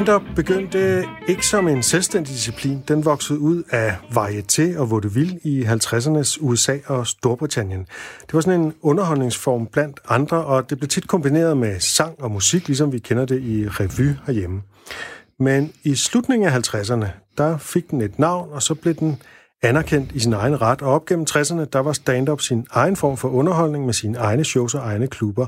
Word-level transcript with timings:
Stand-up 0.00 0.22
begyndte 0.36 1.04
ikke 1.28 1.46
som 1.46 1.68
en 1.68 1.82
selvstændig 1.82 2.34
disciplin. 2.34 2.84
Den 2.88 3.04
voksede 3.04 3.38
ud 3.38 3.62
af 3.70 3.96
varieté 4.10 4.78
og 4.78 4.90
vaudeville 4.90 5.38
i 5.42 5.62
50'ernes 5.62 6.38
USA 6.40 6.78
og 6.86 7.06
Storbritannien. 7.06 7.86
Det 8.20 8.34
var 8.34 8.40
sådan 8.40 8.60
en 8.60 8.74
underholdningsform 8.82 9.66
blandt 9.66 10.00
andre, 10.08 10.44
og 10.44 10.70
det 10.70 10.78
blev 10.78 10.88
tit 10.88 11.08
kombineret 11.08 11.56
med 11.56 11.80
sang 11.80 12.22
og 12.22 12.30
musik, 12.30 12.66
ligesom 12.66 12.92
vi 12.92 12.98
kender 12.98 13.24
det 13.24 13.42
i 13.42 13.68
revy 13.68 14.14
herhjemme. 14.26 14.62
Men 15.38 15.72
i 15.84 15.94
slutningen 15.94 16.48
af 16.48 16.74
50'erne, 16.74 17.06
der 17.38 17.58
fik 17.58 17.90
den 17.90 18.00
et 18.00 18.18
navn, 18.18 18.52
og 18.52 18.62
så 18.62 18.74
blev 18.74 18.94
den 18.94 19.22
anerkendt 19.62 20.12
i 20.12 20.20
sin 20.20 20.32
egen 20.32 20.60
ret. 20.60 20.82
Og 20.82 20.92
op 20.92 21.06
gennem 21.06 21.26
60'erne, 21.30 21.64
der 21.64 21.78
var 21.78 21.92
stand-up 21.92 22.40
sin 22.40 22.66
egen 22.70 22.96
form 22.96 23.16
for 23.16 23.28
underholdning 23.28 23.86
med 23.86 23.94
sine 23.94 24.18
egne 24.18 24.44
shows 24.44 24.74
og 24.74 24.80
egne 24.80 25.06
klubber. 25.06 25.46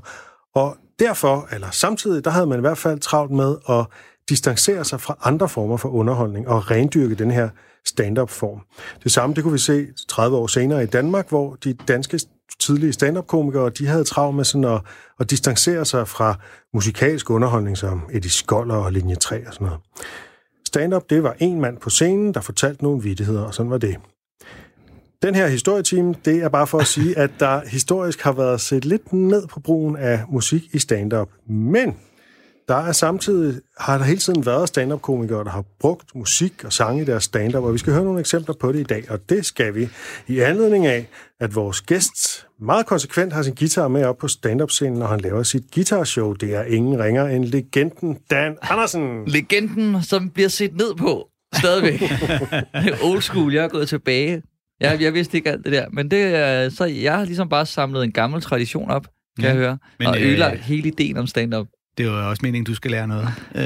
Og 0.55 0.77
derfor, 0.99 1.49
eller 1.53 1.71
samtidig, 1.71 2.25
der 2.25 2.31
havde 2.31 2.47
man 2.47 2.59
i 2.59 2.61
hvert 2.61 2.79
fald 2.79 2.99
travlt 2.99 3.31
med 3.31 3.57
at 3.69 3.87
distancere 4.29 4.85
sig 4.85 5.01
fra 5.01 5.19
andre 5.23 5.49
former 5.49 5.77
for 5.77 5.89
underholdning 5.89 6.49
og 6.49 6.71
rendyrke 6.71 7.15
den 7.15 7.31
her 7.31 7.49
stand-up-form. 7.85 8.61
Det 9.05 9.13
samme, 9.13 9.35
det 9.35 9.43
kunne 9.43 9.53
vi 9.53 9.59
se 9.59 9.87
30 10.09 10.37
år 10.37 10.47
senere 10.47 10.83
i 10.83 10.87
Danmark, 10.87 11.29
hvor 11.29 11.55
de 11.65 11.73
danske 11.73 12.21
tidlige 12.61 12.93
stand-up-komikere, 12.93 13.71
de 13.71 13.87
havde 13.87 14.05
travlt 14.05 14.37
med 14.37 14.45
sådan 14.45 14.65
at, 14.65 14.81
at 15.21 15.31
distancere 15.31 15.85
sig 15.85 16.09
fra 16.09 16.35
musikalsk 16.75 17.31
underholdning 17.31 17.79
som 17.79 18.03
Eddie 18.13 18.31
Skoller 18.31 18.75
og 18.75 18.93
Linje 18.93 19.15
3 19.15 19.47
og 19.47 19.55
sådan 19.55 19.65
noget. 19.65 19.81
Stand-up, 20.67 21.03
det 21.11 21.23
var 21.23 21.37
en 21.39 21.61
mand 21.61 21.79
på 21.79 21.91
scenen, 21.91 22.35
der 22.35 22.41
fortalte 22.41 22.83
nogle 22.83 23.03
vittigheder, 23.03 23.43
og 23.43 23.55
sådan 23.55 23.71
var 23.71 23.79
det. 23.79 23.97
Den 25.23 25.35
her 25.35 25.47
historietime, 25.47 26.15
det 26.25 26.43
er 26.43 26.49
bare 26.49 26.67
for 26.67 26.79
at 26.79 26.87
sige, 26.87 27.19
at 27.19 27.31
der 27.41 27.61
historisk 27.67 28.21
har 28.21 28.33
været 28.33 28.61
set 28.61 28.85
lidt 28.85 29.13
ned 29.13 29.47
på 29.47 29.61
brugen 29.61 29.97
af 29.97 30.25
musik 30.29 30.63
i 30.73 30.79
stand-up. 30.79 31.29
Men 31.47 31.97
der 32.73 32.79
er 32.79 32.93
samtidig, 32.93 33.61
har 33.79 33.99
der 33.99 34.05
hele 34.05 34.19
tiden 34.19 34.47
været 34.47 34.69
stand-up-komikere, 34.69 35.45
der 35.45 35.51
har 35.51 35.65
brugt 35.81 36.15
musik 36.15 36.65
og 36.65 36.73
sang 36.73 37.01
i 37.01 37.05
deres 37.05 37.25
stand-up, 37.25 37.65
og 37.65 37.73
vi 37.73 37.79
skal 37.79 37.93
høre 37.93 38.05
nogle 38.05 38.21
eksempler 38.21 38.55
på 38.61 38.73
det 38.73 38.81
i 38.81 38.83
dag, 38.83 39.05
og 39.11 39.19
det 39.29 39.47
skal 39.47 39.75
vi 39.75 39.89
i 40.29 40.39
anledning 40.41 40.87
af, 40.87 41.07
at 41.41 41.55
vores 41.55 41.81
gæst 41.81 42.47
meget 42.61 42.87
konsekvent 42.87 43.33
har 43.33 43.43
sin 43.43 43.55
guitar 43.55 43.89
med 43.89 44.05
op 44.05 44.19
på 44.19 44.29
stand-up-scenen, 44.29 44.99
når 44.99 45.07
han 45.07 45.21
laver 45.21 45.43
sit 45.43 45.63
guitarshow. 45.75 46.33
Det 46.33 46.55
er 46.55 46.63
ingen 46.63 46.99
ringer 47.05 47.27
end 47.27 47.45
legenden 47.45 48.19
Dan 48.31 48.57
Andersen. 48.63 49.25
Legenden, 49.27 50.03
som 50.03 50.31
bliver 50.31 50.49
set 50.49 50.77
ned 50.77 50.95
på 50.95 51.29
stadigvæk. 51.55 52.03
Old 53.11 53.21
school, 53.23 53.53
jeg 53.55 53.65
er 53.65 53.69
gået 53.69 53.89
tilbage. 53.89 54.43
Jeg, 54.81 55.01
jeg 55.01 55.15
vidste 55.15 55.37
ikke 55.37 55.51
alt 55.51 55.65
det 55.65 55.73
der, 55.73 55.87
men 55.93 56.11
det, 56.11 56.23
er- 56.37 56.69
så 56.69 56.85
jeg 56.85 57.17
har 57.17 57.25
ligesom 57.25 57.49
bare 57.49 57.67
samlet 57.67 58.05
en 58.05 58.13
gammel 58.13 58.41
tradition 58.43 58.91
op, 58.91 59.03
kan 59.03 59.45
Ja, 59.45 59.49
jeg 59.49 59.57
høre, 59.57 59.71
men, 59.71 59.79
men, 59.99 60.07
og 60.09 60.21
øh, 60.21 60.29
ødelagt 60.29 60.61
hele 60.61 60.89
ideen 60.89 61.17
om 61.17 61.27
stand-up. 61.27 61.67
Det 61.99 62.07
er 62.07 62.11
jo 62.11 62.29
også 62.31 62.41
meningen, 62.43 62.65
du 62.65 62.75
skal 62.75 62.91
lære 62.91 63.09
noget. 63.09 63.29
Øh, 63.55 63.63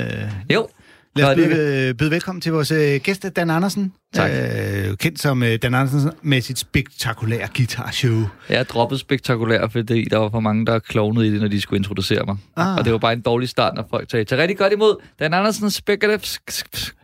Jo, 0.53 0.69
lad 1.17 1.27
os 1.27 1.35
byde, 1.37 1.95
byde 1.95 2.11
velkommen 2.11 2.41
til 2.41 2.53
vores 2.53 2.71
øh, 2.71 3.01
gæst, 3.01 3.27
Dan 3.37 3.51
Andersen. 3.51 3.93
Tak. 4.15 4.31
Øh, 4.31 4.97
kendt 4.97 5.21
som 5.21 5.43
øh, 5.43 5.59
Dan 5.63 5.75
Andersen 5.75 6.11
med 6.23 6.41
sit 6.41 6.59
spektakulære 6.59 7.49
guitarshow. 7.57 8.23
jeg 8.49 8.69
droppet 8.69 9.01
spektakulært, 9.01 9.73
fordi 9.73 10.05
der 10.05 10.19
var 10.19 10.29
for 10.31 10.41
mange, 10.41 10.67
der 10.67 10.79
klovnede 10.79 11.27
i 11.27 11.31
det, 11.33 11.41
når 11.41 11.49
de 11.49 11.61
skulle 11.61 11.79
introducere 11.79 12.25
mig. 12.27 12.37
Ah. 12.57 12.77
Og 12.77 12.85
det 12.85 12.93
var 12.93 12.99
bare 12.99 13.13
en 13.13 13.21
dårlig 13.21 13.49
start, 13.49 13.75
når 13.75 13.87
folk 13.91 14.11
sagde, 14.11 14.25
tag 14.25 14.39
rigtig 14.39 14.59
godt 14.59 14.73
imod 14.73 15.03
Dan 15.19 15.35
Andersen, 15.35 15.71
spektakulært, 15.71 16.39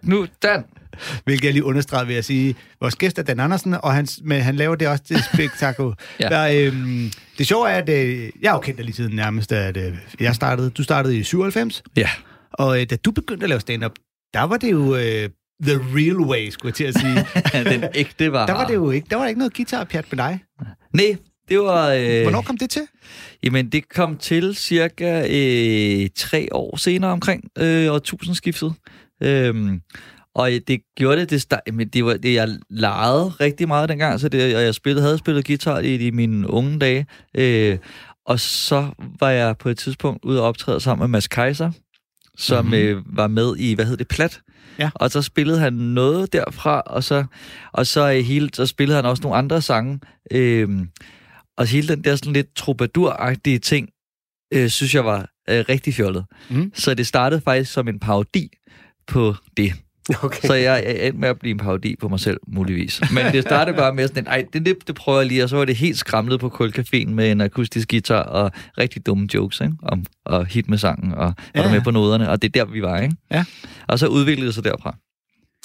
nu 0.03 0.27
Dan. 0.43 0.65
Hvilket 1.25 1.45
jeg 1.45 1.53
lige 1.53 1.65
understreger 1.65 2.05
ved 2.05 2.15
at 2.15 2.25
sige, 2.25 2.55
vores 2.81 2.97
gæst 2.97 3.19
er 3.19 3.23
Dan 3.23 3.41
Andersen, 3.41 3.75
og 3.75 3.95
han, 3.95 4.07
men 4.25 4.41
han 4.43 4.57
laver 4.57 4.75
det 4.75 4.89
også 4.89 5.05
til 5.05 5.23
spektakel. 5.35 5.85
Ja. 6.21 6.29
Der, 6.29 6.67
øhm, 6.67 7.11
det 7.39 7.47
sjove 7.47 7.71
er, 7.71 7.75
at 7.75 7.89
øh, 7.89 8.31
jeg 8.43 8.51
har 8.51 8.57
jo 8.57 8.61
kendt 8.61 8.79
dig 8.79 8.85
lige 8.85 8.97
siden 8.97 9.17
nærmest, 9.17 9.53
at 9.53 9.77
øh, 9.77 9.95
jeg 10.21 10.35
startede. 10.35 10.71
Du 10.71 10.83
startede 10.83 11.19
i 11.19 11.23
97, 11.23 11.83
Ja, 11.97 12.09
og 12.53 12.81
øh, 12.81 12.87
da 12.91 12.97
du 12.97 13.11
begyndte 13.11 13.45
at 13.45 13.49
lave 13.49 13.61
stand-up, 13.61 13.93
der 14.35 14.43
var 14.43 14.57
det 14.57 14.71
jo 14.71 14.97
øh, 14.97 15.29
the 15.63 15.81
real 15.97 16.17
way, 16.17 16.51
skulle 16.51 16.71
jeg 16.71 16.75
til 16.75 16.85
at 16.85 16.99
sige. 16.99 17.27
den 17.73 17.85
ægte 17.95 18.33
var... 18.33 18.47
der 18.47 18.53
var 18.53 18.67
det 18.67 18.75
jo 18.75 18.91
ikke, 18.91 19.07
der 19.11 19.17
var 19.17 19.27
ikke 19.27 19.39
noget 19.39 19.55
guitar-pjat 19.55 20.05
med 20.11 20.17
dig. 20.17 20.41
Nej, 20.95 21.17
det 21.49 21.59
var... 21.59 21.89
Øh... 21.89 22.23
Hvornår 22.23 22.43
kom 22.43 22.59
det 22.59 22.71
til? 22.71 22.83
Jamen, 23.43 23.69
det 23.69 23.89
kom 23.89 24.17
til 24.17 24.55
cirka 24.55 25.21
øh, 25.21 26.09
tre 26.17 26.49
år 26.53 26.77
senere 26.77 27.11
omkring 27.11 27.45
øh, 27.59 27.93
årtusindskiftet. 27.93 28.75
Øhm, 29.23 29.81
og 30.35 30.51
det 30.51 30.81
gjorde 30.97 31.27
det, 31.27 31.31
det, 31.67 31.75
men 31.75 31.89
det 31.89 32.05
var 32.05 32.17
det, 32.17 32.35
jeg 32.35 32.59
legede 32.71 33.29
rigtig 33.29 33.69
meget 33.69 33.89
dengang, 33.89 34.21
så 34.21 34.29
det, 34.29 34.57
og 34.57 34.63
jeg 34.63 34.75
spillede, 34.75 35.03
havde 35.05 35.19
spillet 35.19 35.47
guitar 35.47 35.79
i, 35.79 35.95
i 36.07 36.11
mine 36.11 36.51
unge 36.51 36.79
dage. 36.79 37.07
Øh, 37.37 37.79
og 38.27 38.41
så 38.41 38.89
var 39.21 39.31
jeg 39.31 39.59
på 39.59 39.69
et 39.69 39.79
tidspunkt 39.79 40.25
ude 40.25 40.41
og 40.41 40.47
optræde 40.49 40.81
sammen 40.81 41.03
med 41.03 41.09
Mads 41.09 41.29
Kaiser, 41.29 41.71
som 42.39 42.65
Mhm. 42.65 42.75
mm-hmm. 42.75 42.89
øh, 42.89 43.17
var 43.17 43.27
med 43.27 43.57
i, 43.59 43.75
hvad 43.75 43.85
hed 43.85 43.97
det, 43.97 44.09
Plat? 44.09 44.41
Ja. 44.79 44.91
Og 44.95 45.11
så 45.11 45.23
spillede 45.23 45.59
han 45.59 45.73
noget 45.73 46.33
derfra, 46.33 46.81
og 46.81 47.05
så, 47.05 47.25
og 47.73 47.87
så, 47.87 48.13
øh, 48.13 48.25
hele, 48.25 48.49
så 48.55 48.67
spillede 48.67 48.97
han 48.97 49.05
også 49.05 49.23
nogle 49.23 49.39
andre 49.39 49.63
sange. 49.63 50.01
Øh, 50.31 50.69
og 51.57 51.67
hele 51.67 51.89
den 51.89 52.05
der 52.05 52.17
sådan 52.17 52.33
lidt 52.33 52.47
troubadour-agtige 52.61 53.59
ting, 53.59 53.89
øh, 54.55 54.69
synes 54.69 54.95
jeg 54.95 55.05
var 55.05 55.19
øh, 55.51 55.65
rigtig 55.69 55.95
fjollet. 55.95 56.25
Mm. 56.51 56.73
Så 56.75 56.95
det 56.95 57.07
startede 57.07 57.41
faktisk 57.41 57.73
som 57.73 57.89
en 57.89 57.99
parodi 58.01 58.49
på 59.07 59.35
det. 59.57 59.73
Okay. 60.23 60.47
Så 60.47 60.55
jeg 60.55 60.83
er 60.87 61.07
endt 61.09 61.19
med 61.21 61.29
at 61.29 61.39
blive 61.39 61.51
en 61.51 61.59
parodi 61.59 61.97
på 62.01 62.09
mig 62.09 62.21
selv, 62.21 62.41
muligvis. 62.47 63.01
Men 63.15 63.33
det 63.33 63.43
startede 63.43 63.77
bare 63.77 63.95
med 63.95 64.07
sådan 64.09 64.23
en, 64.23 64.27
ej, 64.27 64.45
det, 64.53 64.67
det, 64.67 64.77
det 64.87 64.95
prøver 64.95 65.19
jeg 65.21 65.27
lige, 65.29 65.43
og 65.43 65.49
så 65.49 65.57
var 65.57 65.65
det 65.65 65.77
helt 65.77 65.99
skramlet 65.99 66.41
på 66.41 66.49
kulcaféen 66.61 67.09
med 67.09 67.31
en 67.33 67.41
akustisk 67.41 67.89
guitar 67.91 68.23
og 68.23 68.51
rigtig 68.79 69.07
dumme 69.07 69.29
jokes, 69.35 69.61
ikke? 69.61 69.75
Om, 69.83 70.05
og 70.25 70.47
hit 70.47 70.69
med 70.69 70.79
sangen, 70.79 71.13
og 71.15 71.25
var 71.25 71.35
Ja. 71.55 71.65
du 71.65 71.69
med 71.71 71.81
på 71.81 71.91
noderne, 71.91 72.31
og 72.31 72.43
det 72.43 72.57
er 72.57 72.65
der, 72.65 72.73
vi 72.73 72.83
var, 72.83 72.99
ikke? 73.01 73.17
Ja. 73.31 73.45
Og 73.89 73.99
så 73.99 74.07
udviklede 74.07 74.47
det 74.47 74.55
sig 74.55 74.65
derfra. 74.65 74.97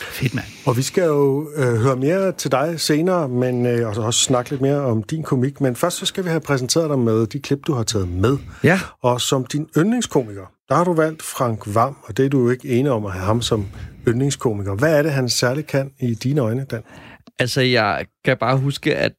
Fedt, 0.02 0.36
mand. 0.36 0.46
Og 0.66 0.78
vi 0.78 0.82
skal 0.82 1.04
jo 1.04 1.50
øh, 1.56 1.76
høre 1.76 1.96
mere 1.96 2.32
til 2.32 2.52
dig 2.52 2.80
senere, 2.80 3.30
men 3.30 3.66
øh, 3.66 3.88
og 3.88 3.96
så 3.96 4.02
også 4.02 4.20
snakke 4.20 4.50
lidt 4.50 4.62
mere 4.62 4.82
om 4.82 5.04
din 5.04 5.24
komik. 5.24 5.62
Men 5.62 5.76
først 5.76 5.98
så 5.98 6.06
skal 6.06 6.24
vi 6.24 6.30
have 6.30 6.42
præsenteret 6.42 6.90
dig 6.90 7.00
med 7.00 7.28
de 7.28 7.40
klip, 7.40 7.60
du 7.68 7.74
har 7.74 7.84
taget 7.84 8.10
med. 8.10 8.38
Ja. 8.64 8.80
Og 9.02 9.22
som 9.22 9.46
din 9.46 9.68
yndlingskomiker, 9.78 10.52
der 10.70 10.76
har 10.76 10.84
du 10.84 10.94
valgt 10.94 11.24
Frank 11.24 11.64
Vam, 11.66 11.98
og 12.04 12.18
det 12.18 12.26
er 12.26 12.30
du 12.30 12.42
jo 12.44 12.50
ikke 12.50 12.70
enig 12.70 12.92
om 12.92 13.06
at 13.06 13.12
have 13.12 13.26
ham 13.26 13.42
som 13.42 13.68
yndlingskomiker. 14.08 14.76
Hvad 14.76 14.98
er 14.98 15.02
det, 15.02 15.12
han 15.12 15.30
særligt 15.30 15.68
kan 15.68 15.92
i 16.00 16.14
dine 16.14 16.42
øjne, 16.42 16.66
Dan? 16.72 16.82
Altså, 17.40 17.62
jeg 17.62 18.06
kan 18.26 18.38
bare 18.40 18.58
huske, 18.58 18.96
at 18.96 19.12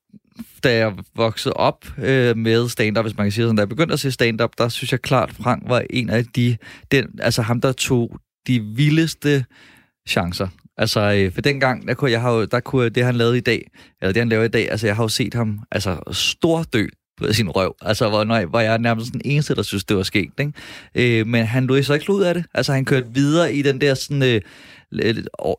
da 0.65 0.77
jeg 0.77 0.93
voksede 1.17 1.55
op 1.55 1.87
øh, 1.99 2.37
med 2.37 2.69
stand-up, 2.69 3.05
hvis 3.05 3.17
man 3.17 3.25
kan 3.25 3.33
sige 3.33 3.45
sådan, 3.45 3.57
da 3.57 3.61
jeg 3.61 3.69
begyndte 3.69 3.93
at 3.93 4.01
se 4.01 4.13
stand-up, 4.13 4.51
der 4.59 4.69
synes 4.69 4.93
jeg 4.93 5.03
klart, 5.03 5.33
Frank 5.43 5.63
var 5.67 5.83
en 5.91 6.11
af 6.11 6.25
de, 6.25 6.57
den, 6.91 7.07
altså 7.19 7.43
ham, 7.43 7.61
der 7.61 7.73
tog 7.73 8.19
de 8.47 8.61
vildeste 8.61 9.45
chancer. 10.09 10.49
Altså, 10.79 11.01
øh, 11.01 11.33
for 11.33 11.41
dengang, 11.41 11.89
der 11.89 11.95
kunne, 11.95 12.11
jeg 12.11 12.21
har 12.21 12.33
jo, 12.33 12.45
der 12.45 12.61
kunne 12.61 12.89
det, 12.89 13.05
han 13.05 13.15
lavede 13.15 13.39
i 13.39 13.41
dag, 13.41 13.71
eller 14.03 14.13
det, 14.13 14.21
han 14.21 14.29
laver 14.29 14.45
i 14.45 14.49
dag, 14.49 14.71
altså, 14.71 14.87
jeg 14.87 14.97
har 14.97 15.05
jo 15.05 15.09
set 15.09 15.35
ham, 15.35 15.61
altså, 15.71 15.99
stordø 16.13 16.87
på 17.19 17.33
sin 17.33 17.51
røv. 17.51 17.75
Altså, 17.83 18.09
hvor, 18.09 18.25
når 18.25 18.37
jeg, 18.37 18.47
hvor 18.47 18.61
jeg 18.61 18.75
er 18.75 18.79
nærmest 18.79 19.13
den 19.13 19.21
eneste, 19.25 19.55
der 19.55 19.63
synes, 19.63 19.85
det 19.85 19.97
var 19.97 20.03
sket, 20.03 20.31
ikke? 20.39 21.21
Øh, 21.21 21.27
men 21.27 21.45
han 21.45 21.67
lå 21.67 21.83
så 21.83 21.95
ikke 21.95 22.13
ud 22.13 22.23
af 22.23 22.35
det. 22.35 22.45
Altså, 22.55 22.73
han 22.73 22.85
kørte 22.85 23.07
videre 23.15 23.55
i 23.55 23.63
den 23.63 23.81
der 23.81 23.95
sådan... 23.95 24.23
Øh, 24.23 24.41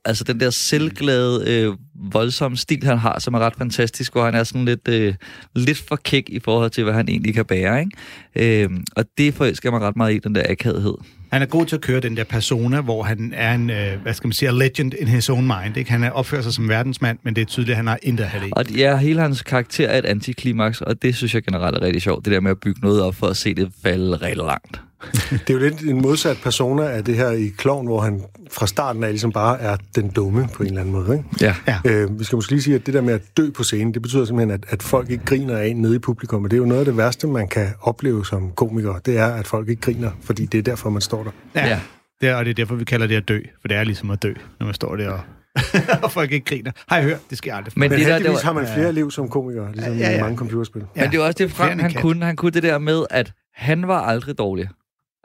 altså 0.05 0.23
den 0.23 0.39
der 0.39 0.49
selvglade, 0.49 1.43
øh, 1.47 1.73
voldsomme 2.13 2.57
stil, 2.57 2.83
han 2.83 2.97
har, 2.97 3.19
som 3.19 3.33
er 3.33 3.39
ret 3.39 3.55
fantastisk, 3.57 4.13
hvor 4.13 4.25
han 4.25 4.35
er 4.35 4.43
sådan 4.43 4.65
lidt, 4.65 4.87
øh, 4.87 5.13
lidt 5.55 5.77
for 5.77 5.95
kæk 5.95 6.29
i 6.29 6.39
forhold 6.39 6.69
til, 6.69 6.83
hvad 6.83 6.93
han 6.93 7.09
egentlig 7.09 7.33
kan 7.33 7.45
bære, 7.45 7.79
ikke? 7.79 8.63
Øh, 8.63 8.69
og 8.95 9.05
det 9.17 9.33
forelsker 9.33 9.71
mig 9.71 9.81
ret 9.81 9.95
meget 9.95 10.13
i, 10.13 10.19
den 10.19 10.35
der 10.35 10.43
akavhed. 10.49 10.93
Han 11.31 11.41
er 11.41 11.45
god 11.45 11.65
til 11.65 11.75
at 11.75 11.81
køre 11.81 11.99
den 11.99 12.17
der 12.17 12.23
persona, 12.23 12.81
hvor 12.81 13.03
han 13.03 13.33
er 13.35 13.53
en, 13.53 13.69
øh, 13.69 14.01
hvad 14.01 14.13
skal 14.13 14.27
man 14.27 14.33
sige, 14.33 14.49
a 14.49 14.51
legend 14.51 14.93
in 14.99 15.07
his 15.07 15.29
own 15.29 15.47
mind. 15.47 15.77
Ikke? 15.77 15.91
Han 15.91 16.03
er 16.03 16.11
opfører 16.11 16.41
sig 16.41 16.53
som 16.53 16.69
verdensmand, 16.69 17.19
men 17.23 17.35
det 17.35 17.41
er 17.41 17.45
tydeligt, 17.45 17.69
at 17.69 17.75
han 17.75 17.87
har 17.87 17.99
intet 18.03 18.23
at 18.23 18.29
have 18.29 18.45
det. 18.45 18.53
Og 18.53 18.71
ja, 18.71 18.97
hele 18.97 19.21
hans 19.21 19.41
karakter 19.41 19.87
er 19.87 19.97
et 19.97 20.05
antiklimaks, 20.05 20.81
og 20.81 21.01
det 21.01 21.15
synes 21.15 21.35
jeg 21.35 21.43
generelt 21.43 21.77
er 21.77 21.81
rigtig 21.81 22.01
sjovt, 22.01 22.25
det 22.25 22.33
der 22.33 22.39
med 22.39 22.51
at 22.51 22.59
bygge 22.59 22.81
noget 22.81 23.01
op 23.01 23.15
for 23.15 23.27
at 23.27 23.37
se 23.37 23.53
det 23.53 23.71
falde 23.83 24.15
rigtig 24.15 24.37
langt. 24.37 24.81
Det 25.29 25.49
er 25.49 25.53
jo 25.53 25.59
lidt 25.59 25.81
en 25.81 26.01
modsat 26.01 26.37
persona 26.43 26.83
af 26.83 27.03
det 27.03 27.15
her 27.15 27.31
i 27.31 27.47
Klovn, 27.57 27.85
hvor 27.85 28.01
han 28.01 28.23
fra 28.51 28.67
starten 28.67 29.03
af 29.03 29.09
ligesom 29.09 29.31
bare 29.31 29.61
er 29.61 29.77
den 29.95 30.09
dumme 30.09 30.47
på 30.53 30.63
en 30.63 30.67
eller 30.69 30.81
anden 30.81 30.93
måde. 30.93 31.17
Ikke? 31.17 31.29
Ja. 31.41 31.55
Ja. 31.67 31.79
Øh, 31.85 32.19
vi 32.19 32.23
skal 32.23 32.35
måske 32.35 32.51
lige 32.51 32.61
sige, 32.61 32.75
at 32.75 32.85
det 32.85 32.93
der 32.93 33.01
med 33.01 33.13
at 33.13 33.21
dø 33.37 33.49
på 33.51 33.63
scenen, 33.63 33.93
det 33.93 34.01
betyder 34.01 34.25
simpelthen, 34.25 34.51
at, 34.51 34.65
at 34.69 34.83
folk 34.83 35.09
ikke 35.09 35.25
griner 35.25 35.57
af 35.57 35.67
en 35.67 35.81
nede 35.81 35.95
i 35.95 35.99
publikum. 35.99 36.43
Og 36.43 36.51
det 36.51 36.57
er 36.57 36.61
jo 36.61 36.65
noget 36.65 36.79
af 36.79 36.85
det 36.85 36.97
værste, 36.97 37.27
man 37.27 37.47
kan 37.47 37.67
opleve 37.81 38.25
som 38.25 38.51
komiker. 38.51 38.99
Det 39.05 39.17
er, 39.17 39.27
at 39.27 39.47
folk 39.47 39.69
ikke 39.69 39.81
griner, 39.81 40.11
fordi 40.23 40.45
det 40.45 40.57
er 40.57 40.61
derfor, 40.61 40.89
man 40.89 41.01
står 41.01 41.23
der. 41.23 41.31
Ja. 41.55 41.67
Ja. 41.67 41.79
Det 42.21 42.29
er, 42.29 42.35
og 42.35 42.45
det 42.45 42.51
er 42.51 42.55
derfor, 42.55 42.75
vi 42.75 42.83
kalder 42.83 43.07
det 43.07 43.15
at 43.15 43.27
dø. 43.27 43.39
For 43.61 43.67
det 43.67 43.77
er 43.77 43.83
ligesom 43.83 44.11
at 44.11 44.23
dø, 44.23 44.33
når 44.59 44.65
man 44.65 44.73
står 44.73 44.95
der 44.95 45.09
og 45.09 45.19
og 46.03 46.11
folk 46.11 46.31
ikke 46.31 46.45
griner. 46.45 46.71
Har 46.89 46.95
jeg 46.95 47.05
hørt, 47.05 47.19
det 47.29 47.37
sker 47.37 47.55
aldrig. 47.55 47.73
Men, 47.75 47.89
Men 47.89 47.99
det 47.99 48.07
der, 48.07 48.19
det 48.19 48.29
var, 48.29 48.39
har 48.43 48.53
man 48.53 48.65
flere 48.65 48.85
ja. 48.85 48.91
liv 48.91 49.11
som 49.11 49.29
komiker, 49.29 49.71
ligesom 49.73 49.93
ja, 49.93 49.99
ja, 49.99 50.11
ja. 50.11 50.17
i 50.17 50.21
mange 50.21 50.37
computerspil. 50.37 50.83
Ja. 50.95 51.01
Men 51.01 51.11
det 51.11 51.19
var 51.19 51.25
også 51.25 51.37
det, 51.37 51.51
Frank, 51.51 51.81
han 51.81 51.93
kunne. 51.93 52.25
Han 52.25 52.35
kunne 52.35 52.51
det 52.51 52.63
der 52.63 52.77
med, 52.77 53.05
at 53.09 53.31
han 53.53 53.87
var 53.87 54.01
aldrig 54.01 54.37
dårlig. 54.37 54.69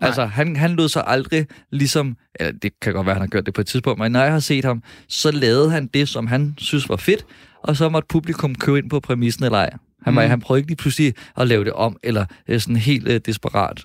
Nej. 0.01 0.09
Altså, 0.09 0.25
han, 0.25 0.57
han 0.57 0.71
lod 0.71 0.89
sig 0.89 1.05
aldrig 1.07 1.47
ligesom... 1.73 2.17
Eller 2.41 2.53
det 2.53 2.81
kan 2.81 2.93
godt 2.93 3.07
være, 3.07 3.15
han 3.15 3.23
har 3.23 3.29
gjort 3.29 3.47
det 3.47 3.55
på 3.55 3.61
et 3.61 3.67
tidspunkt, 3.67 4.01
men 4.01 4.13
når 4.13 4.23
jeg 4.23 4.33
har 4.33 4.41
set 4.41 4.65
ham, 4.65 4.83
så 5.09 5.31
lavede 5.31 5.71
han 5.71 5.87
det, 5.87 6.09
som 6.09 6.27
han 6.27 6.55
synes 6.59 6.89
var 6.89 6.97
fedt, 6.97 7.27
og 7.63 7.77
så 7.77 7.89
måtte 7.89 8.07
publikum 8.09 8.55
købe 8.55 8.79
ind 8.79 8.91
på 8.91 9.01
præmissen 9.01 9.45
eller 9.45 9.59
ej. 9.59 9.71
Han, 10.03 10.15
mm. 10.15 10.19
han 10.19 10.41
prøvede 10.41 10.61
ikke 10.61 10.71
lige 10.71 10.77
pludselig 10.77 11.15
at 11.37 11.49
lave 11.49 11.65
det 11.65 11.73
om, 11.73 11.97
eller 12.03 12.27
øh, 12.49 12.61
sådan 12.61 12.77
helt 12.77 13.09
uh, 13.09 13.17
desperat. 13.27 13.85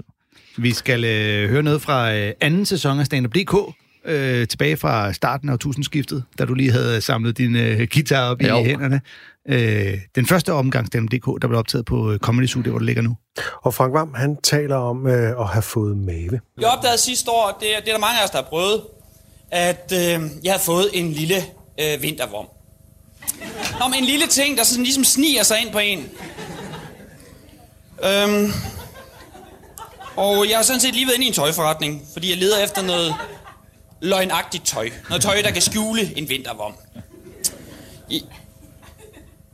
Vi 0.57 0.71
skal 0.71 1.03
øh, 1.03 1.49
høre 1.49 1.63
noget 1.63 1.81
fra 1.81 2.15
øh, 2.15 2.33
anden 2.41 2.65
sæson 2.65 2.99
af 2.99 3.05
Stand 3.05 3.25
Up 3.25 3.35
DK, 3.35 3.75
øh, 4.05 4.47
tilbage 4.47 4.77
fra 4.77 5.13
starten 5.13 5.49
af 5.49 5.59
tusindskiftet, 5.59 6.23
da 6.39 6.45
du 6.45 6.53
lige 6.53 6.71
havde 6.71 7.01
samlet 7.01 7.37
din 7.37 7.55
øh, 7.55 7.87
guitar 7.93 8.29
op 8.31 8.43
jo. 8.43 8.59
i 8.59 8.63
hænderne. 8.63 9.01
Øh, 9.49 9.97
den 10.15 10.25
første 10.27 10.53
omgang 10.53 10.87
Stand 10.87 11.03
Up 11.03 11.11
DK, 11.11 11.41
der 11.41 11.47
blev 11.47 11.59
optaget 11.59 11.85
på 11.85 12.11
øh, 12.11 12.19
Comedy 12.19 12.47
Zoo, 12.47 12.61
det 12.61 12.71
hvor 12.71 12.79
det 12.79 12.85
ligger 12.85 13.01
nu. 13.01 13.17
Og 13.61 13.73
Frank 13.73 13.93
Vam, 13.93 14.13
han 14.13 14.37
taler 14.43 14.75
om 14.75 15.07
øh, 15.07 15.41
at 15.41 15.47
have 15.47 15.61
fået 15.61 15.97
mave. 15.97 16.39
Jeg 16.59 16.69
opdagede 16.69 16.97
sidste 16.97 17.31
år, 17.31 17.57
det, 17.59 17.67
det 17.81 17.89
er 17.89 17.93
der 17.93 17.99
mange 17.99 18.19
af 18.19 18.23
os, 18.23 18.29
der 18.29 18.37
har 18.37 18.49
prøvet, 18.49 18.81
at 19.51 19.93
øh, 19.93 20.21
jeg 20.43 20.53
har 20.53 20.59
fået 20.59 20.89
en 20.93 21.11
lille 21.11 21.35
øh, 21.81 22.01
vintervorm. 22.01 22.45
Nå, 23.79 23.87
men 23.87 23.99
en 23.99 24.05
lille 24.05 24.27
ting, 24.27 24.57
der 24.57 24.63
sådan 24.63 24.83
ligesom 24.83 25.03
sniger 25.03 25.43
sig 25.43 25.61
ind 25.61 25.71
på 25.71 25.79
en. 25.79 25.99
Øhm, 28.03 28.51
og 30.15 30.49
jeg 30.49 30.57
har 30.57 30.63
sådan 30.63 30.79
set 30.79 30.93
lige 30.93 31.05
været 31.05 31.15
inde 31.15 31.25
i 31.25 31.29
en 31.29 31.33
tøjforretning, 31.33 32.01
fordi 32.13 32.29
jeg 32.29 32.37
leder 32.37 32.63
efter 32.63 32.81
noget 32.81 33.15
løgnagtigt 34.01 34.65
tøj. 34.65 34.89
Noget 35.09 35.21
tøj, 35.23 35.41
der 35.43 35.51
kan 35.51 35.61
skjule 35.61 36.17
en 36.17 36.29
vintervorm. 36.29 36.73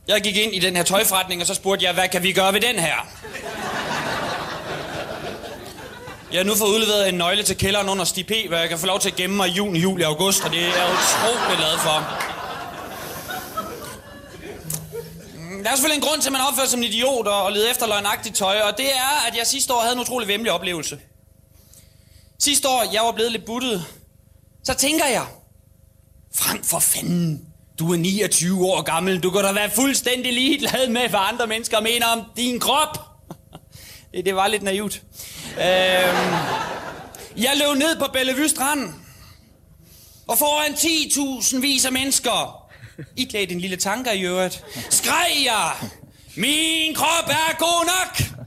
Jeg 0.08 0.22
gik 0.22 0.36
ind 0.36 0.54
i 0.54 0.58
den 0.58 0.76
her 0.76 0.82
tøjforretning, 0.82 1.40
og 1.40 1.46
så 1.46 1.54
spurgte 1.54 1.84
jeg, 1.84 1.94
hvad 1.94 2.08
kan 2.08 2.22
vi 2.22 2.32
gøre 2.32 2.52
ved 2.52 2.60
den 2.60 2.78
her? 2.78 2.94
Jeg 6.32 6.38
har 6.38 6.44
nu 6.44 6.54
fået 6.54 6.68
udleveret 6.68 7.08
en 7.08 7.14
nøgle 7.14 7.42
til 7.42 7.56
kælderen 7.58 7.88
under 7.88 8.04
Stipe, 8.04 8.34
hvor 8.48 8.56
jeg 8.56 8.68
kan 8.68 8.78
få 8.78 8.86
lov 8.86 9.00
til 9.00 9.10
at 9.10 9.16
gemme 9.16 9.36
mig 9.36 9.48
i 9.48 9.52
juni, 9.52 9.78
juli 9.78 10.02
og 10.02 10.10
august, 10.10 10.44
og 10.44 10.50
det 10.50 10.58
er 10.58 10.66
jeg 10.66 10.88
utrolig 10.92 11.56
glad 11.56 11.78
for. 11.78 11.96
Mm, 15.34 15.62
der 15.62 15.70
er 15.70 15.74
selvfølgelig 15.74 16.02
en 16.02 16.08
grund 16.08 16.20
til, 16.22 16.28
at 16.28 16.32
man 16.32 16.40
opfører 16.40 16.66
sig 16.66 16.70
som 16.70 16.80
en 16.80 16.84
idiot 16.84 17.26
og 17.26 17.52
leder 17.52 17.70
efter 17.70 17.86
løgnagtigt 17.86 18.36
tøj, 18.36 18.60
og 18.60 18.76
det 18.76 18.86
er, 18.86 19.28
at 19.28 19.36
jeg 19.38 19.46
sidste 19.46 19.74
år 19.74 19.80
havde 19.80 19.92
en 19.94 20.00
utrolig 20.00 20.28
vemmelig 20.28 20.52
oplevelse. 20.52 20.98
Sidste 22.38 22.68
år, 22.68 22.84
jeg 22.92 23.02
var 23.02 23.12
blevet 23.12 23.32
lidt 23.32 23.44
buttet, 23.44 23.84
så 24.64 24.74
tænker 24.74 25.06
jeg, 25.06 25.26
frem 26.34 26.64
for 26.64 26.78
fanden, 26.78 27.46
du 27.78 27.92
er 27.92 27.96
29 27.96 28.66
år 28.66 28.82
gammel, 28.82 29.20
du 29.20 29.30
kan 29.30 29.42
da 29.44 29.52
være 29.52 29.70
fuldstændig 29.70 30.32
ligeglad 30.32 30.88
med, 30.88 31.08
hvad 31.08 31.20
andre 31.32 31.46
mennesker 31.46 31.80
mener 31.80 32.06
om 32.06 32.22
din 32.36 32.60
krop. 32.60 32.98
det, 34.14 34.24
det 34.24 34.36
var 34.36 34.46
lidt 34.46 34.62
naivt. 34.62 35.02
Øhm, 35.56 36.32
jeg 37.36 37.52
løb 37.54 37.78
ned 37.78 37.98
på 37.98 38.06
Bellevue 38.12 38.48
Strand, 38.48 38.94
og 40.26 40.38
foran 40.38 40.72
10.000 40.72 41.60
vis 41.60 41.84
af 41.84 41.92
mennesker, 41.92 42.66
i 43.16 43.24
klædte 43.24 43.54
en 43.54 43.60
lille 43.60 43.76
tanker 43.76 44.12
i 44.12 44.22
øvrigt. 44.22 44.64
Skreg 44.90 45.44
jeg! 45.44 45.72
Min 46.36 46.94
krop 46.94 47.28
er 47.28 47.58
god 47.58 47.86
nok! 47.86 48.42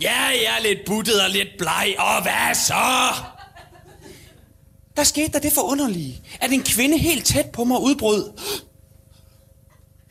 Ja, 0.00 0.22
jeg 0.22 0.58
er 0.58 0.62
lidt 0.62 0.78
buttet 0.86 1.22
og 1.22 1.30
lidt 1.30 1.48
bleg, 1.58 1.94
og 1.98 2.22
hvad 2.22 2.54
så? 2.54 3.14
Der 4.96 5.04
skete 5.04 5.32
der 5.32 5.38
det 5.38 5.52
forunderlige, 5.52 6.22
at 6.40 6.52
en 6.52 6.62
kvinde 6.62 6.98
helt 6.98 7.26
tæt 7.26 7.50
på 7.50 7.64
mig 7.64 7.80
udbrød. 7.80 8.32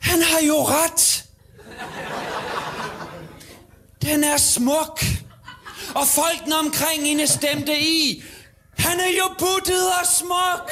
Han 0.00 0.22
har 0.22 0.40
jo 0.40 0.62
ret. 0.62 1.24
Den 4.02 4.24
er 4.24 4.36
smuk. 4.36 5.04
Og 5.94 6.06
folkene 6.06 6.56
omkring 6.56 7.02
hende 7.06 7.26
stemte 7.26 7.80
i. 7.80 8.22
Han 8.78 9.00
er 9.00 9.12
jo 9.18 9.26
puttet 9.38 9.86
og 10.00 10.06
smuk. 10.06 10.66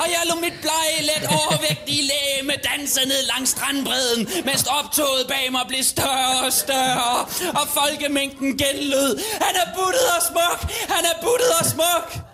Og 0.00 0.06
jeg 0.14 0.22
lå 0.28 0.40
mit 0.40 0.54
blege, 0.60 1.02
let 1.02 1.28
overvægtige 1.28 2.02
læge 2.02 2.32
danse 2.70 3.00
ned 3.08 3.22
langs 3.34 3.50
strandbredden, 3.50 4.28
mens 4.44 4.64
optoget 4.78 5.26
bag 5.28 5.52
mig 5.52 5.64
blev 5.68 5.82
større 5.82 6.46
og 6.46 6.52
større, 6.52 7.26
og 7.60 7.68
folkemængden 7.68 8.58
genlød. 8.58 9.20
Han 9.40 9.54
er 9.62 9.66
puttet 9.76 10.06
og 10.16 10.22
smuk! 10.30 10.60
Han 10.94 11.04
er 11.04 11.16
puttet 11.22 11.52
og 11.60 11.66
smuk! 11.66 12.31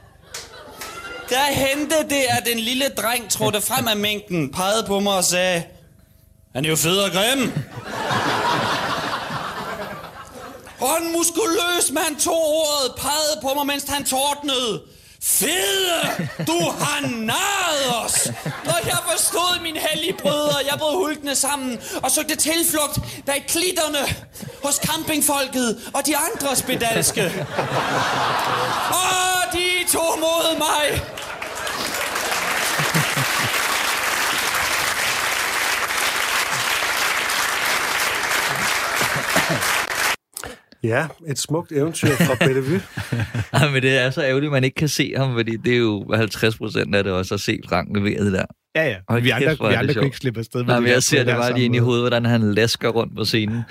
Der 1.29 1.45
hentede 1.53 2.05
det, 2.11 2.25
at 2.29 2.47
den 2.47 2.59
lille 2.59 2.89
dreng 2.89 3.31
trådte 3.31 3.61
frem 3.61 3.89
af 3.89 3.97
mængden, 3.97 4.53
pegede 4.53 4.85
på 4.87 5.01
mig 5.01 5.13
og 5.13 5.25
sagde, 5.25 5.63
han 6.55 6.65
er 6.65 6.69
jo 6.69 6.77
fed 6.77 6.99
og 6.99 7.11
grim. 7.11 7.53
Og 10.81 10.97
en 11.03 11.13
muskuløs 11.13 11.91
mand 11.93 12.17
tog 12.21 12.35
ordet, 12.35 12.95
pegede 12.97 13.39
på 13.43 13.55
mig, 13.55 13.67
mens 13.67 13.85
han 13.89 14.05
tordnede. 14.05 14.83
Fede! 15.23 16.29
Du 16.47 16.71
har 16.81 17.01
narret 17.17 18.05
os! 18.05 18.29
Når 18.65 18.79
jeg 18.85 18.99
forstod 19.11 19.63
min 19.63 19.77
hellige 19.77 20.13
brødre, 20.23 20.57
jeg 20.71 20.79
brød 20.79 20.97
hulkene 20.97 21.35
sammen 21.35 21.81
og 22.03 22.11
søgte 22.11 22.37
tilflugt 22.37 22.99
bag 23.27 23.45
klitterne 23.49 23.99
hos 24.65 24.75
campingfolket 24.75 25.91
og 25.95 26.07
de 26.07 26.15
andre 26.17 26.57
spedalske. 26.57 27.47
Og 28.91 29.28
tog 29.93 30.19
mod 30.19 30.58
mig. 30.58 30.85
Ja, 40.82 41.06
et 41.29 41.38
smukt 41.38 41.73
eventyr 41.73 42.08
fra 42.08 42.35
Bellevue. 42.46 42.81
ja, 43.55 43.70
men 43.70 43.82
det 43.82 43.99
er 43.99 44.11
så 44.11 44.23
ærgerligt, 44.23 44.49
at 44.49 44.52
man 44.52 44.64
ikke 44.64 44.75
kan 44.75 44.88
se 44.88 45.12
ham, 45.17 45.35
fordi 45.35 45.56
det 45.56 45.73
er 45.73 45.79
jo 45.79 46.12
50 46.14 46.58
procent 46.58 46.94
af 46.94 47.05
det 47.05 47.12
også 47.12 47.34
at 47.34 47.41
se 47.41 47.58
Frank 47.69 47.96
levere 47.96 48.25
det 48.25 48.32
der. 48.32 48.44
Ja, 48.76 48.88
ja. 48.88 48.96
Og 49.08 49.25
vi 49.25 49.31
andre, 49.31 49.69
vi 49.69 49.75
andre 49.75 49.94
kunne 49.94 50.05
ikke 50.05 50.17
slippe 50.17 50.41
afsted 50.41 50.61
med 50.61 50.67
Nej, 50.67 50.81
men 50.81 50.91
jeg 50.91 51.02
ser 51.02 51.25
det 51.25 51.34
bare 51.34 51.55
lige 51.55 51.64
ind 51.64 51.75
i 51.75 51.79
hovedet, 51.79 52.02
hvordan 52.02 52.25
han 52.25 52.55
lasker 52.55 52.88
rundt 52.88 53.17
på 53.17 53.25
scenen. 53.25 53.62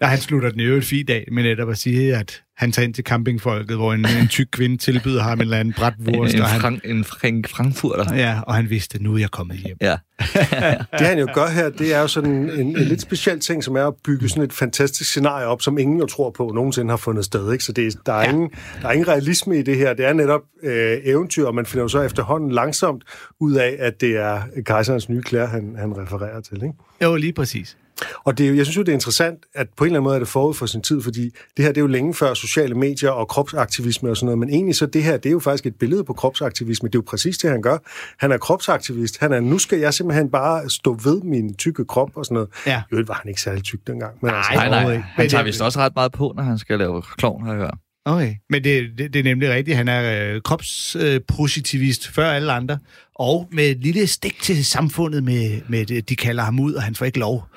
Ja, 0.00 0.06
han 0.06 0.18
slutter 0.18 0.50
den 0.50 0.60
i 0.60 0.64
øvrigt 0.64 0.86
fint 0.86 1.10
af 1.10 1.28
med 1.32 1.42
netop 1.42 1.70
at 1.70 1.78
sige, 1.78 2.16
at 2.16 2.42
han 2.56 2.72
tager 2.72 2.86
ind 2.86 2.94
til 2.94 3.04
campingfolket, 3.04 3.76
hvor 3.76 3.92
en, 3.92 4.06
en 4.22 4.28
tyk 4.28 4.46
kvinde 4.50 4.76
tilbyder 4.76 5.22
ham 5.22 5.38
en 5.38 5.40
eller 5.40 5.58
anden 5.58 5.74
bratwurst. 5.74 6.34
En, 6.34 6.40
en, 6.40 6.60
frank, 6.60 6.80
en 6.84 7.04
frank, 7.04 7.48
frankfurter. 7.48 8.14
Ja, 8.14 8.40
og 8.46 8.54
han 8.54 8.70
vidste, 8.70 8.94
at 8.94 9.02
nu 9.02 9.14
er 9.14 9.18
jeg 9.18 9.30
kommet 9.30 9.56
hjem. 9.56 9.76
Ja. 9.80 9.96
det 10.98 11.06
han 11.06 11.18
jo 11.18 11.28
gør 11.34 11.48
her, 11.48 11.68
det 11.70 11.94
er 11.94 12.00
jo 12.00 12.06
sådan 12.08 12.50
en, 12.50 12.60
en 12.60 12.74
lidt 12.74 13.00
speciel 13.00 13.40
ting, 13.40 13.64
som 13.64 13.76
er 13.76 13.86
at 13.86 13.94
bygge 14.04 14.28
sådan 14.28 14.42
et 14.42 14.52
fantastisk 14.52 15.10
scenarie 15.10 15.46
op, 15.46 15.62
som 15.62 15.78
ingen 15.78 15.98
jo 15.98 16.06
tror 16.06 16.30
på 16.30 16.52
nogensinde 16.54 16.90
har 16.90 16.96
fundet 16.96 17.24
sted. 17.24 17.52
Ikke? 17.52 17.64
Så 17.64 17.72
det, 17.72 17.96
der, 18.06 18.12
er 18.12 18.22
ja. 18.22 18.30
ingen, 18.30 18.50
der 18.82 18.88
er 18.88 18.92
ingen 18.92 19.08
realisme 19.08 19.58
i 19.58 19.62
det 19.62 19.76
her. 19.76 19.94
Det 19.94 20.06
er 20.06 20.12
netop 20.12 20.42
øh, 20.62 20.98
eventyr, 21.04 21.46
og 21.46 21.54
man 21.54 21.66
finder 21.66 21.84
jo 21.84 21.88
så 21.88 22.02
efterhånden 22.02 22.52
langsomt 22.52 23.04
ud 23.40 23.54
af, 23.54 23.76
at 23.78 24.00
det 24.00 24.16
er 24.16 24.42
kejserens 24.66 25.08
nye 25.08 25.22
klæder, 25.22 25.46
han, 25.46 25.76
han 25.78 25.96
refererer 25.96 26.40
til. 26.40 26.56
Ikke? 26.56 26.74
Jo, 27.02 27.16
lige 27.16 27.32
præcis. 27.32 27.76
Og 28.24 28.38
det, 28.38 28.56
jeg 28.56 28.66
synes 28.66 28.76
jo, 28.76 28.82
det 28.82 28.88
er 28.88 28.92
interessant, 28.92 29.38
at 29.54 29.66
på 29.76 29.84
en 29.84 29.88
eller 29.88 29.98
anden 29.98 30.04
måde 30.04 30.14
er 30.14 30.18
det 30.18 30.28
forud 30.28 30.54
for 30.54 30.66
sin 30.66 30.82
tid, 30.82 31.02
fordi 31.02 31.30
det 31.56 31.64
her 31.64 31.68
det 31.68 31.76
er 31.76 31.80
jo 31.80 31.86
længe 31.86 32.14
før 32.14 32.34
sociale 32.34 32.74
medier 32.74 33.10
og 33.10 33.28
kropsaktivisme 33.28 34.10
og 34.10 34.16
sådan 34.16 34.26
noget, 34.26 34.38
men 34.38 34.48
egentlig 34.48 34.74
så 34.74 34.86
det 34.86 35.02
her, 35.02 35.16
det 35.16 35.26
er 35.26 35.32
jo 35.32 35.40
faktisk 35.40 35.66
et 35.66 35.74
billede 35.74 36.04
på 36.04 36.12
kropsaktivisme. 36.12 36.88
Det 36.88 36.94
er 36.94 36.98
jo 36.98 37.04
præcis 37.06 37.38
det, 37.38 37.50
han 37.50 37.62
gør. 37.62 37.78
Han 38.18 38.32
er 38.32 38.38
kropsaktivist. 38.38 39.18
Han 39.20 39.32
er, 39.32 39.40
nu 39.40 39.58
skal 39.58 39.78
jeg 39.78 39.94
simpelthen 39.94 40.30
bare 40.30 40.70
stå 40.70 40.98
ved 41.04 41.22
min 41.22 41.54
tykke 41.54 41.84
krop 41.84 42.10
og 42.14 42.24
sådan 42.24 42.34
noget. 42.34 42.48
Ja. 42.66 42.82
Jo, 42.92 43.04
var 43.06 43.14
han 43.14 43.28
ikke 43.28 43.40
særlig 43.40 43.64
tyk 43.64 43.86
dengang. 43.86 44.14
Men 44.22 44.30
nej, 44.30 44.38
altså, 44.38 44.70
nej, 44.70 44.84
nej. 44.84 44.96
Han 44.96 45.28
tager 45.28 45.44
vist 45.44 45.60
også 45.60 45.78
ret 45.78 45.92
meget 45.94 46.12
på, 46.12 46.32
når 46.36 46.42
han 46.42 46.58
skal 46.58 46.78
lave 46.78 47.02
klovn, 47.02 47.44
har 47.44 47.52
jeg 47.52 47.60
hørt. 47.60 47.74
Okay, 48.06 48.34
men 48.50 48.64
det, 48.64 48.90
det, 48.98 49.12
det 49.12 49.18
er 49.18 49.24
nemlig 49.24 49.50
rigtigt. 49.50 49.76
Han 49.76 49.88
er 49.88 50.34
øh, 50.34 50.40
kropspositivist 50.40 52.08
øh, 52.08 52.14
før 52.14 52.30
alle 52.30 52.52
andre, 52.52 52.78
og 53.14 53.48
med 53.52 53.70
et 53.70 53.78
lille 53.78 54.06
stik 54.06 54.42
til 54.42 54.64
samfundet 54.64 55.24
med, 55.24 55.60
med 55.68 56.02
de 56.02 56.16
kalder 56.16 56.42
ham 56.42 56.60
ud, 56.60 56.74
og 56.74 56.82
han 56.82 56.94
får 56.94 57.06
ikke 57.06 57.18
lov. 57.18 57.48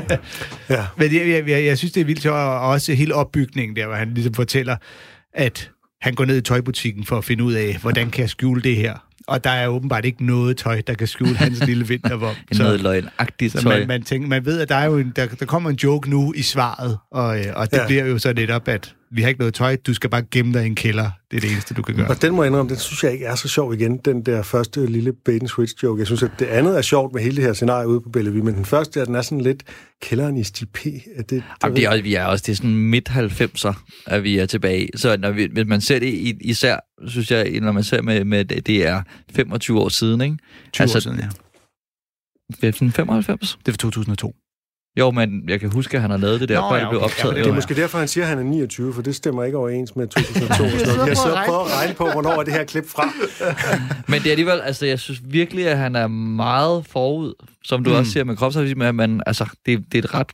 ja. 0.70 0.86
Men 0.96 1.14
jeg, 1.14 1.48
jeg, 1.48 1.64
jeg 1.64 1.78
synes, 1.78 1.92
det 1.92 2.00
er 2.00 2.04
vildt, 2.04 2.26
og 2.26 2.60
også 2.60 2.92
hele 2.92 3.14
opbygningen 3.14 3.76
der, 3.76 3.86
hvor 3.86 3.96
han 3.96 4.14
ligesom 4.14 4.34
fortæller, 4.34 4.76
at 5.34 5.70
han 6.00 6.14
går 6.14 6.24
ned 6.24 6.36
i 6.36 6.40
tøjbutikken 6.40 7.04
for 7.04 7.18
at 7.18 7.24
finde 7.24 7.44
ud 7.44 7.52
af, 7.52 7.78
hvordan 7.80 8.10
kan 8.10 8.20
jeg 8.20 8.30
skjule 8.30 8.62
det 8.62 8.76
her. 8.76 8.94
Og 9.26 9.44
der 9.44 9.50
er 9.50 9.68
åbenbart 9.68 10.04
ikke 10.04 10.26
noget 10.26 10.56
tøj, 10.56 10.82
der 10.86 10.94
kan 10.94 11.06
skjule 11.06 11.36
hans 11.36 11.64
lille 11.68 11.88
vintervom. 11.88 12.34
Så, 12.52 12.62
noget 12.62 12.80
løgnagtigt 12.80 13.52
tøj. 13.52 13.78
Man, 13.78 13.88
man, 13.88 14.02
tænker, 14.02 14.28
man 14.28 14.44
ved, 14.44 14.60
at 14.60 14.68
der, 14.68 14.74
er 14.74 14.84
jo 14.84 14.98
en, 14.98 15.12
der, 15.16 15.26
der 15.26 15.46
kommer 15.46 15.70
en 15.70 15.76
joke 15.76 16.10
nu 16.10 16.32
i 16.36 16.42
svaret, 16.42 16.98
og, 17.10 17.40
øh, 17.40 17.46
og 17.56 17.70
det 17.70 17.76
ja. 17.76 17.86
bliver 17.86 18.06
jo 18.06 18.18
så 18.18 18.32
netop, 18.32 18.68
at 18.68 18.94
vi 19.14 19.22
har 19.22 19.28
ikke 19.28 19.38
noget 19.40 19.54
tøj, 19.54 19.76
du 19.76 19.94
skal 19.94 20.10
bare 20.10 20.22
gemme 20.30 20.52
dig 20.52 20.62
i 20.62 20.66
en 20.66 20.74
kælder. 20.74 21.10
Det 21.30 21.36
er 21.36 21.40
det 21.40 21.52
eneste, 21.52 21.74
du 21.74 21.82
kan 21.82 21.96
gøre. 21.96 22.08
Og 22.08 22.22
den 22.22 22.34
må 22.34 22.42
jeg 22.42 22.50
indrømme, 22.50 22.68
den 22.70 22.78
synes 22.78 23.04
jeg 23.04 23.12
ikke 23.12 23.24
er 23.24 23.34
så 23.34 23.48
sjov 23.48 23.74
igen, 23.74 23.96
den 23.96 24.22
der 24.26 24.42
første 24.42 24.86
lille 24.86 25.12
bait 25.12 25.40
and 25.42 25.48
switch 25.48 25.74
joke. 25.84 25.98
Jeg 25.98 26.06
synes, 26.06 26.22
at 26.22 26.30
det 26.38 26.46
andet 26.46 26.78
er 26.78 26.82
sjovt 26.82 27.12
med 27.14 27.22
hele 27.22 27.36
det 27.36 27.44
her 27.44 27.52
scenarie 27.52 27.88
ude 27.88 28.00
på 28.00 28.08
Bellevue, 28.08 28.42
men 28.42 28.54
den 28.54 28.64
første, 28.64 29.00
der, 29.00 29.06
den 29.06 29.14
er 29.14 29.22
sådan 29.22 29.40
lidt 29.40 29.62
kælderen 30.02 30.36
i 30.36 30.44
Stig 30.44 30.68
P. 30.68 30.78
Det, 30.84 31.30
det, 31.30 31.42
Jamen, 31.62 31.76
det 31.76 31.84
er, 31.84 32.02
vi 32.02 32.14
er 32.14 32.24
også 32.24 32.42
det 32.46 32.52
er 32.52 32.56
sådan 32.56 32.76
midt-90'er, 32.76 33.74
at 34.06 34.22
vi 34.22 34.38
er 34.38 34.46
tilbage. 34.46 34.88
Så 34.96 35.16
når 35.16 35.30
vi, 35.30 35.48
hvis 35.52 35.66
man 35.66 35.80
ser 35.80 35.98
det 35.98 36.06
i- 36.06 36.38
især, 36.40 36.76
synes 37.06 37.30
jeg, 37.30 37.60
når 37.60 37.72
man 37.72 37.84
ser 37.84 38.02
med, 38.02 38.24
med 38.24 38.44
det, 38.44 38.66
det 38.66 38.86
er 38.86 39.02
25 39.36 39.80
år 39.80 39.88
siden, 39.88 40.20
ikke? 40.20 40.36
20 40.72 40.82
altså, 40.82 40.98
år 40.98 41.00
siden, 41.00 41.18
ja. 41.18 41.28
15, 42.60 42.92
95? 42.92 43.58
Det 43.66 43.68
er 43.68 43.72
for 43.72 43.76
2002. 43.78 44.34
Jo, 44.98 45.10
men 45.10 45.48
jeg 45.48 45.60
kan 45.60 45.72
huske, 45.72 45.96
at 45.96 46.00
han 46.02 46.10
har 46.10 46.16
lavet 46.18 46.40
det 46.40 46.48
der, 46.48 46.60
Nå, 46.60 46.68
før 46.70 46.76
ja, 46.76 46.80
det 46.80 46.88
blev 46.90 47.02
optaget. 47.02 47.32
Ja, 47.32 47.38
det 47.38 47.44
er 47.44 47.48
Jo, 47.48 47.54
måske 47.54 47.74
derfor, 47.74 47.98
han 47.98 48.08
siger, 48.08 48.24
at 48.24 48.28
han 48.28 48.38
er 48.38 48.42
29, 48.42 48.94
for 48.94 49.02
det 49.02 49.14
stemmer 49.14 49.44
ikke 49.44 49.58
overens 49.58 49.96
med 49.96 50.06
2002. 50.16 50.64
og 50.64 50.70
sådan 50.70 50.70
noget. 50.70 50.80
sidder 50.86 51.06
Jeg 51.06 51.16
på 51.16 51.22
sidder 51.22 51.44
prøver 51.46 51.64
at 51.64 51.78
regne 51.78 51.94
på, 51.94 52.10
hvornår 52.10 52.30
er 52.40 52.42
det 52.42 52.52
her 52.52 52.64
klip 52.64 52.88
fra. 52.88 53.02
Men 54.10 54.20
det 54.20 54.26
er 54.26 54.30
alligevel, 54.30 54.60
altså 54.60 54.86
jeg 54.86 54.98
synes 54.98 55.20
virkelig, 55.24 55.68
at 55.68 55.78
han 55.78 55.96
er 55.96 56.06
meget 56.06 56.86
forud, 56.86 57.34
som 57.64 57.84
du 57.84 57.90
Mm. 57.90 57.96
også 57.96 58.12
siger 58.12 58.74
med 58.74 58.86
at 58.86 58.94
man, 58.94 59.22
altså 59.26 59.44
det, 59.66 59.78
det 59.92 59.98
er 59.98 60.02
et 60.02 60.14
ret 60.14 60.32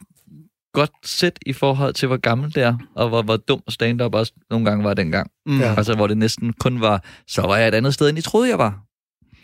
godt 0.72 0.90
sæt 1.04 1.38
i 1.46 1.52
forhold 1.52 1.94
til, 1.94 2.08
hvor 2.08 2.16
gammel 2.16 2.54
det 2.54 2.62
er, 2.62 2.76
og 2.96 3.08
hvor, 3.08 3.22
hvor 3.22 3.36
dum 3.36 3.60
stand-up 3.68 4.14
også 4.14 4.32
nogle 4.50 4.64
gange 4.66 4.84
var 4.84 4.94
dengang. 4.94 5.30
Mm. 5.46 5.60
Ja, 5.60 5.74
Altså 5.76 5.94
hvor 5.94 6.06
det 6.06 6.18
næsten 6.18 6.52
kun 6.52 6.80
var, 6.80 7.04
så 7.28 7.42
var 7.42 7.56
jeg 7.56 7.68
et 7.68 7.74
andet 7.74 7.94
sted, 7.94 8.08
end 8.08 8.18
I 8.18 8.20
troede, 8.20 8.48
jeg 8.50 8.58
var. 8.58 8.78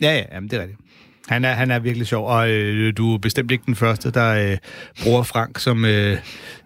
ja, 0.01 0.13
ja 0.17 0.23
jamen, 0.31 0.49
det 0.49 0.57
er 0.57 0.61
rigtigt. 0.61 0.79
Han 1.27 1.45
er, 1.45 1.53
han 1.53 1.71
er 1.71 1.79
virkelig 1.79 2.07
sjov, 2.07 2.27
og 2.27 2.49
øh, 2.49 2.93
du 2.97 3.13
er 3.13 3.17
bestemt 3.17 3.51
ikke 3.51 3.63
den 3.65 3.75
første, 3.75 4.11
der 4.11 4.51
øh, 4.51 4.57
bruger 5.03 5.23
Frank 5.23 5.59
som, 5.59 5.85
øh, 5.85 6.17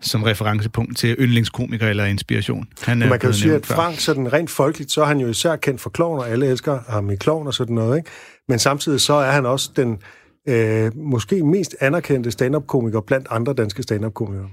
som 0.01 0.24
referencepunkt 0.24 0.98
til 0.98 1.16
yndlingskomiker 1.20 1.88
eller 1.88 2.06
inspiration. 2.06 2.68
Han 2.82 3.01
er 3.01 3.10
Man 3.10 3.20
kan 3.20 3.30
jo 3.30 3.36
sige, 3.36 3.54
at. 3.54 3.66
Frank, 3.66 4.00
sådan 4.00 4.34
rent 4.34 4.50
folkeligt, 4.50 4.92
så 4.92 5.01
er 5.01 5.06
han 5.06 5.20
jo 5.20 5.28
især 5.28 5.56
kendt 5.56 5.82
for 5.82 5.89
klovn, 5.89 6.20
og 6.20 6.30
alle 6.30 6.48
elsker 6.48 6.80
ham 6.89 7.10
i 7.10 7.16
klovn 7.16 7.48
og 7.48 7.54
sådan 7.54 7.75
noget. 7.75 7.98
Ikke? 7.98 8.10
Men 8.48 8.60
samtidig 8.60 9.01
så 9.01 9.13
er 9.13 9.32
han 9.32 9.46
også 9.46 9.70
den 9.75 9.98
øh, 10.48 10.92
måske 10.98 11.44
mest 11.44 11.75
anerkendte 11.80 12.32
stand-up-komiker 12.32 13.01
blandt 13.01 13.28
andre 13.30 13.54
danske 13.54 13.84
stand-up-komikere. 13.84 14.50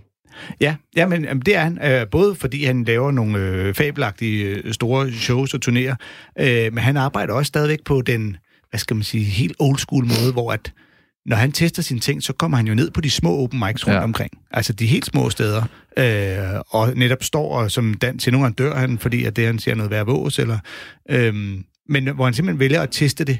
Ja, 0.60 0.76
ja 0.96 1.06
men 1.06 1.24
jamen, 1.24 1.42
det 1.46 1.56
er 1.56 1.60
han. 1.60 1.78
Øh, 1.84 2.06
både 2.10 2.34
fordi 2.34 2.64
han 2.64 2.84
laver 2.84 3.10
nogle 3.10 3.38
øh, 3.38 3.74
fabelagtige 3.74 4.44
øh, 4.44 4.72
store 4.72 5.12
shows 5.12 5.54
og 5.54 5.60
turnerer, 5.60 5.94
øh, 6.40 6.72
men 6.72 6.78
han 6.78 6.96
arbejder 6.96 7.34
også 7.34 7.48
stadigvæk 7.48 7.84
på 7.84 8.02
den, 8.02 8.36
hvad 8.70 8.78
skal 8.78 8.96
man 8.96 9.02
sige, 9.02 9.24
helt 9.24 9.56
old 9.58 9.78
school 9.78 10.04
måde, 10.04 10.32
hvor 10.32 10.52
at 10.52 10.72
når 11.26 11.36
han 11.36 11.52
tester 11.52 11.82
sine 11.82 12.00
ting, 12.00 12.22
så 12.22 12.32
kommer 12.32 12.56
han 12.56 12.66
jo 12.66 12.74
ned 12.74 12.90
på 12.90 13.00
de 13.00 13.10
små 13.10 13.38
open 13.38 13.58
mics 13.66 13.86
rundt 13.86 13.96
ja. 13.96 14.02
Omkring. 14.02 14.30
Altså 14.50 14.72
de 14.72 14.86
helt 14.86 15.06
små 15.06 15.30
steder. 15.30 15.62
Øh, 15.98 16.60
og 16.68 16.92
netop 16.96 17.22
står 17.24 17.58
og 17.58 17.70
som 17.70 17.94
dans 17.94 18.22
til 18.22 18.32
nogle 18.32 18.44
gange 18.44 18.64
dør 18.64 18.74
han, 18.74 18.98
fordi 18.98 19.24
at 19.24 19.36
det 19.36 19.46
han 19.46 19.58
siger 19.58 19.74
noget 19.74 19.90
værd 19.90 20.06
vås, 20.06 20.38
eller... 20.38 20.58
Øh, 21.10 21.34
men 21.88 22.08
hvor 22.14 22.24
han 22.24 22.34
simpelthen 22.34 22.60
vælger 22.60 22.82
at 22.82 22.88
teste 22.90 23.24
det 23.24 23.38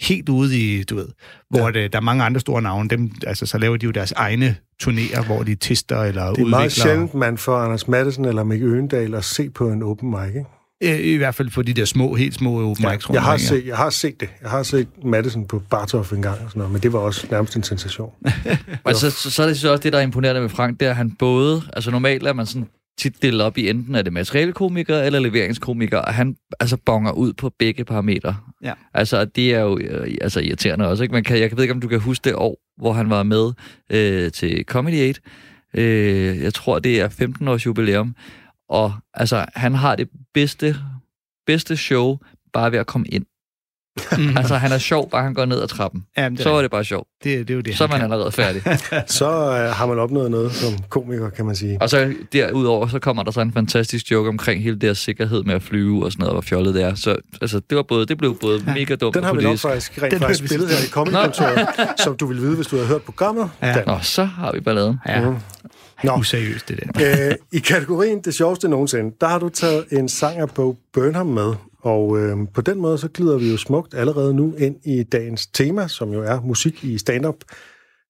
helt 0.00 0.28
ude 0.28 0.58
i, 0.58 0.82
du 0.82 0.96
ved, 0.96 1.08
hvor 1.50 1.60
ja. 1.60 1.70
det, 1.70 1.92
der 1.92 1.98
er 1.98 2.02
mange 2.02 2.24
andre 2.24 2.40
store 2.40 2.62
navne, 2.62 2.88
dem, 2.88 3.10
altså 3.26 3.46
så 3.46 3.58
laver 3.58 3.76
de 3.76 3.84
jo 3.86 3.90
deres 3.90 4.12
egne 4.12 4.56
turnéer, 4.82 5.26
hvor 5.26 5.42
de 5.42 5.54
tester 5.54 6.02
eller 6.02 6.22
Det 6.22 6.28
er 6.28 6.30
udvikler. 6.30 6.50
meget 6.50 6.72
sjældent, 6.72 7.14
man 7.14 7.38
får 7.38 7.58
Anders 7.58 7.88
Madsen 7.88 8.24
eller 8.24 8.44
Mikke 8.44 8.66
Øgendal 8.66 9.14
at 9.14 9.24
se 9.24 9.50
på 9.50 9.70
en 9.70 9.82
open 9.82 10.10
mic. 10.10 10.28
Ikke? 10.28 10.44
Øh, 10.84 11.00
I 11.00 11.16
hvert 11.16 11.34
fald 11.34 11.50
for 11.50 11.62
de 11.62 11.72
der 11.72 11.84
små, 11.84 12.14
helt 12.14 12.34
små 12.34 12.70
open 12.70 12.86
mics 12.90 13.08
rundt 13.08 13.14
jeg, 13.14 13.22
har 13.22 13.36
set, 13.36 13.66
jeg 13.66 13.76
har 13.76 13.90
set 13.90 14.20
det. 14.20 14.28
Jeg 14.42 14.50
har 14.50 14.62
set 14.62 14.88
Madsen 15.04 15.46
på 15.46 15.62
Bartof 15.70 16.12
en 16.12 16.22
gang, 16.22 16.34
og 16.44 16.50
sådan 16.50 16.58
noget, 16.58 16.72
men 16.72 16.82
det 16.82 16.92
var 16.92 16.98
også 16.98 17.26
nærmest 17.30 17.56
en 17.56 17.62
sensation. 17.62 18.12
Og 18.84 18.94
så, 18.94 19.10
så, 19.10 19.30
så 19.30 19.42
er 19.42 19.46
det 19.46 19.58
så 19.58 19.70
også 19.72 19.82
det, 19.82 19.92
der 19.92 19.98
er 19.98 20.02
imponerende 20.02 20.40
med 20.40 20.48
Frank, 20.48 20.80
det 20.80 20.86
er, 20.86 20.90
at 20.90 20.96
han 20.96 21.10
både, 21.10 21.62
altså 21.72 21.90
normalt 21.90 22.26
er 22.26 22.32
man 22.32 22.46
sådan 22.46 22.68
tit 22.98 23.22
delt 23.22 23.42
op 23.42 23.58
i 23.58 23.68
enten 23.68 23.94
er 23.94 24.02
det 24.02 24.12
materialekomiker 24.12 24.98
eller 24.98 25.18
leveringskomiker, 25.18 25.98
og 25.98 26.14
han 26.14 26.36
altså 26.60 26.76
bonger 26.86 27.12
ud 27.12 27.32
på 27.32 27.52
begge 27.58 27.84
parametre. 27.84 28.36
Ja. 28.64 28.72
Altså, 28.94 29.24
det 29.24 29.54
er 29.54 29.60
jo 29.60 29.78
øh, 29.78 30.14
altså 30.20 30.40
irriterende 30.40 30.88
også, 30.88 31.02
ikke? 31.02 31.12
Man 31.12 31.24
kan, 31.24 31.38
jeg 31.38 31.50
ved 31.56 31.64
ikke, 31.64 31.74
om 31.74 31.80
du 31.80 31.88
kan 31.88 32.00
huske 32.00 32.24
det 32.24 32.34
år, 32.34 32.56
hvor 32.76 32.92
han 32.92 33.10
var 33.10 33.22
med 33.22 33.52
øh, 33.90 34.32
til 34.32 34.64
Comedy 34.64 35.08
8. 35.08 35.20
Øh, 35.74 36.42
jeg 36.42 36.54
tror, 36.54 36.78
det 36.78 37.00
er 37.00 37.08
15 37.08 37.48
års 37.48 37.66
jubilæum. 37.66 38.14
Og 38.68 38.92
altså, 39.14 39.46
han 39.54 39.74
har 39.74 39.96
det 39.96 40.10
bedste, 40.34 40.76
bedste 41.46 41.76
show 41.76 42.18
bare 42.52 42.72
ved 42.72 42.78
at 42.78 42.86
komme 42.86 43.06
ind. 43.08 43.26
Mm. 44.18 44.36
Altså, 44.36 44.54
han 44.56 44.72
er 44.72 44.78
sjov, 44.78 45.10
bare 45.10 45.22
han 45.22 45.34
går 45.34 45.44
ned 45.44 45.62
ad 45.62 45.68
trappen. 45.68 46.04
Jamen, 46.18 46.36
det, 46.36 46.42
Så 46.42 46.50
er, 46.52 46.58
er 46.58 46.62
det 46.62 46.70
bare 46.70 46.84
sjovt. 46.84 47.08
det, 47.24 47.38
det 47.48 47.50
er 47.50 47.54
jo 47.54 47.60
det, 47.60 47.76
Så 47.76 47.84
er 47.84 47.88
han 47.88 47.94
man 47.94 48.00
kan. 48.00 48.12
allerede 48.12 48.32
færdig. 48.32 48.62
Så 49.18 49.26
øh, 49.30 49.74
har 49.74 49.86
man 49.86 49.98
opnået 49.98 50.30
noget 50.30 50.52
som 50.52 50.72
komiker, 50.88 51.30
kan 51.30 51.46
man 51.46 51.56
sige. 51.56 51.78
Og 51.80 51.90
så 51.90 52.14
derudover, 52.32 52.86
så 52.88 52.98
kommer 52.98 53.22
der 53.22 53.30
så 53.30 53.40
en 53.40 53.52
fantastisk 53.52 54.10
joke 54.10 54.28
omkring 54.28 54.62
hele 54.62 54.74
det 54.78 54.88
her 54.88 54.94
sikkerhed 54.94 55.42
med 55.42 55.54
at 55.54 55.62
flyve 55.62 56.04
og 56.04 56.12
sådan 56.12 56.20
noget, 56.22 56.34
hvor 56.34 56.40
fjollet 56.42 56.74
det 56.74 56.82
er. 56.82 56.94
Så 56.94 57.16
altså, 57.40 57.60
det, 57.70 57.76
var 57.76 57.82
både, 57.82 58.06
det 58.06 58.18
blev 58.18 58.38
både 58.40 58.62
ja. 58.66 58.74
mega 58.74 58.94
dumt 58.94 59.14
Den 59.14 59.24
har 59.24 59.30
og 59.30 59.36
vi 59.36 59.42
nok 59.42 59.48
politisk. 59.48 59.62
faktisk 59.62 60.02
rent 60.02 60.10
Den 60.12 60.20
faktisk 60.20 60.46
spillet 60.48 60.68
her 60.68 60.76
i 60.86 60.88
Comedykontoret, 60.88 61.66
som 62.00 62.16
du 62.16 62.26
vil 62.26 62.36
vide, 62.38 62.54
hvis 62.56 62.66
du 62.66 62.76
har 62.76 62.84
hørt 62.84 63.02
programmet. 63.02 63.50
Ja. 63.62 63.72
Dan. 63.74 63.82
Nå, 63.86 63.98
så 64.02 64.24
har 64.24 64.52
vi 64.52 64.60
balladen. 64.60 64.96
Ja, 65.08 65.20
Nå. 66.04 66.16
useriøst 66.16 66.68
det 66.68 66.80
der. 66.94 67.28
Øh, 67.28 67.34
I 67.52 67.58
kategorien 67.58 68.20
Det 68.24 68.34
sjoveste 68.34 68.68
nogensinde, 68.68 69.14
der 69.20 69.28
har 69.28 69.38
du 69.38 69.48
taget 69.48 69.84
en 69.92 70.08
sang 70.08 70.38
af 70.38 70.50
Bo 70.50 70.76
Burnham 70.94 71.26
med. 71.26 71.52
Og 71.88 72.18
øh, 72.18 72.36
på 72.54 72.60
den 72.60 72.80
måde, 72.80 72.98
så 72.98 73.08
glider 73.08 73.38
vi 73.38 73.50
jo 73.50 73.56
smukt 73.56 73.94
allerede 73.94 74.34
nu 74.34 74.54
ind 74.54 74.76
i 74.84 75.02
dagens 75.02 75.46
tema, 75.46 75.88
som 75.88 76.12
jo 76.12 76.22
er 76.22 76.40
musik 76.40 76.84
i 76.84 76.98
stand-up. 76.98 77.36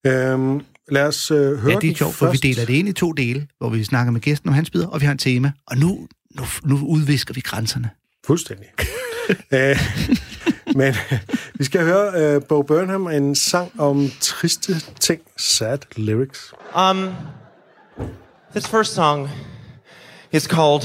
Øh, 0.06 0.60
lad 0.88 1.06
os 1.06 1.30
øh, 1.30 1.58
høre 1.58 1.72
Ja, 1.72 1.78
det 1.78 1.90
er 1.90 1.94
sjovt, 1.94 2.14
for 2.14 2.30
vi 2.30 2.36
deler 2.36 2.64
det 2.64 2.74
ind 2.74 2.88
i 2.88 2.92
to 2.92 3.12
dele, 3.12 3.46
hvor 3.58 3.68
vi 3.68 3.84
snakker 3.84 4.12
med 4.12 4.20
gæsten 4.20 4.48
om 4.48 4.54
hans 4.54 4.70
bidder, 4.70 4.86
og 4.86 5.00
vi 5.00 5.06
har 5.06 5.12
en 5.12 5.18
tema. 5.18 5.52
Og 5.66 5.76
nu, 5.76 6.08
nu, 6.36 6.42
nu 6.64 6.86
udvisker 6.86 7.34
vi 7.34 7.40
grænserne. 7.40 7.90
Fuldstændig. 8.26 8.66
øh, 9.54 9.76
men 10.74 10.94
vi 11.54 11.64
skal 11.64 11.84
høre 11.84 12.34
øh, 12.34 12.42
Bo 12.48 12.62
Burnham, 12.62 13.06
en 13.06 13.34
sang 13.34 13.80
om 13.80 14.10
triste 14.20 14.72
ting, 15.00 15.20
sad 15.36 15.78
lyrics. 15.96 16.52
Um, 16.76 17.08
this 18.50 18.68
first 18.68 18.94
song 18.94 19.28
is 20.32 20.42
called 20.42 20.82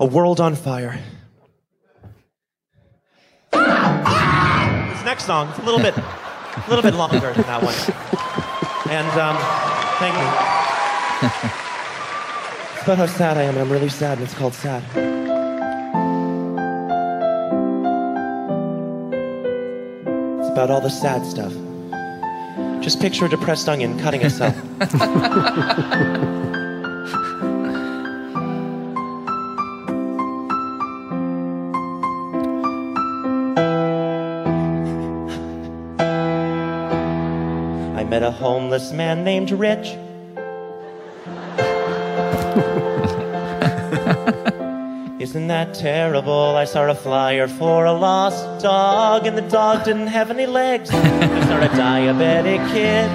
A 0.00 0.06
World 0.06 0.40
on 0.40 0.56
Fire. 0.56 0.92
This 3.54 5.04
next 5.04 5.24
song 5.24 5.48
is 5.50 5.58
a 5.58 5.62
little 5.62 5.80
bit, 5.80 5.96
a 5.96 6.64
little 6.68 6.82
bit 6.82 6.94
longer 6.94 7.32
than 7.32 7.42
that 7.44 7.62
one. 7.62 7.74
And, 8.90 9.08
um, 9.18 9.36
thank 9.98 10.14
you. 10.14 10.28
It's 12.74 12.82
about 12.82 12.98
how 12.98 13.06
sad 13.06 13.38
I 13.38 13.42
am, 13.44 13.54
and 13.54 13.60
I'm 13.60 13.70
really 13.72 13.88
sad, 13.88 14.18
and 14.18 14.26
it's 14.26 14.34
called 14.34 14.54
Sad. 14.54 14.82
It's 20.40 20.50
about 20.50 20.70
all 20.70 20.80
the 20.80 20.90
sad 20.90 21.24
stuff. 21.24 21.52
Just 22.82 23.00
picture 23.00 23.24
a 23.24 23.28
depressed 23.28 23.68
onion 23.68 23.98
cutting 23.98 24.20
itself. 24.20 24.54
met 38.14 38.22
a 38.22 38.30
homeless 38.30 38.92
man 38.92 39.24
named 39.24 39.50
Rich. 39.50 39.88
Isn't 45.20 45.48
that 45.48 45.74
terrible? 45.74 46.54
I 46.54 46.64
saw 46.64 46.88
a 46.88 46.94
flyer 46.94 47.48
for 47.48 47.86
a 47.86 47.92
lost 47.92 48.62
dog, 48.62 49.26
and 49.26 49.36
the 49.36 49.42
dog 49.42 49.84
didn't 49.84 50.06
have 50.06 50.30
any 50.30 50.46
legs. 50.46 50.90
I 50.92 51.46
saw 51.48 51.60
a 51.60 51.68
diabetic 51.70 52.64
kid 52.72 53.10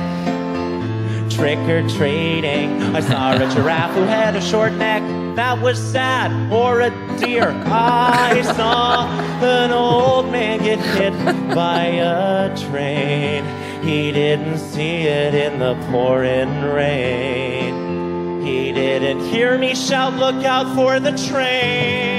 trick 1.31 1.59
or 1.59 1.87
treating. 1.87 2.81
I 2.93 2.99
saw 2.99 3.35
a 3.35 3.49
giraffe 3.55 3.93
who 3.93 4.01
had 4.01 4.35
a 4.35 4.41
short 4.41 4.73
neck. 4.73 5.01
That 5.37 5.61
was 5.61 5.79
sad. 5.79 6.51
Or 6.51 6.81
a 6.81 6.89
deer. 7.17 7.51
I 7.67 8.41
saw 8.41 9.07
an 9.41 9.71
old 9.71 10.29
man 10.29 10.59
get 10.59 10.79
hit 10.79 11.13
by 11.55 11.85
a 11.85 12.53
train. 12.57 13.45
He 13.81 14.11
didn't 14.11 14.57
see 14.57 15.03
it 15.07 15.33
in 15.33 15.59
the 15.59 15.75
pouring 15.89 16.63
rain. 16.63 18.45
He 18.45 18.73
didn't 18.73 19.21
hear 19.29 19.57
me 19.57 19.73
shout, 19.73 20.13
Look 20.15 20.43
out 20.43 20.75
for 20.75 20.99
the 20.99 21.11
train. 21.29 22.09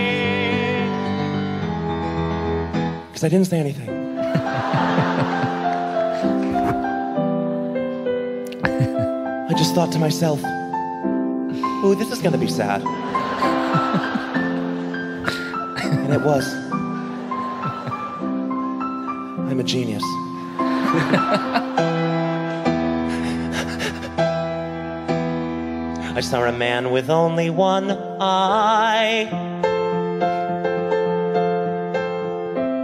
Because 3.09 3.25
I 3.25 3.29
didn't 3.29 3.47
say 3.47 3.59
anything. 3.59 3.91
I 9.51 9.55
just 9.55 9.75
thought 9.75 9.93
to 9.93 9.99
myself, 9.99 10.41
ooh, 11.85 11.95
this 11.95 12.11
is 12.11 12.23
going 12.23 12.33
to 12.33 12.39
be 12.39 12.49
sad. 12.49 12.83
and 15.83 16.13
it 16.15 16.23
was. 16.23 16.47
I'm 19.51 19.61
a 19.61 19.65
genius. 19.65 20.05
I 26.17 26.21
saw 26.21 26.45
a 26.45 26.53
man 26.53 26.91
with 26.91 27.09
only 27.09 27.49
one 27.49 27.93
eye. 28.21 29.29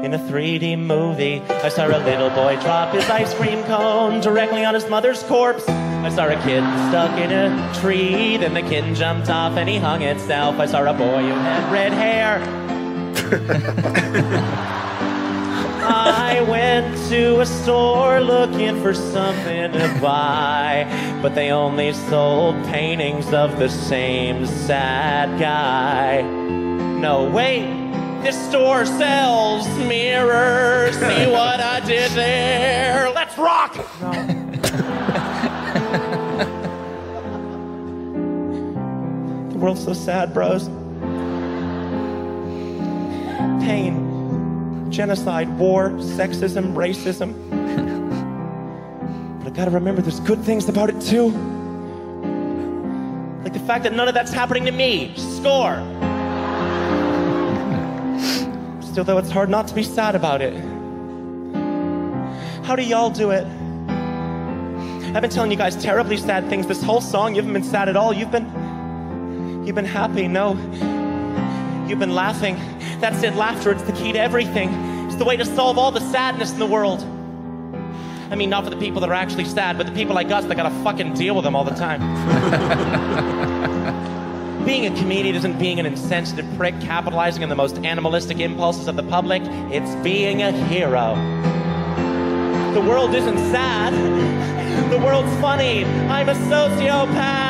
In 0.05 0.15
a 0.15 0.19
3D 0.19 0.79
movie, 0.79 1.43
I 1.49 1.69
saw 1.69 1.89
a 1.89 1.99
little 1.99 2.31
boy 2.31 2.57
drop 2.61 2.95
his 2.95 3.11
ice 3.11 3.35
cream 3.35 3.65
cone 3.65 4.21
directly 4.21 4.65
on 4.65 4.75
his 4.75 4.89
mother's 4.89 5.25
corpse. 5.25 5.69
I 5.69 6.09
saw 6.11 6.29
a 6.29 6.41
kid 6.45 6.63
stuck 6.89 7.19
in 7.19 7.33
a 7.33 7.75
tree, 7.81 8.37
then 8.37 8.55
the 8.55 8.63
kid 8.63 8.95
jumped 8.95 9.29
off 9.31 9.57
and 9.57 9.69
he 9.69 9.79
hung 9.79 10.03
itself. 10.03 10.61
I 10.61 10.67
saw 10.67 10.89
a 10.89 10.95
boy 10.95 11.23
who 11.23 11.35
had 11.35 11.73
red 11.73 11.93
hair. 11.93 12.39
I 16.37 16.43
went 16.43 16.99
to 17.09 17.41
a 17.41 17.47
store 17.47 18.21
looking 18.21 18.83
for 18.83 18.93
something 18.93 19.73
to 19.73 19.99
buy, 20.03 20.87
but 21.23 21.35
they 21.35 21.51
only 21.51 21.95
sold 21.95 22.63
paintings 22.67 23.33
of 23.33 23.59
the 23.59 23.71
same 23.71 24.45
sad 24.45 25.41
guy. 25.41 26.21
No, 26.21 27.25
wait, 27.25 27.65
this 28.23 28.37
store 28.51 28.85
sells 28.85 29.67
mirrors. 29.79 30.95
See 30.99 31.27
what 31.33 31.59
I 31.59 31.81
did 31.87 32.11
there? 32.11 33.11
Let's 33.15 33.39
rock! 33.39 33.73
the 39.53 39.59
world's 39.59 39.85
so 39.85 39.95
sad, 39.95 40.35
bros. 40.35 40.69
Pain, 43.65 44.06
genocide, 44.97 45.47
war, 45.59 45.91
sexism, 45.91 46.73
racism. 46.73 47.35
but 49.39 49.47
I 49.47 49.51
gotta 49.55 49.71
remember 49.71 50.01
there's 50.01 50.21
good 50.21 50.43
things 50.43 50.71
about 50.71 50.89
it 50.89 50.99
too. 51.03 51.29
Like 53.43 53.53
the 53.53 53.61
fact 53.61 53.85
that 53.85 53.93
none 53.93 54.09
of 54.09 54.15
that's 54.15 54.33
happening 54.33 54.65
to 54.65 54.73
me. 54.73 55.15
Score! 55.17 55.77
Still, 58.81 59.05
though, 59.05 59.19
it's 59.19 59.31
hard 59.31 59.51
not 59.51 59.69
to 59.69 59.75
be 59.75 59.83
sad 59.83 60.15
about 60.15 60.41
it. 60.41 60.55
How 62.65 62.75
do 62.75 62.83
y'all 62.83 63.11
do 63.11 63.33
it? 63.33 63.47
I've 65.15 65.21
been 65.21 65.31
telling 65.31 65.51
you 65.51 65.59
guys 65.59 65.77
terribly 65.77 66.17
sad 66.17 66.49
things 66.49 66.67
this 66.67 66.83
whole 66.83 67.03
song. 67.03 67.35
You 67.35 67.43
haven't 67.43 67.53
been 67.53 67.71
sad 67.71 67.91
at 67.91 67.97
all. 67.97 68.15
You've 68.15 68.31
been. 68.31 68.47
You've 69.67 69.77
been 69.77 69.85
happy. 69.85 70.27
No. 70.27 70.55
You've 71.87 71.99
been 71.99 72.15
laughing. 72.15 72.57
That's 73.01 73.23
it, 73.23 73.35
laughter. 73.35 73.73
It's 73.73 73.83
the 73.83 73.93
key 73.93 74.13
to 74.13 74.19
everything. 74.19 74.86
It's 75.17 75.23
the 75.23 75.27
way 75.27 75.39
to 75.39 75.47
solve 75.47 75.79
all 75.79 75.91
the 75.91 76.03
sadness 76.13 76.53
in 76.53 76.59
the 76.59 76.67
world. 76.67 77.01
I 78.31 78.35
mean, 78.35 78.51
not 78.51 78.65
for 78.65 78.71
the 78.71 78.77
people 78.77 79.01
that 79.01 79.09
are 79.09 79.15
actually 79.15 79.47
sad, 79.47 79.79
but 79.79 79.87
the 79.87 79.95
people 79.95 80.15
like 80.15 80.31
us 80.31 80.45
that 80.45 80.55
gotta 80.59 80.69
fucking 80.85 81.15
deal 81.15 81.35
with 81.35 81.43
them 81.43 81.57
all 81.57 81.65
the 81.65 81.75
time. 81.75 82.03
being 84.67 84.85
a 84.85 84.95
comedian 84.95 85.35
isn't 85.35 85.59
being 85.59 85.81
an 85.81 85.87
insensitive 85.87 86.45
prick 86.59 86.79
capitalizing 86.83 87.43
on 87.43 87.49
the 87.49 87.57
most 87.57 87.79
animalistic 87.79 88.41
impulses 88.41 88.89
of 88.89 88.97
the 88.97 89.05
public, 89.05 89.41
it's 89.73 89.95
being 90.05 90.43
a 90.43 90.53
hero. 90.53 91.15
The 92.75 92.87
world 92.87 93.15
isn't 93.15 93.39
sad. 93.39 93.95
The 94.91 94.99
world's 94.99 95.35
funny. 95.41 95.87
I'm 95.87 96.29
a 96.29 96.35
sociopath. 96.35 97.46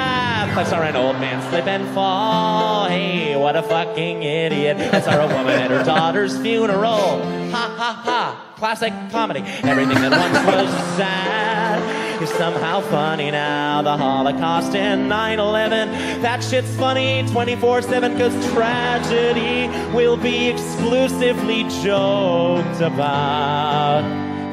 I 0.57 0.65
saw 0.65 0.81
an 0.81 0.97
old 0.97 1.17
man 1.17 1.47
slip 1.51 1.67
and 1.67 1.87
fall. 1.95 2.87
Hey, 2.87 3.37
what 3.37 3.57
a 3.57 3.63
fucking 3.63 4.23
idiot. 4.23 4.79
I 4.79 5.01
saw 5.03 5.27
a 5.27 5.27
woman 5.27 5.53
at 5.53 5.71
her 5.71 5.85
daughter's 5.85 6.39
funeral. 6.39 7.21
Ha 7.51 7.75
ha 7.77 8.01
ha. 8.03 8.55
Classic 8.57 8.91
comedy. 9.11 9.41
Everything 9.65 10.01
that 10.01 10.13
once 10.13 10.47
was 10.47 10.97
sad 10.97 12.23
is 12.23 12.31
somehow 12.31 12.81
funny 12.81 13.31
now. 13.31 13.83
The 13.83 13.99
Holocaust 13.99 14.75
and 14.75 15.11
9 15.11 15.39
11. 15.39 16.23
That 16.23 16.43
shit's 16.43 16.75
funny 16.77 17.27
24 17.29 17.83
7 17.83 18.13
because 18.13 18.53
tragedy 18.55 19.69
will 19.95 20.17
be 20.17 20.49
exclusively 20.49 21.65
joked 21.83 22.81
about 22.81 24.05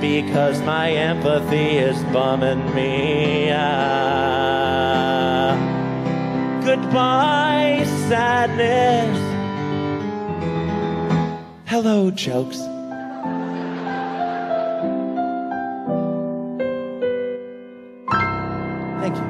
because 0.02 0.62
my 0.64 0.92
empathy 0.92 1.78
is 1.78 2.04
bumming 2.12 2.76
me 2.76 3.52
out. 3.52 4.53
Goodbye, 6.66 7.84
sadness. 8.08 9.20
Hello, 11.66 12.10
jokes. 12.10 12.58
Thank 19.02 19.18
you. 19.18 19.28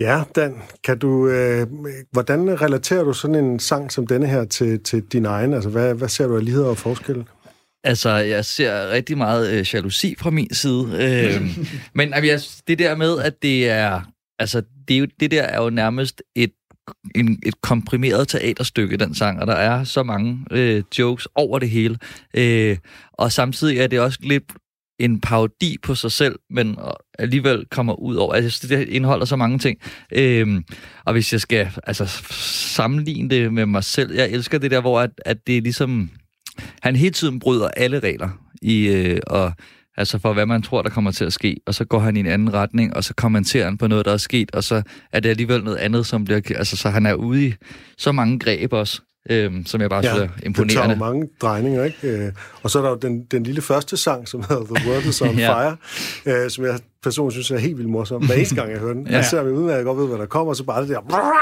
Ja, 0.00 0.22
Dan, 0.36 0.62
kan 0.84 0.98
du, 0.98 1.28
øh, 1.28 1.66
hvordan 2.12 2.60
relaterer 2.60 3.04
du 3.04 3.12
sådan 3.12 3.44
en 3.44 3.58
sang 3.58 3.92
som 3.92 4.06
denne 4.06 4.26
her 4.26 4.44
til, 4.44 4.82
til 4.82 5.02
din 5.02 5.26
egen? 5.26 5.54
Altså, 5.54 5.70
hvad, 5.70 5.94
hvad 5.94 6.08
ser 6.08 6.26
du 6.26 6.36
af 6.36 6.44
ligheder 6.44 6.68
og 6.68 6.76
forskelle? 6.76 7.24
Altså, 7.84 8.10
jeg 8.10 8.44
ser 8.44 8.90
rigtig 8.90 9.18
meget 9.18 9.52
øh, 9.52 9.66
jalousi 9.74 10.14
fra 10.18 10.30
min 10.30 10.54
side. 10.54 10.84
Øh, 10.84 11.58
men 11.94 12.14
altså, 12.14 12.62
det 12.68 12.78
der 12.78 12.96
med, 12.96 13.18
at 13.18 13.42
det 13.42 13.68
er... 13.68 14.00
Altså, 14.38 14.62
det, 14.88 14.94
er 14.94 15.00
jo, 15.00 15.06
det 15.20 15.30
der 15.30 15.42
er 15.42 15.62
jo 15.62 15.70
nærmest 15.70 16.22
et 16.36 16.52
en, 17.14 17.38
et 17.46 17.60
komprimeret 17.60 18.28
teaterstykke, 18.28 18.96
den 18.96 19.14
sang, 19.14 19.40
og 19.40 19.46
der 19.46 19.54
er 19.54 19.84
så 19.84 20.02
mange 20.02 20.46
øh, 20.50 20.82
jokes 20.98 21.28
over 21.34 21.58
det 21.58 21.70
hele. 21.70 21.98
Øh, 22.34 22.76
og 23.12 23.32
samtidig 23.32 23.78
er 23.78 23.86
det 23.86 24.00
også 24.00 24.18
lidt 24.22 24.44
en 24.98 25.20
parodi 25.20 25.76
på 25.82 25.94
sig 25.94 26.12
selv, 26.12 26.38
men 26.50 26.76
alligevel 27.18 27.66
kommer 27.70 27.94
ud 27.94 28.16
over. 28.16 28.34
Altså, 28.34 28.66
det 28.68 28.88
indeholder 28.88 29.24
så 29.24 29.36
mange 29.36 29.58
ting. 29.58 29.78
Øhm, 30.12 30.64
og 31.04 31.12
hvis 31.12 31.32
jeg 31.32 31.40
skal 31.40 31.70
altså, 31.86 32.06
sammenligne 32.74 33.30
det 33.30 33.52
med 33.52 33.66
mig 33.66 33.84
selv, 33.84 34.14
jeg 34.14 34.30
elsker 34.30 34.58
det 34.58 34.70
der, 34.70 34.80
hvor 34.80 35.00
at, 35.00 35.10
at 35.24 35.46
det 35.46 35.56
er 35.56 35.60
ligesom... 35.60 36.10
Han 36.82 36.96
hele 36.96 37.12
tiden 37.12 37.40
bryder 37.40 37.68
alle 37.76 37.98
regler 37.98 38.28
i, 38.62 38.88
øh, 38.88 39.20
og 39.26 39.52
altså 39.96 40.18
for 40.18 40.32
hvad 40.32 40.46
man 40.46 40.62
tror, 40.62 40.82
der 40.82 40.90
kommer 40.90 41.10
til 41.10 41.24
at 41.24 41.32
ske, 41.32 41.56
og 41.66 41.74
så 41.74 41.84
går 41.84 41.98
han 41.98 42.16
i 42.16 42.20
en 42.20 42.26
anden 42.26 42.54
retning, 42.54 42.96
og 42.96 43.04
så 43.04 43.14
kommenterer 43.14 43.64
han 43.64 43.78
på 43.78 43.86
noget, 43.86 44.04
der 44.04 44.12
er 44.12 44.16
sket, 44.16 44.54
og 44.54 44.64
så 44.64 44.82
er 45.12 45.20
det 45.20 45.28
alligevel 45.28 45.64
noget 45.64 45.76
andet, 45.76 46.06
som 46.06 46.24
bliver... 46.24 46.40
Altså, 46.56 46.76
så 46.76 46.90
han 46.90 47.06
er 47.06 47.14
ude 47.14 47.46
i 47.46 47.54
så 47.98 48.12
mange 48.12 48.38
greb 48.38 48.72
også, 48.72 49.02
øhm, 49.30 49.66
som 49.66 49.80
jeg 49.80 49.90
bare 49.90 50.04
ja, 50.04 50.14
synes 50.14 50.30
er 50.36 50.46
imponerende. 50.46 50.74
det 50.74 50.98
tager 50.98 50.98
mange 50.98 51.28
drejninger, 51.40 51.84
ikke? 51.84 52.08
Øh, 52.08 52.32
og 52.62 52.70
så 52.70 52.78
er 52.78 52.82
der 52.82 52.90
jo 52.90 52.96
den, 52.96 53.24
den 53.24 53.42
lille 53.42 53.62
første 53.62 53.96
sang, 53.96 54.28
som 54.28 54.44
hedder 54.48 54.64
The 54.74 54.90
World 54.90 55.04
is 55.04 55.22
on 55.22 55.38
ja. 55.38 55.52
Fire, 55.60 55.76
øh, 56.26 56.50
som 56.50 56.64
jeg 56.64 56.78
personligt 57.02 57.46
synes 57.46 57.50
er 57.50 57.66
helt 57.66 57.78
vildt 57.78 57.90
morsom. 57.90 58.26
Hver 58.26 58.34
eneste 58.34 58.54
gang, 58.54 58.70
jeg 58.70 58.78
hører 58.78 58.94
den. 58.94 59.06
ja. 59.10 59.16
Jeg 59.16 59.24
ser 59.24 59.42
mig 59.42 59.52
udmærket 59.52 59.84
godt 59.84 59.98
ved, 59.98 60.06
hvad 60.08 60.18
der 60.18 60.26
kommer, 60.26 60.50
og 60.50 60.56
så 60.56 60.64
bare 60.64 60.82
det 60.82 60.88
der... 60.88 61.32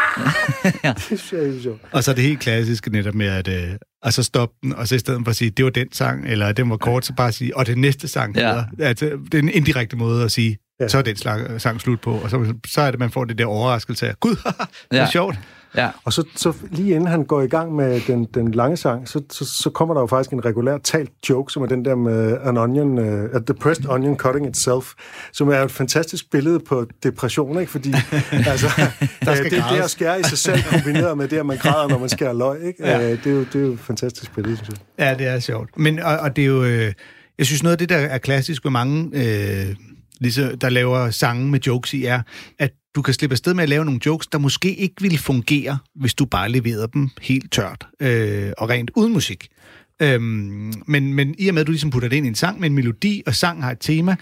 ja. 0.85 0.93
det 1.11 1.21
synes 1.21 1.33
jeg 1.33 1.41
er 1.41 1.47
helt 1.47 1.62
sjovt. 1.62 1.81
Og 1.93 2.05
så 2.05 2.11
er 2.11 2.14
det 2.14 2.25
helt 2.25 2.41
klassiske 2.41 2.91
netop 2.91 3.14
med, 3.14 3.27
at 3.27 3.49
øh, 3.49 3.71
og 4.03 4.12
så 4.12 4.23
stoppe 4.23 4.55
den, 4.62 4.75
og 4.75 4.88
så 4.88 4.95
i 4.95 4.99
stedet 4.99 5.21
for 5.25 5.31
at 5.31 5.37
sige, 5.37 5.51
det 5.51 5.64
var 5.64 5.71
den 5.71 5.93
sang, 5.93 6.27
eller 6.27 6.53
den 6.53 6.71
var 6.71 6.77
kort, 6.77 7.07
så 7.07 7.12
bare 7.12 7.33
sige, 7.33 7.57
og 7.57 7.67
det 7.67 7.79
næste 7.79 8.09
sang. 8.09 8.37
Ja. 8.37 8.64
Altså, 8.81 9.19
det 9.33 9.35
er 9.35 9.43
en 9.43 9.49
indirekte 9.49 9.97
måde 9.97 10.25
at 10.25 10.33
sige, 10.33 10.59
ja. 10.81 10.88
så 10.88 10.99
er 10.99 11.03
den 11.03 11.17
slag, 11.17 11.61
sang 11.61 11.81
slut 11.81 12.01
på, 12.01 12.12
og 12.12 12.31
så, 12.31 12.55
så 12.67 12.81
er 12.81 12.91
det, 12.91 13.01
man 13.01 13.11
får 13.11 13.25
det 13.25 13.38
der 13.38 13.47
overraskelse 13.47 14.09
af, 14.09 14.21
gud, 14.21 14.37
det 14.37 14.45
er 14.91 14.97
ja. 14.97 15.11
sjovt. 15.11 15.38
Ja. 15.76 15.88
Og 16.04 16.12
så, 16.12 16.24
så 16.37 16.52
lige 16.70 16.94
inden 16.94 17.09
han 17.09 17.24
går 17.24 17.42
i 17.42 17.46
gang 17.46 17.74
med 17.74 18.00
den, 18.07 18.24
den 18.24 18.52
lange 18.52 18.76
sang, 18.76 19.09
så, 19.09 19.22
så, 19.31 19.44
så 19.44 19.70
kommer 19.70 19.94
der 19.94 20.00
jo 20.00 20.07
faktisk 20.07 20.33
en 20.33 20.44
regulær 20.44 20.78
talt 20.78 21.11
joke, 21.31 21.52
som 21.52 21.62
er 21.62 21.66
den 21.66 21.85
der 21.85 21.94
med 21.94 22.38
an 22.44 22.57
onion, 22.57 22.98
uh, 22.98 23.04
a 23.35 23.38
depressed 23.48 23.88
onion 23.88 24.16
cutting 24.16 24.46
itself, 24.46 24.92
som 25.33 25.48
er 25.48 25.61
et 25.61 25.70
fantastisk 25.70 26.31
billede 26.31 26.61
på 26.61 26.87
depression, 27.02 27.61
ikke? 27.61 27.72
Fordi 27.72 27.92
altså, 28.33 28.66
der 29.24 29.35
skal 29.35 29.50
det, 29.50 29.64
det 29.72 29.81
at 29.83 29.90
skære 29.90 30.20
i 30.20 30.22
sig 30.22 30.38
selv, 30.38 30.62
kombineret 30.62 31.18
med 31.18 31.28
det, 31.28 31.37
at 31.38 31.46
man 31.46 31.57
græder, 31.57 31.88
når 31.88 31.98
man 31.98 32.09
skærer 32.09 32.33
løg, 32.33 32.66
ikke? 32.66 32.87
Ja. 32.87 32.96
Uh, 32.96 33.18
det, 33.18 33.26
er 33.26 33.31
jo, 33.31 33.40
det 33.44 33.54
er 33.54 33.61
jo 33.61 33.72
et 33.72 33.81
fantastisk 33.81 34.35
billede, 34.35 34.57
synes 34.57 34.68
jeg. 34.68 35.07
Ja, 35.07 35.14
det 35.14 35.26
er 35.26 35.40
sjovt. 35.40 35.70
Men, 35.76 35.98
og, 35.98 36.16
og 36.18 36.37
det 36.37 36.42
er 36.42 36.46
jo... 36.46 36.64
Øh, 36.64 36.92
jeg 37.38 37.46
synes, 37.46 37.62
noget 37.62 37.72
af 37.72 37.78
det, 37.78 37.88
der 37.88 37.96
er 37.96 38.18
klassisk 38.18 38.64
med 38.64 38.70
mange... 38.70 39.11
Øh, 39.14 39.76
ligesom, 40.20 40.59
der 40.59 40.68
laver 40.68 41.11
sange 41.11 41.50
med 41.50 41.61
jokes 41.61 41.94
i, 41.94 42.04
er, 42.04 42.22
at 42.59 42.70
du 42.99 43.03
kan 43.03 43.15
slippe 43.15 43.35
afsted 43.35 43.55
med 43.55 43.63
at 43.63 43.69
lave 43.69 43.85
nogle 43.85 44.01
jokes, 44.07 44.27
der 44.27 44.39
måske 44.39 44.75
ikke 44.75 44.95
ville 45.01 45.19
fungere, 45.19 45.79
hvis 45.95 46.15
du 46.15 46.25
bare 46.25 46.49
leverede 46.49 46.89
dem 46.95 47.09
helt 47.21 47.53
tørt 47.53 47.87
øh, 48.01 48.53
og 48.59 48.69
rent 48.69 48.91
uden 48.97 49.13
musik. 49.13 49.49
Øhm, 50.03 50.73
men, 50.87 51.15
men 51.15 51.35
i 51.39 51.49
og 51.49 51.55
med, 51.55 51.61
at 51.61 51.67
du 51.67 51.73
ligesom 51.73 51.91
putter 51.91 52.09
det 52.09 52.17
ind 52.17 52.27
i 52.27 52.29
en 52.29 52.35
sang 52.35 52.61
med 52.61 52.69
en 52.69 52.75
melodi, 52.75 53.23
og 53.27 53.35
sang 53.35 53.63
har 53.63 53.71
et 53.71 53.81
tema, 53.81 54.17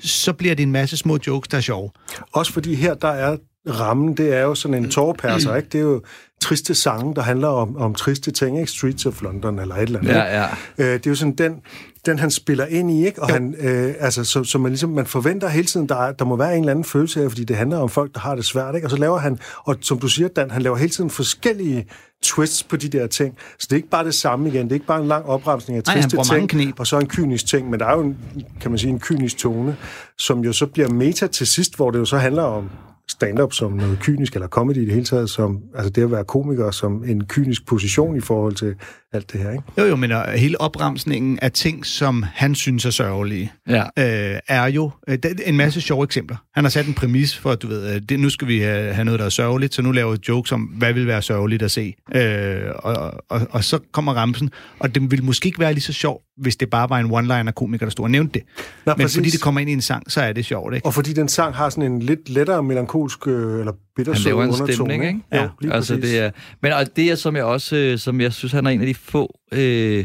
så 0.00 0.32
bliver 0.32 0.54
det 0.54 0.62
en 0.62 0.72
masse 0.72 0.96
små 0.96 1.18
jokes, 1.26 1.48
der 1.48 1.56
er 1.56 1.60
sjove. 1.60 1.90
Også 2.32 2.52
fordi 2.52 2.74
her, 2.74 2.94
der 2.94 3.08
er 3.08 3.36
rammen, 3.68 4.16
det 4.16 4.34
er 4.34 4.40
jo 4.40 4.54
sådan 4.54 4.84
en 4.84 4.90
tårperser, 4.90 5.56
ikke? 5.56 5.68
Det 5.68 5.78
er 5.78 5.82
jo 5.82 6.02
triste 6.40 6.74
sange, 6.74 7.14
der 7.14 7.22
handler 7.22 7.48
om, 7.48 7.76
om 7.76 7.94
triste 7.94 8.30
ting, 8.30 8.60
ikke? 8.60 8.70
Streets 8.72 9.06
of 9.06 9.22
London 9.22 9.58
eller 9.58 9.74
et 9.74 9.82
eller 9.82 9.98
andet. 9.98 10.12
Ja, 10.12 10.40
ja. 10.42 10.46
Øh, 10.78 10.86
det 10.94 11.06
er 11.06 11.10
jo 11.10 11.14
sådan 11.14 11.34
den, 11.34 11.60
den 12.06 12.18
han 12.18 12.30
spiller 12.30 12.66
ind 12.66 12.90
i, 12.90 13.06
ikke? 13.06 13.22
Og 13.22 13.28
han, 13.28 13.54
øh, 13.60 13.94
altså, 14.00 14.24
så, 14.24 14.44
så 14.44 14.58
man, 14.58 14.70
ligesom, 14.70 14.90
man 14.90 15.06
forventer 15.06 15.48
hele 15.48 15.66
tiden, 15.66 15.88
der, 15.88 15.96
er- 15.96 16.12
der 16.12 16.24
må 16.24 16.36
være 16.36 16.52
en 16.54 16.60
eller 16.60 16.70
anden 16.70 16.84
følelse 16.84 17.22
af, 17.24 17.30
fordi 17.30 17.44
det 17.44 17.56
handler 17.56 17.78
om 17.78 17.88
folk, 17.88 18.14
der 18.14 18.20
har 18.20 18.34
det 18.34 18.44
svært, 18.44 18.74
ikke? 18.74 18.86
Og 18.86 18.90
så 18.90 18.96
laver 18.96 19.18
han, 19.18 19.38
og 19.64 19.76
som 19.80 19.98
du 19.98 20.08
siger, 20.08 20.28
Dan, 20.28 20.50
han 20.50 20.62
laver 20.62 20.76
hele 20.76 20.90
tiden 20.90 21.10
forskellige 21.10 21.86
twists 22.22 22.62
på 22.62 22.76
de 22.76 22.88
der 22.88 23.06
ting. 23.06 23.34
Så 23.58 23.66
det 23.70 23.72
er 23.72 23.76
ikke 23.76 23.88
bare 23.90 24.04
det 24.04 24.14
samme 24.14 24.48
igen. 24.48 24.64
Det 24.64 24.72
er 24.72 24.74
ikke 24.74 24.86
bare 24.86 25.00
en 25.00 25.08
lang 25.08 25.24
opremsning 25.26 25.76
af 25.76 25.82
Nej, 25.86 25.94
triste 25.94 26.16
mange 26.16 26.48
ting, 26.48 26.80
og 26.80 26.86
så 26.86 26.98
en 26.98 27.06
kynisk 27.08 27.46
ting. 27.46 27.70
Men 27.70 27.80
der 27.80 27.86
er 27.86 27.92
jo, 27.96 28.00
en, 28.02 28.16
kan 28.60 28.70
man 28.70 28.78
sige, 28.78 28.90
en 28.90 28.98
kynisk 29.00 29.36
tone, 29.38 29.76
som 30.18 30.40
jo 30.40 30.52
så 30.52 30.66
bliver 30.66 30.88
meta 30.88 31.26
til 31.26 31.46
sidst, 31.46 31.76
hvor 31.76 31.90
det 31.90 31.98
jo 31.98 32.04
så 32.04 32.16
handler 32.18 32.42
om 32.42 32.70
stand-up 33.10 33.52
som 33.52 33.72
noget 33.72 33.98
kynisk, 34.00 34.34
eller 34.34 34.48
comedy 34.48 34.76
i 34.76 34.84
det 34.84 34.92
hele 34.92 35.04
taget, 35.04 35.30
som, 35.30 35.62
altså 35.74 35.90
det 35.90 36.02
at 36.02 36.10
være 36.10 36.24
komiker 36.24 36.70
som 36.70 37.04
en 37.04 37.26
kynisk 37.26 37.66
position 37.66 38.16
i 38.16 38.20
forhold 38.20 38.54
til 38.54 38.74
alt 39.12 39.32
det 39.32 39.40
her, 39.40 39.50
ikke? 39.50 39.62
Jo, 39.78 39.84
jo, 39.84 39.96
men 39.96 40.12
øh, 40.12 40.24
hele 40.36 40.60
opremsningen 40.60 41.38
af 41.42 41.52
ting, 41.52 41.86
som 41.86 42.24
han 42.34 42.54
synes 42.54 42.84
er 42.84 42.90
sørgelige, 42.90 43.52
Ja. 43.68 43.82
øh, 43.82 44.38
er 44.48 44.66
jo 44.66 44.90
øh, 45.08 45.18
er 45.24 45.28
en 45.46 45.56
masse 45.56 45.80
sjove 45.80 46.04
eksempler. 46.04 46.36
Han 46.54 46.64
har 46.64 46.68
sat 46.70 46.86
en 46.86 46.94
præmis 46.94 47.36
for, 47.38 47.50
at 47.50 47.62
du 47.62 47.66
ved, 47.68 47.94
øh, 47.94 48.00
det, 48.08 48.20
nu 48.20 48.30
skal 48.30 48.48
vi 48.48 48.58
have, 48.58 48.94
have 48.94 49.04
noget, 49.04 49.20
der 49.20 49.26
er 49.26 49.30
sørgeligt, 49.30 49.74
så 49.74 49.82
nu 49.82 49.92
laver 49.92 50.12
vi 50.12 50.18
jokes 50.28 50.52
om, 50.52 50.60
hvad 50.62 50.92
vil 50.92 51.06
være 51.06 51.22
sørgeligt 51.22 51.62
at 51.62 51.70
se. 51.70 51.94
Øh, 52.14 52.60
og, 52.74 53.12
og, 53.30 53.40
og 53.50 53.64
så 53.64 53.78
kommer 53.92 54.12
ramsen, 54.14 54.50
og 54.78 54.94
det 54.94 55.10
ville 55.10 55.24
måske 55.24 55.46
ikke 55.46 55.58
være 55.60 55.72
lige 55.72 55.82
så 55.82 55.92
sjovt, 55.92 56.22
hvis 56.42 56.56
det 56.56 56.70
bare 56.70 56.90
var 56.90 56.98
en 56.98 57.06
one-liner-komiker, 57.10 57.86
der 57.86 57.90
stod 57.90 58.04
og 58.04 58.10
nævnte 58.10 58.32
det. 58.38 58.42
Nå, 58.86 58.92
Men 58.96 59.04
præcis. 59.04 59.16
fordi 59.16 59.30
det 59.30 59.40
kommer 59.40 59.60
ind 59.60 59.70
i 59.70 59.72
en 59.72 59.80
sang, 59.80 60.10
så 60.12 60.20
er 60.20 60.32
det 60.32 60.44
sjovt, 60.44 60.74
ikke? 60.74 60.86
Og 60.86 60.94
fordi 60.94 61.12
den 61.12 61.28
sang 61.28 61.54
har 61.54 61.70
sådan 61.70 61.92
en 61.92 62.02
lidt 62.02 62.28
lettere 62.28 62.62
melankolsk 62.62 63.26
øh, 63.26 63.60
eller 63.60 63.72
Han 63.98 64.04
bittersød 64.04 64.24
laver 64.24 64.44
en 64.44 64.50
undertone. 64.50 64.72
stemning, 64.72 65.04
ikke? 65.06 65.20
Jo, 65.32 65.38
Ja, 65.38 65.48
lige 65.60 65.72
altså, 65.72 65.94
præcis. 65.94 66.10
det 66.10 66.20
er, 66.20 66.30
men 66.62 66.72
og 66.72 66.96
det 66.96 67.10
er, 67.10 67.14
som 67.14 67.36
jeg 67.36 67.44
også, 67.44 67.76
øh, 67.76 67.98
som 67.98 68.20
jeg 68.20 68.32
synes, 68.32 68.52
han 68.52 68.66
er 68.66 68.70
en 68.70 68.80
af 68.80 68.86
de 68.86 68.94
få 68.94 69.38
øh, 69.52 70.04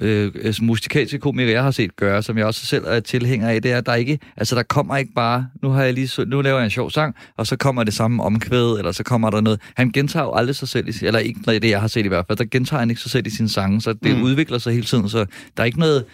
øh, 0.00 0.32
øh, 0.34 0.54
musikalske 0.62 1.18
komikere, 1.18 1.52
jeg 1.52 1.62
har 1.62 1.70
set 1.70 1.96
gøre, 1.96 2.22
som 2.22 2.38
jeg 2.38 2.46
også 2.46 2.66
selv 2.66 2.84
er 2.86 3.00
tilhænger 3.00 3.48
af, 3.48 3.62
det 3.62 3.72
er, 3.72 3.78
at 3.78 3.86
der 3.86 3.94
ikke, 3.94 4.18
altså 4.36 4.56
der 4.56 4.62
kommer 4.62 4.96
ikke 4.96 5.12
bare, 5.12 5.46
nu 5.62 5.68
har 5.68 5.82
jeg 5.82 5.94
lige, 5.94 6.24
nu 6.24 6.40
laver 6.40 6.58
jeg 6.58 6.64
en 6.64 6.70
sjov 6.70 6.90
sang, 6.90 7.14
og 7.36 7.46
så 7.46 7.56
kommer 7.56 7.84
det 7.84 7.94
samme 7.94 8.22
omkvæd, 8.22 8.78
eller 8.78 8.92
så 8.92 9.02
kommer 9.02 9.30
der 9.30 9.40
noget. 9.40 9.60
Han 9.76 9.90
gentager 9.90 10.24
jo 10.24 10.32
aldrig 10.34 10.56
sig 10.56 10.68
selv, 10.68 10.88
i, 10.88 10.92
eller 11.02 11.20
ikke 11.20 11.40
noget 11.46 11.54
af 11.54 11.60
det, 11.60 11.70
jeg 11.70 11.80
har 11.80 11.88
set 11.88 12.04
i 12.04 12.08
hvert 12.08 12.24
fald, 12.26 12.38
der 12.38 12.44
gentager 12.44 12.80
han 12.80 12.90
ikke 12.90 13.02
sig 13.02 13.10
selv 13.10 13.26
i 13.26 13.30
sine 13.30 13.48
sange, 13.48 13.80
så 13.80 13.92
det 13.92 14.16
mm. 14.16 14.22
udvikler 14.22 14.58
sig 14.58 14.72
hele 14.72 14.86
tiden, 14.86 15.08
så 15.08 15.26
der 15.56 15.62
er 15.62 15.64
ikke 15.64 15.78
noget, 15.78 16.04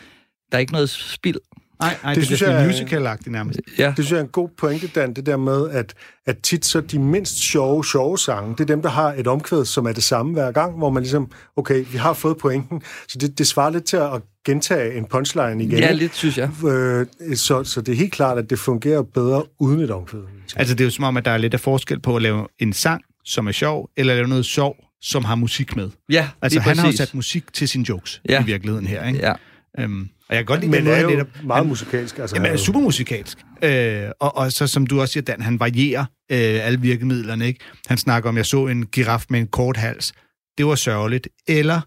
der 0.52 0.58
er 0.58 0.60
ikke 0.60 0.72
noget 0.72 0.90
spild. 0.90 1.36
Nej, 1.80 1.96
nej, 2.02 2.12
Det 2.14 2.20
det, 2.20 2.26
synes 2.26 2.42
er 2.42 2.50
jeg- 2.50 2.66
musical-agtigt 2.70 3.30
nærmest. 3.32 3.60
Ja, 3.78 3.86
Det 3.86 3.94
synes 4.04 4.10
jeg 4.10 4.18
er 4.18 4.22
en 4.22 4.28
god 4.28 4.48
pointe, 4.58 4.86
Dan, 4.86 5.14
det 5.14 5.26
der 5.26 5.36
med, 5.36 5.70
at, 5.70 5.94
at 6.26 6.38
tit 6.38 6.64
så 6.66 6.80
de 6.80 6.98
mindst 6.98 7.38
sjove, 7.38 7.84
sjove 7.84 8.18
sange, 8.18 8.50
det 8.52 8.60
er 8.60 8.64
dem, 8.64 8.82
der 8.82 8.88
har 8.88 9.12
et 9.12 9.26
omkvæd, 9.26 9.64
som 9.64 9.86
er 9.86 9.92
det 9.92 10.02
samme 10.02 10.32
hver 10.32 10.52
gang, 10.52 10.78
hvor 10.78 10.90
man 10.90 11.02
ligesom, 11.02 11.30
okay, 11.56 11.84
vi 11.92 11.98
har 11.98 12.12
fået 12.12 12.36
pointen, 12.36 12.82
så 13.08 13.18
det, 13.18 13.38
det 13.38 13.46
svarer 13.46 13.70
lidt 13.70 13.84
til 13.84 13.96
at 13.96 14.22
gentage 14.46 14.96
en 14.98 15.04
punchline 15.04 15.64
igen. 15.64 15.78
ja 15.78 15.92
lidt, 15.92 16.14
synes 16.14 16.38
jeg. 16.38 16.50
Øh, 16.64 17.06
så, 17.36 17.64
så 17.64 17.80
det 17.80 17.92
er 17.92 17.96
helt 17.96 18.12
klart, 18.12 18.38
at 18.38 18.50
det 18.50 18.58
fungerer 18.58 19.02
bedre 19.02 19.44
uden 19.60 19.80
et 19.80 19.90
omkvæd. 19.90 20.20
Altså, 20.56 20.74
det 20.74 20.80
er 20.80 20.84
jo 20.84 20.90
som 20.90 21.04
om, 21.04 21.16
at 21.16 21.24
der 21.24 21.30
er 21.30 21.38
lidt 21.38 21.54
af 21.54 21.60
forskel 21.60 22.00
på 22.00 22.16
at 22.16 22.22
lave 22.22 22.46
en 22.58 22.72
sang, 22.72 23.02
som 23.24 23.46
er 23.46 23.52
sjov, 23.52 23.90
eller 23.96 24.14
lave 24.14 24.28
noget 24.28 24.44
sjov, 24.44 24.76
som 25.00 25.24
har 25.24 25.34
musik 25.34 25.76
med. 25.76 25.90
Ja, 26.10 26.28
Altså, 26.42 26.60
han 26.60 26.76
har 26.78 26.84
jo 26.84 26.86
præcis. 26.88 26.98
sat 26.98 27.14
musik 27.14 27.52
til 27.52 27.68
sine 27.68 27.84
jokes 27.88 28.20
Ja. 28.28 28.42
i 28.42 28.46
virkeligheden 28.46 28.86
her, 28.86 29.04
ikke? 29.06 29.18
Ja. 29.18 29.32
Øhm, 29.78 30.08
og 30.28 30.34
jeg 30.34 30.38
kan 30.38 30.44
godt 30.46 30.60
lide 30.60 30.70
Men 30.70 30.86
er 30.86 31.00
jo 31.00 31.08
netop, 31.08 31.26
meget 31.44 31.60
han, 31.60 31.68
musikalsk. 31.68 32.18
Altså, 32.18 32.36
Jamen, 32.36 32.46
er 32.46 32.52
er 32.52 32.56
super 32.56 32.80
musikalsk. 32.80 33.38
Øh, 33.62 34.10
og, 34.20 34.36
og 34.36 34.52
så, 34.52 34.66
som 34.66 34.86
du 34.86 35.00
også 35.00 35.12
siger, 35.12 35.24
Dan, 35.24 35.42
han 35.42 35.60
varierer 35.60 36.04
øh, 36.32 36.66
alle 36.66 36.80
virkemidlerne, 36.80 37.46
ikke? 37.46 37.60
Han 37.86 37.98
snakker 37.98 38.28
om, 38.28 38.36
jeg 38.36 38.46
så 38.46 38.66
en 38.66 38.86
giraf 38.86 39.24
med 39.30 39.40
en 39.40 39.46
kort 39.46 39.76
hals. 39.76 40.12
Det 40.58 40.66
var 40.66 40.74
sørgeligt. 40.74 41.28
Eller, 41.48 41.80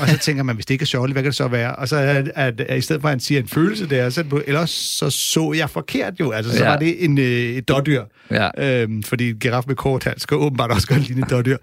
og 0.00 0.08
så 0.08 0.18
tænker 0.18 0.42
man, 0.42 0.54
hvis 0.54 0.66
det 0.66 0.74
ikke 0.74 0.82
er 0.82 0.86
sørgeligt, 0.86 1.14
hvad 1.14 1.22
kan 1.22 1.30
det 1.30 1.36
så 1.36 1.48
være? 1.48 1.76
Og 1.76 1.88
så 1.88 1.96
er, 1.96 2.22
at, 2.34 2.60
at 2.60 2.78
i 2.78 2.80
stedet 2.80 3.02
for, 3.02 3.08
at 3.08 3.12
han 3.12 3.20
siger 3.20 3.40
en 3.40 3.48
følelse 3.48 3.88
der, 3.90 4.10
så, 4.10 4.20
er 4.20 4.40
ellers 4.46 4.70
så 4.70 5.10
så 5.10 5.52
jeg 5.56 5.70
forkert 5.70 6.12
jo. 6.20 6.30
Altså, 6.30 6.52
så 6.56 6.64
Ja. 6.64 6.70
var 6.70 6.76
det 6.78 7.04
en, 7.04 7.18
øh, 7.18 7.24
et 7.24 7.68
dårdyr. 7.68 8.02
Ja. 8.30 8.82
Øhm, 8.82 9.02
fordi 9.02 9.30
en 9.30 9.38
giraf 9.38 9.64
med 9.66 9.74
kort 9.76 10.04
hals 10.04 10.22
skal 10.22 10.36
åbenbart 10.36 10.70
også 10.70 10.86
godt 10.86 11.00
ligne 11.08 11.22
et 11.22 11.30
dårdyr. 11.30 11.56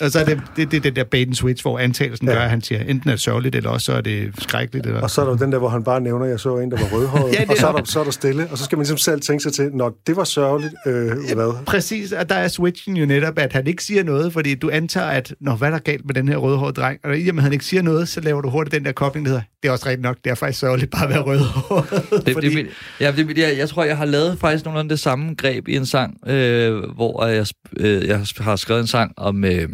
Og 0.00 0.10
så 0.10 0.20
er 0.20 0.24
det 0.24 0.40
det, 0.56 0.70
det, 0.72 0.84
det 0.84 0.96
der 0.96 1.04
bait 1.04 1.26
and 1.26 1.34
switch, 1.34 1.64
hvor 1.64 1.78
antagelsen 1.78 2.26
Ja. 2.28 2.32
ja. 2.32 2.38
gør, 2.38 2.44
at 2.44 2.50
han 2.50 2.62
siger, 2.62 2.80
enten 2.80 3.08
er 3.10 3.12
det 3.12 3.20
sørgeligt, 3.20 3.54
eller 3.54 3.70
også 3.70 3.84
så 3.84 3.92
er 3.92 4.00
det 4.00 4.30
skrækkeligt. 4.38 4.86
Eller... 4.86 5.00
Og 5.00 5.10
så 5.10 5.20
er 5.22 5.24
der 5.30 5.36
den 5.36 5.52
der, 5.52 5.58
hvor 5.58 5.68
han 5.68 5.84
bare 5.84 6.00
nævner, 6.00 6.24
at 6.24 6.30
jeg 6.30 6.40
så 6.40 6.56
en, 6.58 6.70
der 6.70 6.76
var 6.78 6.88
rødhåret, 6.98 7.32
Ja, 7.38 7.44
og 7.50 7.56
så 7.56 7.66
er, 7.66 7.72
er- 7.72 7.76
der, 7.76 7.84
så 7.84 8.00
er 8.00 8.04
der 8.04 8.10
stille, 8.10 8.46
og 8.50 8.58
så 8.58 8.64
skal 8.64 8.78
man 8.78 8.82
ligesom 8.82 8.98
selv 8.98 9.20
tænke 9.20 9.42
sig 9.42 9.52
til, 9.52 9.70
når 9.74 9.98
det 10.06 10.16
var 10.16 10.24
sørgeligt, 10.24 10.74
øh, 10.86 11.06
hvad? 11.34 11.64
Præcis, 11.66 12.12
og 12.12 12.28
der 12.28 12.34
er 12.34 12.48
switchen 12.48 12.96
jo 12.96 13.06
netop, 13.06 13.38
at 13.38 13.52
han 13.52 13.66
ikke 13.66 13.84
siger 13.84 14.02
noget, 14.04 14.32
fordi 14.32 14.54
du 14.54 14.70
antager, 14.72 15.06
at 15.06 15.34
når 15.40 15.56
hvad 15.56 15.68
er 15.68 15.72
der 15.72 15.78
galt 15.96 16.06
med 16.06 16.14
den 16.14 16.28
her 16.28 16.36
rødhårede 16.36 16.72
dreng, 16.72 17.00
og 17.04 17.18
i 17.18 17.28
og 17.28 17.34
med, 17.34 17.40
at 17.40 17.42
han 17.42 17.52
ikke 17.52 17.64
siger 17.64 17.82
noget, 17.82 18.08
så 18.08 18.20
laver 18.20 18.40
du 18.40 18.50
hurtigt 18.50 18.74
den 18.74 18.84
der 18.84 18.92
kobling, 18.92 19.26
der 19.26 19.30
hedder, 19.30 19.44
det 19.62 19.68
er 19.68 19.72
også 19.72 19.86
rigtigt 19.86 20.02
nok, 20.02 20.16
det 20.24 20.30
er 20.30 20.34
faktisk 20.34 20.60
sørgeligt 20.60 20.90
bare 20.90 21.04
at 21.04 21.10
være 21.10 21.20
rødhåret. 21.20 22.26
Det, 22.26 22.34
fordi, 22.34 22.54
det, 22.54 22.68
ja, 23.00 23.12
det, 23.16 23.38
jeg, 23.38 23.58
jeg 23.58 23.68
tror, 23.68 23.84
jeg 23.84 23.96
har 23.96 24.04
lavet 24.04 24.38
faktisk 24.38 24.64
nogenlunde 24.64 24.90
det 24.90 25.00
samme 25.00 25.34
greb 25.34 25.68
i 25.68 25.76
en 25.76 25.86
sang, 25.86 26.28
øh, 26.28 26.90
hvor 26.94 27.26
jeg, 27.26 27.42
sp- 27.42 27.86
øh, 27.86 28.06
jeg 28.06 28.24
har 28.40 28.56
skrevet 28.56 28.80
en 28.80 28.86
sang 28.86 29.12
om, 29.16 29.44
øh, 29.44 29.68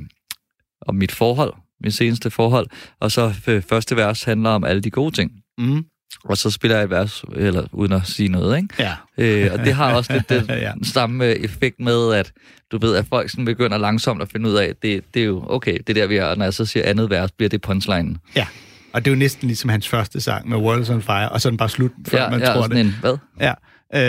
om 0.87 0.95
mit 0.95 1.13
forhold, 1.13 1.55
mit 1.85 1.95
seneste 1.95 2.31
forhold, 2.31 2.67
og 3.01 3.11
så 3.11 3.35
øh, 3.49 3.63
første 3.63 3.97
vers 3.97 4.23
handler 4.25 4.51
om 4.51 4.65
alle 4.65 4.83
de 4.83 4.91
gode 4.91 5.15
ting. 5.15 5.33
mm, 5.59 5.85
Og 6.25 6.39
så 6.39 6.51
spiller 6.51 6.77
jeg 6.77 6.85
et 6.85 6.91
vers, 6.91 7.25
eller 7.37 7.65
uden 7.73 7.93
at 7.93 8.01
sige 8.07 8.29
noget, 8.29 8.57
ikke? 8.57 8.69
ja. 8.79 8.95
Øh, 9.19 9.51
og 9.53 9.59
det 9.59 9.75
har 9.75 9.95
også 9.95 10.13
lidt 10.13 10.29
den 10.29 10.45
Ja. 10.59 10.73
samme 10.83 11.25
øh, 11.27 11.33
effekt 11.33 11.81
med, 11.81 12.15
at 12.15 12.33
du 12.73 12.79
ved, 12.79 12.97
at 12.97 13.07
folk 13.09 13.31
sådan 13.31 13.45
begynder 13.45 13.79
langsomt 13.79 14.23
at 14.23 14.29
finde 14.33 14.51
ud 14.51 14.55
af, 14.55 14.65
at 14.67 14.83
det, 14.83 15.05
det 15.15 15.23
er 15.23 15.27
jo 15.27 15.45
okay, 15.49 15.79
det 15.87 15.97
der 15.97 16.07
vi 16.07 16.17
og 16.19 16.37
når 16.39 16.45
jeg 16.45 16.55
så 16.55 16.65
siger 16.67 16.85
andet 16.87 17.11
vers, 17.11 17.33
bliver 17.33 17.49
det 17.49 17.61
punchline. 17.63 18.17
ja. 18.37 18.47
Og 18.93 19.05
det 19.05 19.11
er 19.11 19.15
jo 19.15 19.19
næsten 19.19 19.47
ligesom 19.49 19.71
hans 19.71 19.89
første 19.89 20.21
sang 20.21 20.49
med 20.49 20.59
World's 20.59 20.93
on 20.93 21.03
Fire, 21.03 21.29
og 21.29 21.41
så 21.41 21.49
er 21.49 21.51
den 21.51 21.57
bare 21.59 21.69
slut, 21.69 21.91
før 22.09 22.23
Ja, 22.23 22.31
man 22.31 22.41
ja, 22.41 22.47
tror 22.47 22.63
sådan 22.63 22.77
det. 22.77 22.81
en, 22.87 22.97
hvad? 23.01 23.17
Ja. 23.41 23.53
Øh, 23.95 24.01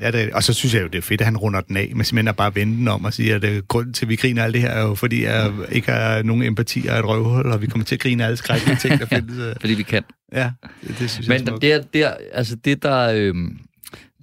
ja, 0.00 0.10
det, 0.10 0.32
og 0.32 0.42
så 0.42 0.52
synes 0.52 0.74
jeg 0.74 0.82
jo, 0.82 0.86
det 0.86 0.98
er 0.98 1.02
fedt, 1.02 1.20
at 1.20 1.24
han 1.24 1.36
runder 1.36 1.60
den 1.60 1.76
af, 1.76 1.92
men 1.94 2.04
simpelthen 2.04 2.28
at 2.28 2.36
bare 2.36 2.54
vende 2.54 2.76
den 2.76 2.88
om 2.88 3.04
og 3.04 3.12
sige, 3.12 3.34
at 3.34 3.44
øh, 3.44 3.62
grunden 3.68 3.92
til, 3.92 4.04
at 4.04 4.08
vi 4.08 4.16
griner 4.16 4.44
alt 4.44 4.54
det 4.54 4.60
her, 4.62 4.68
er 4.70 4.82
jo, 4.82 4.94
fordi 4.94 5.24
jeg 5.24 5.52
ikke 5.72 5.92
har 5.92 6.22
nogen 6.22 6.42
empati 6.42 6.86
og 6.86 6.98
et 6.98 7.04
røvhul, 7.04 7.46
og 7.46 7.62
vi 7.62 7.66
kommer 7.66 7.84
til 7.84 7.94
at 7.94 8.00
grine 8.00 8.24
alle 8.24 8.36
skrækkelige 8.36 8.76
ting, 8.76 9.00
der 9.00 9.06
findes. 9.16 9.38
øh. 9.38 9.54
Fordi 9.60 9.74
vi 9.74 9.82
kan. 9.82 10.02
Ja, 10.32 10.50
det, 10.88 10.98
det 10.98 11.10
synes 11.10 11.28
jeg 11.28 11.34
er 11.34 11.44
Men 11.52 11.60
det, 11.60 11.72
er, 11.72 11.82
det, 11.82 12.02
er, 12.04 12.14
altså 12.32 12.56
det 12.56 12.82
der, 12.82 13.12
øhm, 13.14 13.58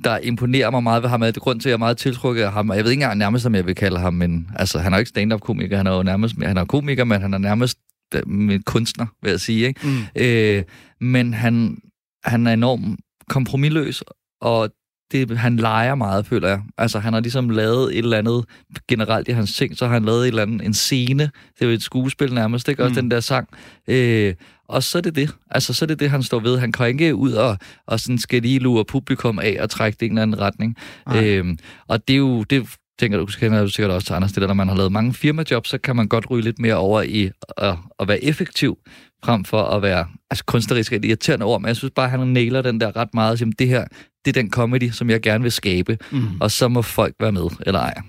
der 0.04 0.18
imponerer 0.18 0.72
mig 0.72 0.84
meget 0.84 1.04
ved 1.04 1.10
ham, 1.10 1.22
er 1.22 1.32
det 1.32 1.42
grund 1.42 1.60
til, 1.60 1.70
at 1.70 1.72
jeg 1.72 1.74
er 1.76 1.78
meget 1.78 1.98
tiltrukket 1.98 2.44
af 2.44 2.52
ham. 2.52 2.70
Og 2.70 2.76
Jeg 2.76 2.84
ved 2.84 2.92
ikke 2.92 3.04
engang 3.04 3.18
nærmest, 3.18 3.44
som 3.44 3.56
jeg 3.56 3.66
vil 3.66 3.76
kalde 3.76 4.00
ham, 4.00 4.14
men 4.14 4.48
altså, 4.56 4.80
han 4.80 4.94
er 4.94 4.98
jo 4.98 5.00
ikke 5.00 5.10
stand-up-komiker, 5.10 5.78
han 5.78 5.88
er 5.88 5.96
jo 5.96 6.04
nærmest, 6.04 6.36
han 6.44 6.58
er 6.58 6.66
komiker, 6.66 7.04
men 7.04 7.22
han 7.22 7.34
er 7.34 7.38
nærmest 7.38 7.78
øh, 8.16 8.28
med 8.28 8.60
kunstner, 8.66 9.06
vil 9.24 9.30
jeg 9.30 9.40
sige. 9.40 9.68
Ikke? 9.68 9.80
Mm. 9.84 10.22
Øh, 10.22 10.64
men 11.02 11.34
han, 11.34 11.78
han 12.24 12.48
er 12.48 12.54
enormt 12.54 13.00
kompromilløs, 13.30 14.04
og 14.42 14.70
det, 15.12 15.38
han 15.38 15.56
leger 15.56 15.96
meget, 15.96 16.26
føler 16.26 16.48
jeg. 16.48 16.62
Altså, 16.78 17.00
han 17.00 17.14
har 17.14 17.20
ligesom 17.20 17.50
lavet 17.50 17.92
et 17.94 17.98
eller 17.98 18.18
andet, 18.18 18.46
generelt 18.88 19.28
i 19.28 19.32
hans 19.32 19.54
ting, 19.54 19.78
så 19.78 19.86
har 19.86 19.94
han 19.94 20.06
lavet 20.06 20.22
et 20.22 20.28
eller 20.28 20.42
andet, 20.42 20.66
en 20.66 20.74
scene, 20.74 21.24
det 21.24 21.62
er 21.62 21.66
jo 21.66 21.72
et 21.72 21.84
skuespil 21.84 22.34
nærmest, 22.34 22.68
ikke? 22.68 22.84
Også 22.84 22.92
Mm. 22.92 22.96
den 22.96 23.12
der 23.12 23.20
sang. 23.20 23.50
Øh, 23.88 24.34
og 24.68 24.84
så 24.84 24.98
er 24.98 25.02
det 25.02 25.16
det. 25.16 25.30
Altså, 25.52 25.74
så 25.74 25.86
er 25.86 25.88
det 25.88 26.00
det, 26.00 26.10
han 26.10 26.24
står 26.24 26.40
ved. 26.40 26.58
Han 26.60 26.72
kan 26.72 26.88
ikke 26.88 27.16
ud 27.16 27.32
og, 27.32 27.58
og 27.88 28.00
sådan 28.00 28.18
skal 28.18 28.42
lige 28.42 28.60
lure 28.60 28.86
publikum 28.86 29.40
af 29.40 29.58
og 29.60 29.70
trække 29.70 29.96
det 30.00 30.02
i 30.02 30.06
en 30.06 30.12
eller 30.12 30.22
anden 30.22 30.40
retning. 30.40 30.76
Nej. 31.08 31.26
Øhm, 31.28 31.58
og 31.88 32.08
det 32.08 32.14
er 32.14 32.18
jo, 32.18 32.44
det 32.44 32.68
tænker 33.00 33.18
du, 33.18 33.26
kender 33.26 33.62
du 33.62 33.68
sikkert 33.68 33.92
også 33.92 34.08
til 34.08 34.14
Anders, 34.14 34.32
det 34.32 34.42
der, 34.42 34.48
når 34.48 34.54
man 34.54 34.68
har 34.68 34.76
lavet 34.76 34.92
mange 34.92 35.14
firmajobs, 35.14 35.70
så 35.70 35.78
kan 35.78 35.96
man 35.96 36.08
godt 36.08 36.30
ryge 36.32 36.44
lidt 36.44 36.60
mere 36.60 36.76
over 36.76 37.02
i 37.02 37.32
at, 37.58 37.76
at 38.00 38.08
være 38.08 38.24
effektiv, 38.24 38.78
frem 39.26 39.46
for 39.46 39.62
at 39.64 39.82
være 39.82 40.06
altså 40.30 40.46
kunstnerisk 40.46 40.94
et 40.94 41.06
irriterende 41.06 41.46
ord, 41.46 41.62
men 41.62 41.68
jeg 41.68 41.76
synes 41.76 41.92
bare, 41.96 42.06
at 42.06 42.12
han 42.20 42.28
nailer 42.28 42.62
den 42.62 42.82
der 42.82 42.96
ret 42.96 43.14
meget, 43.14 43.38
siger, 43.40 43.52
det 43.60 43.68
her, 43.68 43.86
det 44.26 44.38
er 44.38 44.42
den 44.42 44.52
comedy, 44.52 44.90
som 44.92 45.10
jeg 45.10 45.22
gerne 45.22 45.42
vil 45.42 45.52
skabe, 45.52 45.98
Mm. 46.12 46.42
og 46.42 46.52
så 46.52 46.68
må 46.68 46.82
folk 46.82 47.16
være 47.20 47.32
med, 47.32 47.50
eller 47.66 47.80
ej. 47.80 48.02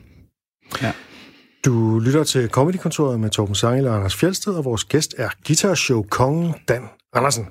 Du 1.64 1.98
lytter 1.98 2.24
til 2.24 2.48
Comedykontoret 2.48 3.20
med 3.20 3.30
Torben 3.30 3.54
Sangel 3.54 3.86
og 3.86 3.96
Anders 3.96 4.16
Fjeldsted, 4.16 4.54
og 4.54 4.64
vores 4.64 4.84
gæst 4.84 5.14
er 5.18 5.28
guitarshow 5.46 6.02
kongen 6.02 6.54
Dan 6.68 6.82
Andersen. 7.12 7.46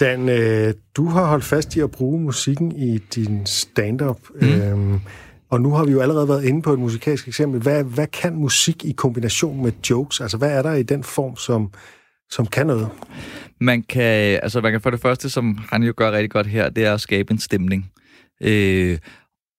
Dan, 0.00 0.28
øh, 0.28 0.74
du 0.96 1.06
har 1.08 1.26
holdt 1.26 1.44
fast 1.44 1.76
i 1.76 1.80
at 1.80 1.90
bruge 1.90 2.20
musikken 2.20 2.72
i 2.72 2.98
din 2.98 3.46
stand-up, 3.46 4.18
mm. 4.40 4.48
øhm, 4.48 5.00
og 5.50 5.60
nu 5.60 5.70
har 5.70 5.84
vi 5.84 5.92
jo 5.92 6.00
allerede 6.00 6.28
været 6.28 6.44
inde 6.44 6.62
på 6.62 6.72
et 6.72 6.78
musikalsk 6.78 7.28
eksempel. 7.28 7.60
Hvad, 7.60 7.84
hvad 7.84 8.06
kan 8.06 8.34
musik 8.34 8.84
i 8.84 8.92
kombination 8.92 9.62
med 9.62 9.72
jokes? 9.90 10.20
Altså, 10.20 10.36
hvad 10.36 10.50
er 10.50 10.62
der 10.62 10.72
i 10.72 10.82
den 10.82 11.04
form, 11.04 11.36
som, 11.36 11.70
som 12.32 12.46
kan 12.46 12.66
noget? 12.66 12.88
Man 13.60 13.82
kan, 13.82 14.40
altså 14.42 14.60
man 14.60 14.72
kan 14.72 14.80
for 14.80 14.90
det 14.90 15.00
første, 15.00 15.30
som 15.30 15.58
han 15.70 15.82
jo 15.82 15.92
gør 15.96 16.12
rigtig 16.12 16.30
godt 16.30 16.46
her, 16.46 16.70
det 16.70 16.84
er 16.84 16.94
at 16.94 17.00
skabe 17.00 17.32
en 17.32 17.38
stemning. 17.38 17.90
Øh, 18.42 18.98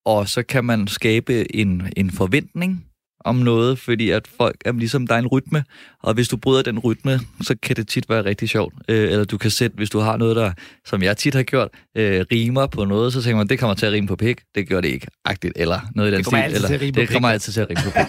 og 0.06 0.28
så 0.30 0.44
kan 0.44 0.66
man 0.66 0.88
skabe 0.88 1.56
en, 1.56 1.94
en 1.98 2.12
forventning, 2.12 2.86
om 3.24 3.36
noget, 3.36 3.80
fordi 3.80 4.10
at 4.10 4.28
folk 4.38 4.56
er 4.66 4.72
ligesom, 4.72 5.08
der 5.08 5.16
er 5.16 5.20
en 5.20 5.28
rytme, 5.28 5.64
og 6.04 6.14
hvis 6.14 6.28
du 6.28 6.38
bryder 6.38 6.62
den 6.62 6.80
rytme, 6.80 7.20
så 7.42 7.56
kan 7.62 7.76
det 7.76 7.88
tit 7.88 8.10
være 8.10 8.26
rigtig 8.26 8.50
sjovt. 8.50 8.74
Øh, 8.90 9.12
eller 9.12 9.26
du 9.26 9.38
kan 9.38 9.52
sætte, 9.52 9.76
hvis 9.76 9.90
du 9.90 10.00
har 10.00 10.18
noget, 10.18 10.36
der, 10.36 10.52
som 10.86 11.04
jeg 11.04 11.18
tit 11.18 11.36
har 11.36 11.44
gjort, 11.44 11.70
øh, 11.98 12.26
rimer 12.32 12.68
på 12.68 12.86
noget, 12.86 13.14
så 13.14 13.22
tænker 13.22 13.38
man, 13.38 13.48
det 13.48 13.60
kommer 13.60 13.76
til 13.76 13.86
at 13.86 13.94
rime 13.94 14.08
på 14.08 14.16
pik, 14.16 14.42
det 14.56 14.70
gør 14.70 14.82
det 14.82 14.90
ikke, 14.90 15.08
agtigt, 15.26 15.54
eller 15.56 15.80
noget 15.96 16.12
i 16.12 16.16
den 16.16 16.24
stil. 16.24 16.40
Eller, 16.46 16.68
det 16.68 16.94
pik. 16.94 17.08
kommer 17.08 17.30
altid 17.30 17.54
til 17.54 17.62
at 17.62 17.70
rime 17.70 17.82
på 17.86 17.92
pik. 17.92 18.06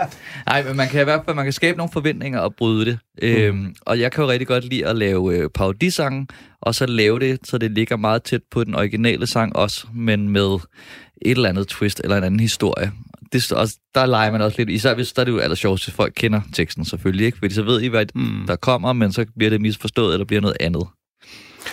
Nej, 0.46 0.64
men 0.64 0.76
man 0.76 0.88
kan 0.88 1.00
i 1.00 1.04
hvert 1.04 1.22
fald 1.24 1.36
man 1.36 1.44
kan 1.44 1.52
skabe 1.52 1.78
nogle 1.78 1.92
forventninger 1.92 2.40
og 2.40 2.54
bryde 2.54 2.84
det. 2.84 2.98
Mm. 3.22 3.28
Øhm, 3.28 3.74
og 3.80 4.00
jeg 4.00 4.12
kan 4.12 4.24
jo 4.24 4.30
rigtig 4.30 4.46
godt 4.46 4.64
lide 4.64 4.86
at 4.86 4.96
lave 4.96 5.36
øh, 5.36 5.50
parodisange, 5.54 6.26
og 6.60 6.74
så 6.74 6.86
lave 6.86 7.18
det, 7.18 7.38
så 7.44 7.58
det 7.58 7.70
ligger 7.70 7.96
meget 7.96 8.22
tæt 8.22 8.40
på 8.50 8.64
den 8.64 8.74
originale 8.74 9.26
sang 9.26 9.56
også, 9.56 9.86
men 9.94 10.28
med 10.28 10.58
et 11.22 11.30
eller 11.30 11.48
andet 11.48 11.68
twist 11.68 12.00
eller 12.04 12.16
en 12.16 12.24
anden 12.24 12.40
historie. 12.40 12.92
Det, 13.32 13.52
og 13.52 13.68
der 13.94 14.06
leger 14.06 14.32
man 14.32 14.40
også 14.42 14.58
lidt, 14.58 14.70
især 14.70 14.94
hvis 14.94 15.12
der 15.12 15.20
er 15.20 15.24
det 15.24 15.32
jo 15.32 15.38
aller 15.38 15.54
sjovt, 15.56 15.84
hvis 15.84 15.94
folk 15.94 16.12
kender 16.16 16.40
teksten 16.52 16.84
selvfølgelig, 16.84 17.26
ikke? 17.26 17.38
Fordi 17.38 17.54
så 17.54 17.62
ved 17.62 17.80
I, 17.80 17.86
hvad 17.86 18.06
mm. 18.14 18.46
der 18.46 18.56
kommer, 18.56 18.92
men 18.92 19.12
så 19.12 19.26
bliver 19.36 19.50
det 19.50 19.60
misforstået, 19.60 20.12
eller 20.12 20.24
bliver 20.24 20.40
noget 20.40 20.56
andet. 20.60 20.82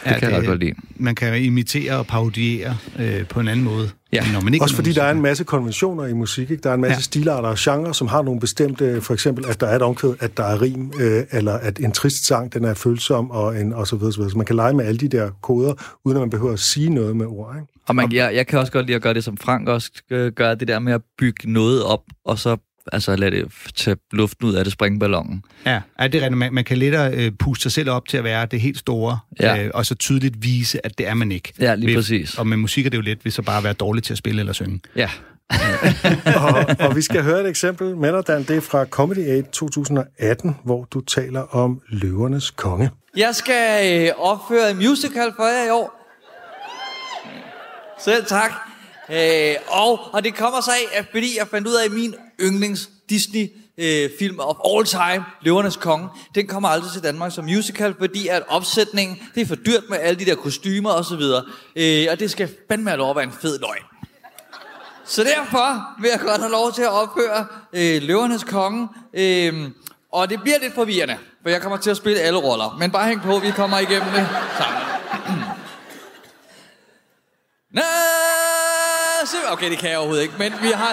Det 0.05 0.11
Ja, 0.11 0.19
kan 0.19 0.29
jeg 0.31 0.39
ret 0.39 0.45
godt 0.45 0.59
lide. 0.59 0.73
Man 0.95 1.15
kan 1.15 1.43
imitere 1.43 1.97
og 1.97 2.07
parodiere 2.07 2.77
øh, 2.99 3.27
på 3.27 3.39
en 3.39 3.47
anden 3.47 3.65
måde, 3.65 3.89
Ja. 4.13 4.23
når 4.33 4.41
man 4.41 4.53
ikke 4.53 4.63
Også 4.63 4.75
fordi 4.75 4.91
der 4.93 5.03
er 5.03 5.11
en 5.11 5.21
masse 5.21 5.43
konventioner 5.43 6.05
i 6.05 6.13
musik. 6.13 6.51
Ikke? 6.51 6.63
Der 6.63 6.69
er 6.69 6.73
en 6.73 6.81
masse 6.81 6.91
Ja. 6.93 6.97
ja. 6.97 7.01
stilarter 7.01 7.49
og 7.49 7.55
genrer, 7.59 7.91
som 7.91 8.07
har 8.07 8.21
nogle 8.21 8.39
bestemte, 8.39 9.01
for 9.01 9.13
eksempel, 9.13 9.45
at 9.45 9.61
der 9.61 9.67
er 9.67 9.75
et 9.75 9.81
omkvæd, 9.81 10.13
at 10.19 10.37
der 10.37 10.43
er 10.43 10.61
rim, 10.61 10.91
øh, 10.99 11.23
eller 11.31 11.53
at 11.53 11.79
en 11.79 11.91
trist 11.91 12.25
sang, 12.27 12.53
den 12.53 12.65
er 12.65 12.73
følsom, 12.73 13.31
og, 13.31 13.61
en, 13.61 13.73
og 13.73 13.87
så 13.87 13.95
videre, 13.95 14.13
så 14.13 14.17
videre. 14.19 14.31
Så 14.31 14.37
man 14.37 14.45
kan 14.45 14.55
lege 14.55 14.73
med 14.73 14.85
alle 14.85 14.97
de 14.97 15.07
der 15.07 15.29
koder, 15.41 15.73
uden 16.05 16.17
at 16.17 16.21
man 16.21 16.29
behøver 16.29 16.53
at 16.53 16.59
sige 16.59 16.89
noget 16.89 17.15
med 17.15 17.25
ord. 17.25 17.55
Ikke? 17.55 17.73
Og 17.88 17.95
man, 17.95 18.12
jeg, 18.13 18.36
jeg 18.36 18.47
kan 18.47 18.60
også 18.60 18.71
godt 18.71 18.86
lide 18.86 18.95
at 18.95 19.02
gøre 19.02 19.13
det, 19.13 19.23
som 19.23 19.38
Frank 19.38 19.69
også 19.69 19.91
øh, 20.12 20.32
gør, 20.32 20.56
det 20.56 20.67
der 20.67 20.80
med 20.80 20.93
at 20.93 21.02
bygge 21.17 21.52
noget 21.54 21.84
op, 21.84 22.02
og 22.26 22.39
så 22.39 22.58
altså, 22.91 23.15
lade 23.15 23.32
det 23.32 23.52
tage 23.76 23.97
luften 24.12 24.47
ud 24.47 24.54
af 24.54 24.63
det 24.63 24.73
springballongen. 24.73 25.43
Ja, 25.65 25.71
ja 25.71 26.08
det 26.08 26.15
er 26.15 26.21
rigtigt. 26.21 26.38
Man, 26.38 26.54
man 26.54 26.63
kan 26.63 26.78
lettere 26.78 27.13
øh, 27.13 27.32
puste 27.39 27.62
sig 27.63 27.71
selv 27.71 27.89
op 27.89 28.08
til 28.08 28.17
at 28.17 28.23
være 28.23 28.45
det 28.45 28.62
helt 28.62 28.78
store, 28.78 29.19
Ja. 29.39 29.63
øh, 29.63 29.71
og 29.73 29.86
så 29.86 29.95
tydeligt 29.95 30.36
vise, 30.43 30.86
at 30.86 30.97
det 30.97 31.08
er 31.08 31.13
man 31.13 31.32
ikke. 31.32 31.54
Ja, 31.60 31.76
lige 31.76 31.88
Ved- 31.88 31.95
præcis. 31.95 32.38
Og 32.38 32.47
med 32.47 32.58
musik 32.58 32.86
er 32.86 32.89
det 32.89 32.97
jo 32.97 33.02
let, 33.02 33.19
hvis 33.21 33.34
så 33.34 33.41
bare 33.41 33.58
at 33.58 33.63
være 33.63 33.73
dårlig 33.73 34.04
til 34.04 34.13
at 34.13 34.17
spille 34.17 34.39
eller 34.39 34.54
synge. 34.54 34.80
Ja. 34.95 35.10
og, 36.36 36.65
og 36.80 36.95
vi 36.95 37.02
skal 37.02 37.23
høre 37.23 37.41
et 37.41 37.50
eksempel 37.50 37.95
med 37.97 38.13
dig, 38.13 38.28
Dan. 38.28 38.43
Det 38.43 38.58
er 38.58 38.62
fra 38.62 38.86
Comedy 38.86 39.17
Aid 39.30 39.43
2018, 39.43 40.56
hvor 40.63 40.84
du 40.91 41.02
taler 41.02 41.41
om 41.56 41.82
løvernes 41.89 42.52
konge. 42.52 42.89
Jeg 43.17 43.36
skal 43.36 44.04
øh, 44.04 44.10
opføre 44.17 44.71
en 44.71 44.78
musical 44.78 45.32
for 45.36 45.43
jer 45.43 45.67
i 45.67 45.69
år. 45.69 45.96
Selv 47.99 48.25
tak. 48.25 48.51
Øh, 49.12 49.55
og, 49.67 50.13
og 50.13 50.23
det 50.23 50.36
kommer 50.36 50.62
så 50.62 50.71
af, 50.71 50.99
at 50.99 51.05
fordi 51.12 51.38
jeg 51.38 51.47
fandt 51.47 51.67
ud 51.67 51.73
af, 51.73 51.86
at 51.86 51.91
min 51.91 52.15
yndlings 52.41 52.89
Disney 53.10 53.49
øh, 53.77 54.10
film 54.19 54.39
of 54.39 54.55
all 54.65 54.86
time, 54.86 55.25
Løvernes 55.41 55.75
Konge, 55.75 56.10
den 56.36 56.47
kommer 56.47 56.69
aldrig 56.69 56.91
til 56.91 57.03
Danmark 57.03 57.31
som 57.31 57.45
musical, 57.45 57.95
fordi 57.99 58.27
at 58.27 58.43
opsætningen, 58.47 59.19
det 59.36 59.41
er 59.41 59.45
for 59.45 59.55
dyrt 59.55 59.83
med 59.89 59.97
alle 60.01 60.19
de 60.19 60.25
der 60.25 60.36
kostymer 60.36 60.89
og 60.89 61.05
så 61.05 61.15
videre. 61.15 61.43
Øh, 61.75 62.07
og 62.12 62.19
det 62.19 62.31
skal 62.31 62.49
fandme 62.69 62.89
have 62.89 62.97
lov 62.97 63.10
at 63.10 63.15
være 63.15 63.25
en 63.25 63.31
fed 63.41 63.60
løgn. 63.60 63.83
Så 65.05 65.23
derfor 65.23 66.01
vil 66.01 66.10
jeg 66.10 66.19
godt 66.19 66.41
have 66.41 66.51
lov 66.51 66.71
til 66.71 66.81
at 66.81 66.91
opføre 66.91 67.45
øh, 67.73 68.01
Løvernes 68.01 68.43
Konge. 68.43 68.88
Øh, 69.13 69.69
og 70.12 70.29
det 70.29 70.41
bliver 70.41 70.60
lidt 70.62 70.75
forvirrende, 70.75 71.17
for 71.41 71.49
jeg 71.49 71.62
kommer 71.62 71.77
til 71.77 71.89
at 71.89 71.97
spille 71.97 72.19
alle 72.19 72.39
roller. 72.39 72.75
Men 72.79 72.91
bare 72.91 73.07
hæng 73.07 73.21
på, 73.21 73.39
vi 73.39 73.51
kommer 73.51 73.79
igennem 73.79 74.10
det 74.10 74.27
sammen. 74.57 74.87
Nå, 77.73 77.82
okay, 79.51 79.69
det 79.69 79.77
kan 79.77 79.89
jeg 79.89 79.97
overhovedet 79.97 80.23
ikke, 80.23 80.36
men 80.38 80.53
vi 80.62 80.67
har... 80.67 80.91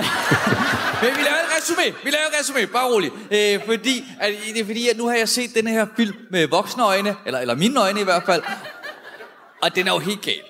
men 1.03 1.17
vi 1.17 1.23
laver 1.23 1.37
et 1.37 1.57
resume. 1.59 1.97
Vi 2.05 2.11
laver 2.11 2.27
et 2.27 2.41
resume, 2.41 2.67
bare 2.67 2.87
roligt. 2.87 3.15
Øh, 3.31 3.67
fordi, 3.67 4.05
at, 4.21 4.33
det 4.55 4.61
er 4.61 4.65
fordi, 4.65 4.89
at 4.89 4.97
nu 4.97 5.09
har 5.09 5.15
jeg 5.15 5.29
set 5.29 5.55
den 5.55 5.67
her 5.67 5.87
film 5.97 6.17
med 6.31 6.49
voksne 6.49 6.85
øjne, 6.85 7.17
eller, 7.27 7.41
eller 7.41 7.55
mine 7.55 7.81
øjne 7.81 8.01
i 8.01 8.05
hvert 8.05 8.23
fald, 8.27 8.43
og 9.63 9.75
den 9.75 9.89
er 9.89 9.93
jo 9.93 9.99
helt 9.99 10.23
gal. 10.23 10.43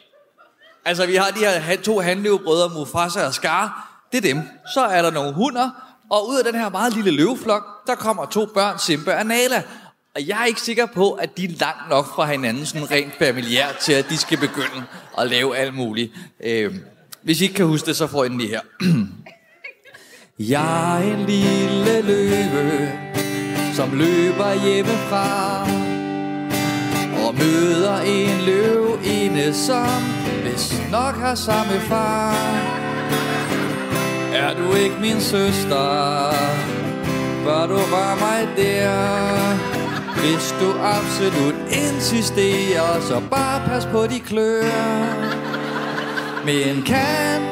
Altså, 0.85 1.07
vi 1.07 1.15
har 1.15 1.31
de 1.31 1.61
her 1.61 1.77
to 1.77 2.01
handlevebrødre, 2.01 2.69
Mufasa 2.75 3.27
og 3.27 3.35
Scar. 3.35 3.91
Det 4.13 4.19
er 4.19 4.35
dem. 4.35 4.43
Så 4.75 4.81
er 4.81 5.03
der 5.03 5.11
nogle 5.11 5.33
hunder, 5.33 5.71
og 6.11 6.29
ud 6.29 6.39
af 6.39 6.45
den 6.45 6.55
her 6.55 6.69
meget 6.69 6.93
lille 6.93 7.11
løveflok, 7.11 7.87
der 7.87 7.95
kommer 7.95 8.27
to 8.27 8.47
børn, 8.47 8.79
Simba 8.79 9.19
og 9.19 9.27
Nala. 9.27 9.63
Og 10.15 10.29
jeg 10.29 10.43
er 10.43 10.45
ikke 10.45 10.61
sikker 10.61 10.87
på, 10.87 11.13
at 11.13 11.37
de 11.37 11.45
er 11.45 11.49
langt 11.49 11.89
nok 11.91 12.15
fra 12.15 12.31
hinanden, 12.33 12.67
sådan 12.67 12.91
rent 12.91 13.15
familiært, 13.19 13.77
til 13.77 13.93
at 13.93 14.07
de 14.09 14.17
skal 14.17 14.39
begynde 14.39 14.85
at 15.19 15.31
lave 15.31 15.57
alt 15.57 15.75
muligt. 15.75 16.13
Øh, 16.45 16.75
hvis 17.23 17.41
I 17.41 17.45
ikke 17.45 17.55
kan 17.55 17.67
huske 17.67 17.87
det, 17.87 17.97
så 17.97 18.07
får 18.07 18.25
I 18.25 18.29
den 18.29 18.39
lige 18.39 18.51
her. 18.51 18.61
jeg 20.55 21.03
er 21.03 21.15
en 21.15 21.27
lille 21.27 22.03
løve, 22.03 22.93
som 23.75 23.99
løber 23.99 24.65
hjemmefra 24.65 25.63
og 27.27 27.35
møder 27.35 28.01
en 28.01 28.41
løvinde, 28.47 29.55
som 29.55 30.03
hvis 30.43 30.83
nok 30.91 31.15
har 31.15 31.35
samme 31.35 31.81
far. 31.81 32.35
Er 34.35 34.55
du 34.55 34.75
ikke 34.75 34.97
min 35.01 35.21
søster, 35.21 36.31
bør 37.45 37.67
du 37.67 37.77
var 37.77 38.15
mig 38.15 38.49
der. 38.57 39.84
Hvis 40.25 40.55
du 40.61 40.73
absolut 40.83 41.55
insisterer, 41.71 43.01
så 43.01 43.23
bare 43.31 43.69
pas 43.69 43.87
på 43.87 44.07
de 44.07 44.21
klør. 44.21 44.63
Men 46.45 46.83
kan 46.83 47.43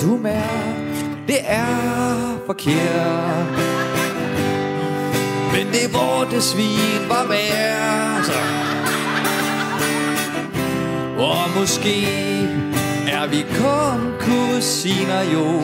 du 0.00 0.16
mærke, 0.16 1.06
det 1.26 1.38
er 1.42 2.38
forkert. 2.46 3.46
Men 5.52 5.66
det 5.72 5.94
vorte 5.94 6.42
svin 6.42 7.08
var 7.08 7.26
værd. 7.28 8.24
Så. 8.24 8.38
Og 11.18 11.60
måske 11.60 12.04
er 13.08 13.26
vi 13.26 13.46
kun 13.60 14.12
kusiner 14.20 15.22
jo, 15.34 15.62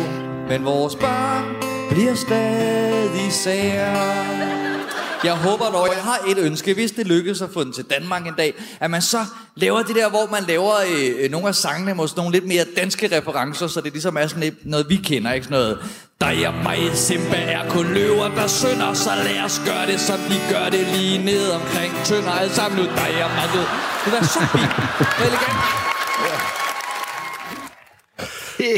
men 0.48 0.64
vores 0.64 0.96
barn 0.96 1.44
bliver 1.90 2.14
stadig 2.14 3.32
sære. 3.32 4.67
Jeg 5.24 5.32
håber 5.32 5.64
dog, 5.64 5.88
jeg 5.94 6.02
har 6.02 6.18
et 6.28 6.38
ønske, 6.38 6.74
hvis 6.74 6.90
det 6.90 7.06
lykkes 7.06 7.42
at 7.42 7.50
få 7.52 7.64
den 7.64 7.72
til 7.72 7.84
Danmark 7.84 8.26
en 8.26 8.34
dag, 8.38 8.54
at 8.80 8.90
man 8.90 9.02
så 9.02 9.18
laver 9.56 9.82
det 9.82 9.96
der, 9.96 10.10
hvor 10.10 10.28
man 10.30 10.42
laver 10.48 10.72
øh, 10.94 11.30
nogle 11.30 11.48
af 11.48 11.54
sangene 11.54 11.94
med 11.94 12.08
sådan 12.08 12.20
nogle 12.20 12.32
lidt 12.32 12.46
mere 12.46 12.64
danske 12.76 13.18
referencer, 13.18 13.66
så 13.66 13.80
det 13.80 13.92
ligesom 13.92 14.16
er 14.16 14.26
sådan 14.26 14.42
lidt 14.42 14.66
noget, 14.66 14.88
vi 14.88 14.96
kender, 14.96 15.32
ikke 15.32 15.44
sådan 15.44 15.58
noget. 15.58 15.78
Der 16.20 16.26
er 16.26 16.62
mig, 16.62 16.78
Simba 16.94 17.36
er 17.36 17.70
kun 17.70 17.86
løver, 17.94 18.28
der 18.28 18.46
synder, 18.46 18.94
så 18.94 19.10
lad 19.24 19.44
os 19.44 19.62
gøre 19.66 19.86
det, 19.86 20.00
som 20.00 20.18
de 20.18 20.36
gør 20.52 20.68
det 20.70 20.86
lige 20.96 21.24
ned 21.24 21.50
omkring 21.50 21.92
tønder 22.04 22.30
alle 22.30 22.54
sammen 22.54 22.80
nu. 22.80 22.84
Der 22.84 23.08
er 23.20 23.28
mig, 23.28 23.48
det 23.54 23.66
det 24.04 24.12
var 24.12 24.22
så 24.22 24.40
fint. 24.52 24.72
Elegant. 25.26 25.88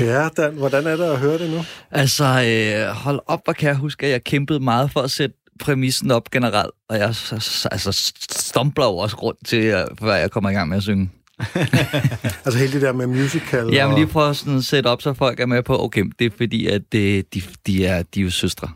Ja, 0.00 0.29
Dan, 0.37 0.55
hvordan 0.55 0.87
er 0.87 0.96
det 0.96 1.05
at 1.05 1.18
høre 1.18 1.38
det 1.38 1.50
nu? 1.50 1.64
Altså, 1.90 2.24
øh, 2.24 2.94
hold 2.96 3.20
op, 3.26 3.40
hvor 3.44 3.53
kan 3.53 3.68
jeg 3.68 3.76
huske, 3.76 4.07
at 4.07 4.12
jeg 4.12 4.24
kæmpede 4.24 4.61
meget 4.61 4.90
for 4.92 5.00
at 5.00 5.11
sætte 5.11 5.37
præmissen 5.61 6.11
op 6.11 6.31
generelt, 6.31 6.70
og 6.88 6.96
jeg 6.99 7.14
altså, 7.70 8.12
stumbler 8.31 8.85
jo 8.85 8.96
også 8.96 9.16
rundt 9.16 9.46
til, 9.46 9.85
før 10.01 10.14
jeg 10.14 10.31
kommer 10.31 10.51
i 10.51 10.53
gang 10.53 10.68
med 10.68 10.77
at 10.77 10.83
synge. 10.83 11.11
Altså 12.44 12.59
hele 12.59 12.73
det 12.73 12.83
der 12.83 12.92
med 12.92 13.07
musical. 13.07 13.68
Ja, 13.73 13.87
men 13.87 13.92
og- 13.94 13.99
lige 14.01 14.09
for 14.09 14.20
at 14.20 14.37
sådan 14.37 14.62
sætte 14.62 14.87
op, 14.87 15.03
så 15.03 15.14
folk 15.14 15.40
er 15.40 15.46
med 15.46 15.62
på, 15.62 15.85
okay, 15.85 16.05
det 16.18 16.25
er 16.25 16.31
fordi, 16.37 16.66
at 16.66 16.83
det, 16.92 17.35
de, 17.35 17.42
de, 17.66 17.87
er, 17.87 18.03
de 18.03 18.20
er 18.20 18.25
jo 18.25 18.31
søstre. 18.31 18.68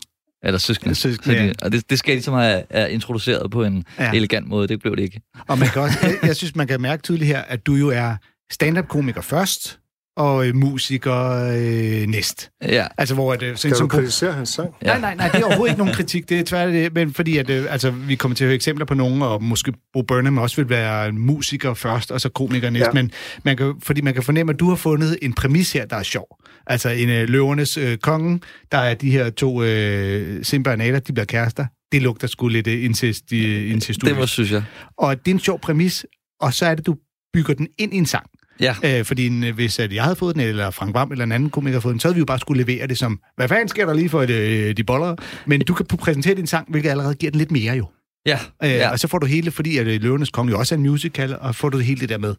Eller 0.42 0.58
søskende. 0.58 0.94
Søskende, 0.94 1.48
de. 1.48 1.54
Og 1.62 1.72
det, 1.72 1.90
det 1.90 1.98
skal 1.98 2.14
ligesom 2.14 2.34
have 2.34 2.62
er 2.70 2.86
introduceret 2.86 3.50
på 3.50 3.64
en 3.64 3.84
ja. 3.98 4.12
elegant 4.12 4.48
måde. 4.48 4.68
Det 4.68 4.80
blev 4.80 4.96
det 4.96 5.02
ikke. 5.02 5.20
Og 5.48 5.58
man 5.58 5.68
kan 5.68 5.82
også, 5.82 5.98
jeg, 6.02 6.18
jeg 6.22 6.36
synes, 6.36 6.56
man 6.56 6.66
kan 6.66 6.80
mærke 6.80 7.02
tydeligt 7.02 7.28
her, 7.28 7.40
at 7.40 7.66
du 7.66 7.74
jo 7.74 7.88
er 7.88 8.16
stand-up-komiker 8.52 9.20
først, 9.20 9.78
og 10.16 10.46
øh, 10.48 10.56
musiker 10.56 11.14
øh, 11.56 12.06
næst. 12.06 12.50
Ja. 12.62 12.86
Altså, 12.98 13.14
hvor 13.14 13.32
at, 13.32 13.42
øh, 13.42 13.48
sådan 13.48 13.58
Skal 13.58 13.70
du 13.70 13.76
som 13.76 13.88
kritisere 13.88 14.32
hans 14.32 14.48
sang? 14.48 14.74
Ja. 14.82 14.86
Nej, 14.86 15.00
nej, 15.00 15.14
nej, 15.14 15.28
det 15.28 15.40
er 15.40 15.44
overhovedet 15.44 15.72
ikke 15.72 15.78
nogen 15.78 15.94
kritik. 15.94 16.28
Det 16.28 16.40
er 16.40 16.44
tvært 16.44 16.72
det, 16.72 16.94
men 16.94 17.14
fordi 17.14 17.38
at, 17.38 17.50
øh, 17.50 17.66
altså, 17.68 17.90
vi 17.90 18.14
kommer 18.14 18.36
til 18.36 18.44
at 18.44 18.48
høre 18.48 18.54
eksempler 18.54 18.86
på 18.86 18.94
nogen, 18.94 19.22
og 19.22 19.42
måske 19.42 19.72
Bo 19.92 20.02
Burnham 20.02 20.38
også 20.38 20.56
vil 20.56 20.68
være 20.68 21.08
en 21.08 21.18
musiker 21.18 21.74
først, 21.74 22.12
og 22.12 22.20
så 22.20 22.28
komiker 22.28 22.70
næst. 22.70 22.86
Ja. 22.86 22.90
Men 22.92 23.10
man 23.44 23.56
kan, 23.56 23.74
fordi 23.82 24.00
man 24.00 24.14
kan 24.14 24.22
fornemme, 24.22 24.52
at 24.52 24.60
du 24.60 24.68
har 24.68 24.76
fundet 24.76 25.18
en 25.22 25.32
præmis 25.32 25.72
her, 25.72 25.86
der 25.86 25.96
er 25.96 26.02
sjov. 26.02 26.26
Altså 26.66 26.88
en 26.88 27.08
øh, 27.08 27.28
løvernes 27.28 27.76
øh, 27.76 27.98
konge, 27.98 28.40
der 28.72 28.78
er 28.78 28.94
de 28.94 29.10
her 29.10 29.30
to 29.30 29.62
øh, 29.62 30.44
Simba 30.44 30.70
og 30.70 30.78
Nala, 30.78 30.98
de 30.98 31.12
bliver 31.12 31.26
kærester. 31.26 31.66
Det 31.92 32.02
lugter 32.02 32.26
sgu 32.26 32.48
lidt 32.48 32.66
øh, 32.66 32.84
incest, 32.84 33.32
i, 33.32 33.66
incest 33.66 34.00
Det 34.00 34.16
var, 34.16 34.26
synes 34.26 34.52
jeg. 34.52 34.64
Og 34.98 35.18
det 35.18 35.30
er 35.30 35.34
en 35.34 35.40
sjov 35.40 35.60
præmis, 35.60 36.06
og 36.40 36.54
så 36.54 36.66
er 36.66 36.74
det, 36.74 36.86
du 36.86 36.96
bygger 37.34 37.54
den 37.54 37.68
ind 37.78 37.94
i 37.94 37.96
en 37.96 38.06
sang. 38.06 38.26
Ja. 38.60 38.74
Øh, 38.84 39.04
fordi 39.04 39.46
øh, 39.46 39.54
hvis 39.54 39.78
at 39.78 39.92
jeg 39.92 40.02
havde 40.02 40.16
fået 40.16 40.34
den, 40.34 40.42
eller 40.42 40.70
Frank 40.70 40.94
Vam 40.94 41.12
eller 41.12 41.24
en 41.24 41.32
anden 41.32 41.50
komiker 41.50 41.72
havde 41.72 41.82
fået 41.82 41.92
den, 41.92 42.00
så 42.00 42.08
havde 42.08 42.14
vi 42.14 42.18
jo 42.18 42.24
bare 42.24 42.38
skulle 42.38 42.64
levere 42.64 42.86
det 42.86 42.98
som, 42.98 43.20
hvad 43.36 43.48
fanden 43.48 43.68
sker 43.68 43.86
der 43.86 43.94
lige 43.94 44.08
for 44.08 44.26
øh, 44.28 44.76
de 44.76 44.84
boller? 44.84 45.16
Men 45.46 45.60
du 45.60 45.74
kan 45.74 45.86
præsentere 45.86 46.34
din 46.34 46.46
sang, 46.46 46.70
hvilket 46.70 46.90
allerede 46.90 47.14
giver 47.14 47.30
den 47.30 47.38
lidt 47.38 47.50
mere 47.50 47.74
jo. 47.74 47.86
Ja. 48.26 48.38
Øh, 48.64 48.70
ja. 48.70 48.90
Og 48.90 48.98
så 48.98 49.08
får 49.08 49.18
du 49.18 49.26
hele, 49.26 49.50
fordi 49.50 49.78
at 49.78 49.86
øh, 49.86 50.02
Løvenes 50.02 50.30
Konge 50.30 50.52
jo 50.52 50.58
også 50.58 50.74
er 50.74 50.76
en 50.76 50.82
musical, 50.82 51.36
og 51.40 51.54
får 51.54 51.68
du 51.68 51.78
hele 51.78 52.00
det 52.00 52.08
der 52.08 52.18
med. 52.18 52.34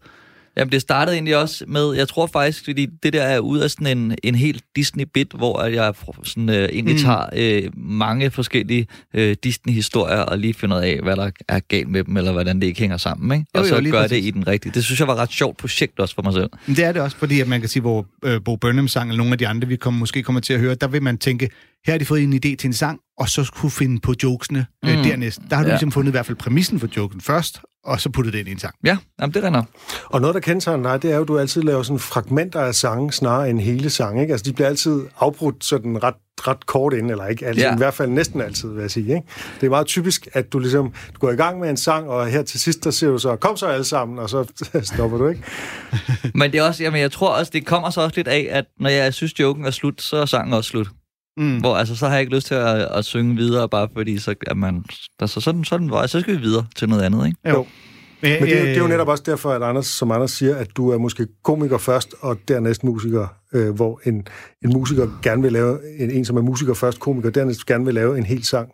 Jamen, 0.57 0.71
det 0.71 0.81
startede 0.81 1.15
egentlig 1.15 1.37
også 1.37 1.63
med, 1.67 1.93
jeg 1.93 2.07
tror 2.07 2.27
faktisk, 2.27 2.63
fordi 2.63 2.87
det 3.03 3.13
der 3.13 3.21
er 3.23 3.39
ud 3.39 3.59
af 3.59 3.69
sådan 3.71 3.97
en, 3.97 4.15
en 4.23 4.35
helt 4.35 4.63
Disney-bit, 4.75 5.31
hvor 5.35 5.57
at 5.57 5.73
jeg 5.73 5.93
sådan, 6.23 6.49
øh, 6.49 6.69
egentlig 6.71 6.95
Mm. 6.95 7.01
tager 7.01 7.25
øh, 7.35 7.63
mange 7.77 8.31
forskellige 8.31 8.87
øh, 9.13 9.35
Disney-historier 9.43 10.17
og 10.19 10.39
lige 10.39 10.53
finder 10.53 10.77
ud 10.77 10.81
af, 10.83 10.99
hvad 11.03 11.15
der 11.15 11.29
er 11.47 11.59
galt 11.59 11.89
med 11.89 12.03
dem, 12.03 12.17
eller 12.17 12.31
hvordan 12.31 12.59
det 12.61 12.67
ikke 12.67 12.79
hænger 12.79 12.97
sammen, 12.97 13.39
ikke? 13.39 13.45
Jo, 13.55 13.59
og 13.61 13.65
jo, 13.69 13.75
så 13.75 13.81
lige 13.81 13.91
gør 13.91 14.01
det 14.01 14.09
præcis. 14.09 14.25
i 14.25 14.31
den 14.31 14.47
rigtige. 14.47 14.71
Det 14.73 14.83
synes 14.85 14.99
jeg 14.99 15.07
var 15.07 15.13
et 15.13 15.19
ret 15.19 15.31
sjovt 15.31 15.57
projekt 15.57 15.99
også 15.99 16.15
for 16.15 16.21
mig 16.21 16.33
selv. 16.33 16.49
Men 16.67 16.75
det 16.75 16.83
er 16.85 16.91
det 16.91 17.01
også, 17.01 17.17
fordi 17.17 17.39
at 17.41 17.47
man 17.47 17.59
kan 17.59 17.69
sige, 17.69 17.81
hvor 17.81 18.05
øh, 18.25 18.41
Bo 18.45 18.55
Burnham 18.55 18.87
sang, 18.87 19.09
eller 19.09 19.17
nogle 19.17 19.31
af 19.31 19.37
de 19.37 19.47
andre, 19.47 19.67
vi 19.67 19.75
kommer, 19.75 19.99
måske 19.99 20.23
kommer 20.23 20.41
til 20.41 20.53
at 20.53 20.59
høre, 20.59 20.75
der 20.75 20.87
vil 20.87 21.03
man 21.03 21.17
tænke, 21.17 21.49
her 21.85 21.93
har 21.93 21.97
de 21.97 22.05
fået 22.05 22.23
en 22.23 22.33
idé 22.33 22.39
til 22.55 22.65
en 22.65 22.73
sang, 22.73 22.99
og 23.17 23.29
så 23.29 23.51
kunne 23.55 23.71
finde 23.71 23.99
på 23.99 24.13
jokesene 24.23 24.65
øh, 24.85 24.97
Mm. 24.97 25.03
dernæst. 25.03 25.39
Der 25.49 25.55
har 25.55 25.63
du 25.63 25.67
Ja. 25.69 25.73
ligesom 25.75 25.91
fundet 25.91 26.09
i 26.09 26.11
hvert 26.11 26.25
fald 26.25 26.37
præmissen 26.37 26.79
for 26.79 26.87
joken 26.97 27.21
først, 27.21 27.59
og 27.85 28.01
så 28.01 28.09
puttet 28.09 28.33
det 28.33 28.39
ind 28.39 28.47
i 28.47 28.51
en 28.51 28.59
sang. 28.59 28.75
Ja, 28.83 28.97
jamen, 29.21 29.33
det 29.33 29.43
render. 29.43 29.63
Og 30.05 30.21
noget, 30.21 30.33
der 30.33 30.39
kendetegner 30.39 30.91
dig, 30.91 31.01
det 31.01 31.11
er 31.11 31.15
jo, 31.15 31.21
at 31.21 31.27
du 31.27 31.37
altid 31.39 31.61
laver 31.61 31.83
sådan 31.83 31.99
fragmenter 31.99 32.59
af 32.61 32.75
sange, 32.75 33.11
snarere 33.11 33.49
end 33.49 33.59
hele 33.59 33.89
sange. 33.89 34.21
Ikke? 34.21 34.31
Altså, 34.33 34.43
de 34.43 34.53
bliver 34.53 34.67
altid 34.67 35.01
afbrudt 35.19 35.65
sådan 35.65 36.03
ret, 36.03 36.13
ret 36.47 36.65
kort 36.65 36.93
ind, 36.93 37.11
eller 37.11 37.27
ikke 37.27 37.45
Ja. 37.45 37.51
ja. 37.57 37.73
i 37.73 37.77
hvert 37.77 37.93
fald 37.93 38.09
næsten 38.09 38.41
altid, 38.41 38.69
vil 38.69 38.81
jeg 38.81 38.91
sige. 38.91 39.15
Ikke? 39.15 39.27
Det 39.61 39.65
er 39.65 39.69
meget 39.69 39.87
typisk, 39.87 40.27
at 40.33 40.53
du 40.53 40.59
ligesom 40.59 40.93
du 41.13 41.19
går 41.19 41.31
i 41.31 41.35
gang 41.35 41.59
med 41.59 41.69
en 41.69 41.77
sang, 41.77 42.09
og 42.09 42.27
her 42.27 42.43
til 42.43 42.59
sidst, 42.59 42.83
der 42.83 42.91
siger 42.91 43.11
du 43.11 43.17
så, 43.17 43.35
kom 43.35 43.57
så 43.57 43.65
alle 43.65 43.85
sammen, 43.85 44.19
og 44.19 44.29
så 44.29 44.45
stopper 44.93 45.17
du, 45.17 45.27
ikke? 45.27 45.43
Men 46.33 46.51
det 46.51 46.57
er 46.59 46.63
også, 46.63 46.83
jamen, 46.83 47.01
jeg 47.01 47.11
tror 47.11 47.29
også, 47.29 47.51
det 47.55 47.65
kommer 47.65 47.89
så 47.89 48.01
også 48.01 48.15
lidt 48.15 48.27
af, 48.27 48.47
at 48.51 48.65
når 48.79 48.89
jeg 48.89 49.13
synes, 49.13 49.39
joken 49.39 49.65
er 49.65 49.71
slut, 49.71 50.01
så 50.01 50.17
er 50.17 50.25
sangen 50.25 50.53
også 50.53 50.69
slut. 50.69 50.87
Mm. 51.37 51.59
Hvor 51.59 51.75
altså, 51.75 51.95
så 51.95 52.05
har 52.05 52.13
jeg 52.13 52.21
ikke 52.21 52.35
lyst 52.35 52.47
til 52.47 52.55
at, 52.55 52.65
at 52.81 53.05
synge 53.05 53.35
videre, 53.35 53.69
bare 53.69 53.87
fordi 53.93 54.17
så, 54.19 54.35
at 54.47 54.57
man, 54.57 54.83
altså, 55.19 55.41
sådan, 55.41 55.63
sådan, 55.63 55.89
var, 55.89 56.07
så 56.07 56.19
skal 56.19 56.33
vi 56.35 56.41
videre 56.41 56.65
til 56.75 56.89
noget 56.89 57.03
andet, 57.03 57.25
ikke? 57.27 57.37
Jo. 57.49 57.65
Men, 58.21 58.31
det, 58.31 58.53
er 58.55 58.59
jo- 58.59 58.65
det 58.65 58.75
er 58.77 58.81
jo 58.81 58.87
netop 58.87 59.07
også 59.07 59.23
derfor, 59.25 59.51
at 59.51 59.63
Anders, 59.63 59.85
som 59.85 60.11
Anders 60.11 60.31
siger, 60.31 60.55
at 60.55 60.67
du 60.77 60.89
er 60.91 60.97
måske 60.97 61.27
komiker 61.43 61.77
først, 61.77 62.15
og 62.21 62.37
dernæst 62.47 62.83
musiker, 62.83 63.27
øh, 63.53 63.75
hvor 63.75 64.01
en, 64.05 64.27
en 64.65 64.73
musiker 64.73 65.19
gerne 65.23 65.41
vil 65.41 65.51
lave, 65.51 65.79
en, 65.99 66.11
en 66.11 66.25
som 66.25 66.37
er 66.37 66.41
musiker 66.41 66.73
først, 66.73 66.99
komiker, 66.99 67.29
dernæst 67.29 67.65
gerne 67.65 67.85
vil 67.85 67.93
lave 67.93 68.17
en 68.17 68.23
hel 68.25 68.43
sang. 68.43 68.69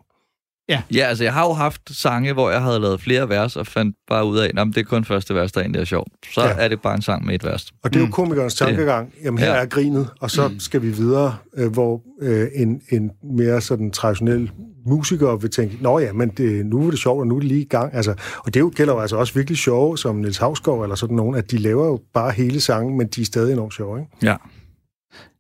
Ja, 0.93 1.05
altså 1.05 1.23
jeg 1.23 1.33
har 1.33 1.45
jo 1.47 1.53
haft 1.53 1.81
sange, 1.91 2.33
hvor 2.33 2.51
jeg 2.51 2.61
havde 2.61 2.79
lavet 2.79 3.01
flere 3.01 3.29
vers, 3.29 3.55
og 3.55 3.67
fandt 3.67 3.95
bare 4.09 4.25
ud 4.25 4.37
af, 4.37 4.51
at 4.57 4.67
det 4.67 4.77
er 4.77 4.83
kun 4.83 5.05
første 5.05 5.35
vers, 5.35 5.51
der 5.51 5.61
egentlig 5.61 5.79
er 5.81 5.85
sjovt. 5.85 6.09
Så 6.33 6.41
Ja. 6.41 6.47
ja. 6.47 6.53
er 6.57 6.67
det 6.67 6.81
bare 6.81 6.95
en 6.95 7.01
sang 7.01 7.25
med 7.25 7.35
et 7.35 7.43
vers. 7.45 7.71
Og 7.83 7.89
det 7.89 7.95
er 7.95 7.99
jo 7.99 8.05
Mm. 8.05 8.11
komikernes 8.11 8.55
tankegang. 8.55 9.13
Jamen, 9.23 9.37
her 9.39 9.53
Ja. 9.55 9.61
er 9.61 9.65
grinet, 9.65 10.09
og 10.19 10.31
så 10.31 10.51
skal 10.59 10.81
vi 10.81 10.89
videre, 10.89 11.35
øh, 11.57 11.71
hvor 11.71 12.01
øh, 12.21 12.47
en, 12.55 12.81
en 12.89 13.11
mere 13.37 13.61
sådan 13.61 13.91
traditionel 13.91 14.51
musiker 14.85 15.35
vil 15.35 15.49
tænke, 15.51 15.77
nå 15.81 15.99
ja, 15.99 16.13
men 16.13 16.29
det, 16.29 16.65
nu 16.65 16.85
er 16.87 16.89
det 16.89 16.99
sjovt, 16.99 17.19
og 17.19 17.27
nu 17.27 17.35
er 17.35 17.39
det 17.39 17.47
lige 17.47 17.61
i 17.61 17.67
gang. 17.67 17.95
Altså, 17.95 18.13
og 18.37 18.53
det 18.53 18.59
jo 18.59 18.71
gælder 18.75 18.93
jo 18.93 18.99
altså 18.99 19.15
også 19.15 19.33
virkelig 19.33 19.57
sjove, 19.57 19.97
som 19.97 20.15
Niels 20.15 20.37
Havsgaard 20.37 20.83
eller 20.83 20.95
sådan 20.95 21.15
nogen, 21.15 21.35
at 21.35 21.51
de 21.51 21.57
laver 21.57 21.85
jo 21.85 21.99
bare 22.13 22.31
hele 22.31 22.61
sangen, 22.61 22.97
men 22.97 23.07
de 23.07 23.21
er 23.21 23.25
stadig 23.25 23.53
enormt 23.53 23.73
sjove, 23.73 23.99
ikke? 23.99 24.11
Ja. 24.23 24.35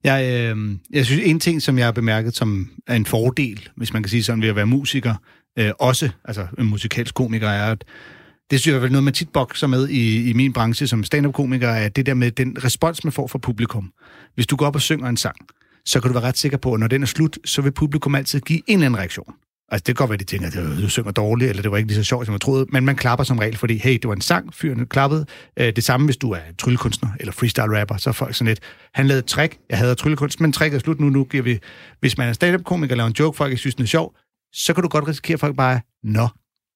Jeg, 0.03 0.51
øh, 0.55 0.77
jeg 0.91 1.05
synes, 1.05 1.21
en 1.25 1.39
ting, 1.39 1.61
som 1.61 1.77
jeg 1.77 1.87
har 1.87 1.91
bemærket 1.91 2.35
som 2.35 2.69
er 2.87 2.95
en 2.95 3.05
fordel, 3.05 3.69
hvis 3.75 3.93
man 3.93 4.03
kan 4.03 4.09
sige 4.09 4.23
sådan, 4.23 4.41
ved 4.41 4.49
at 4.49 4.55
være 4.55 4.65
musiker, 4.65 5.15
øh, 5.59 5.71
også, 5.79 6.09
altså 6.25 6.47
en 6.59 6.65
musikalsk 6.65 7.15
komiker, 7.15 7.49
er, 7.49 7.71
at 7.71 7.83
det 8.51 8.59
synes 8.59 8.67
jeg 8.67 8.71
i 8.71 8.73
hvert 8.73 8.83
fald 8.83 8.91
noget, 8.91 9.03
man 9.03 9.13
tit 9.13 9.29
bokser 9.29 9.67
med 9.67 9.89
i, 9.89 10.29
i 10.29 10.33
min 10.33 10.53
branche 10.53 10.87
som 10.87 11.03
stand-up-komiker, 11.03 11.69
er 11.69 11.89
det 11.89 12.05
der 12.05 12.13
med 12.13 12.31
den 12.31 12.57
respons, 12.63 13.03
man 13.03 13.13
får 13.13 13.27
fra 13.27 13.39
publikum. 13.39 13.91
Hvis 14.35 14.47
du 14.47 14.55
går 14.55 14.65
op 14.65 14.75
og 14.75 14.81
synger 14.81 15.09
en 15.09 15.17
sang, 15.17 15.35
så 15.85 16.01
kan 16.01 16.09
du 16.09 16.13
være 16.13 16.27
ret 16.27 16.37
sikker 16.37 16.57
på, 16.57 16.73
at 16.73 16.79
når 16.79 16.87
den 16.87 17.01
er 17.01 17.07
slut, 17.07 17.37
så 17.45 17.61
vil 17.61 17.71
publikum 17.71 18.15
altid 18.15 18.39
give 18.39 18.61
en 18.67 18.73
eller 18.73 18.85
anden 18.85 18.99
reaktion. 18.99 19.33
Altså, 19.71 19.83
det 19.83 19.85
kan 19.85 19.95
godt 19.95 20.09
være, 20.09 20.13
at 20.15 20.19
de 20.19 20.25
tænker, 20.25 20.47
at 20.47 20.55
"Øh, 20.55 20.81
du 20.83 20.89
synger 20.89 21.11
dårligt, 21.11 21.49
eller 21.49 21.61
det 21.61 21.71
var 21.71 21.77
ikke 21.77 21.87
lige 21.87 21.95
så 21.97 22.03
sjovt, 22.03 22.25
som 22.25 22.33
jeg 22.33 22.41
troede. 22.41 22.65
Men 22.69 22.85
man 22.85 22.95
klapper 22.95 23.23
som 23.23 23.37
regel, 23.39 23.57
fordi, 23.57 23.77
hey, 23.77 23.93
det 23.93 24.07
var 24.07 24.13
en 24.13 24.21
sang, 24.21 24.53
fyren 24.53 24.85
klappede. 24.85 25.25
Øh, 25.59 25.75
det 25.75 25.83
samme, 25.83 26.05
hvis 26.05 26.17
du 26.17 26.31
er 26.31 26.39
tryllekunstner 26.59 27.09
eller 27.19 27.33
freestyle-rapper, 27.33 27.97
så 27.97 28.09
er 28.09 28.13
folk 28.13 28.35
sådan 28.35 28.47
lidt, 28.47 28.59
han 28.93 29.07
lavede 29.07 29.19
et 29.19 29.25
trick, 29.25 29.57
jeg 29.69 29.77
havde 29.77 29.95
tryllekunst, 29.95 30.39
men 30.41 30.53
trick 30.53 30.73
er 30.73 30.79
slut 30.79 30.99
nu, 30.99 31.09
nu 31.09 31.23
giver 31.23 31.43
vi... 31.43 31.59
Hvis 31.99 32.17
man 32.17 32.29
er 32.29 32.33
stand-up-komiker 32.33 32.93
og 32.93 32.97
laver 32.97 33.07
en 33.07 33.15
joke, 33.19 33.37
folk 33.37 33.51
ikke 33.51 33.59
synes, 33.59 33.75
den 33.75 33.83
er 33.83 33.87
sjov, 33.87 34.15
så 34.53 34.73
kan 34.73 34.83
du 34.83 34.89
godt 34.89 35.07
risikere, 35.07 35.33
at 35.33 35.39
folk 35.39 35.55
bare, 35.57 35.79
nå, 36.03 36.27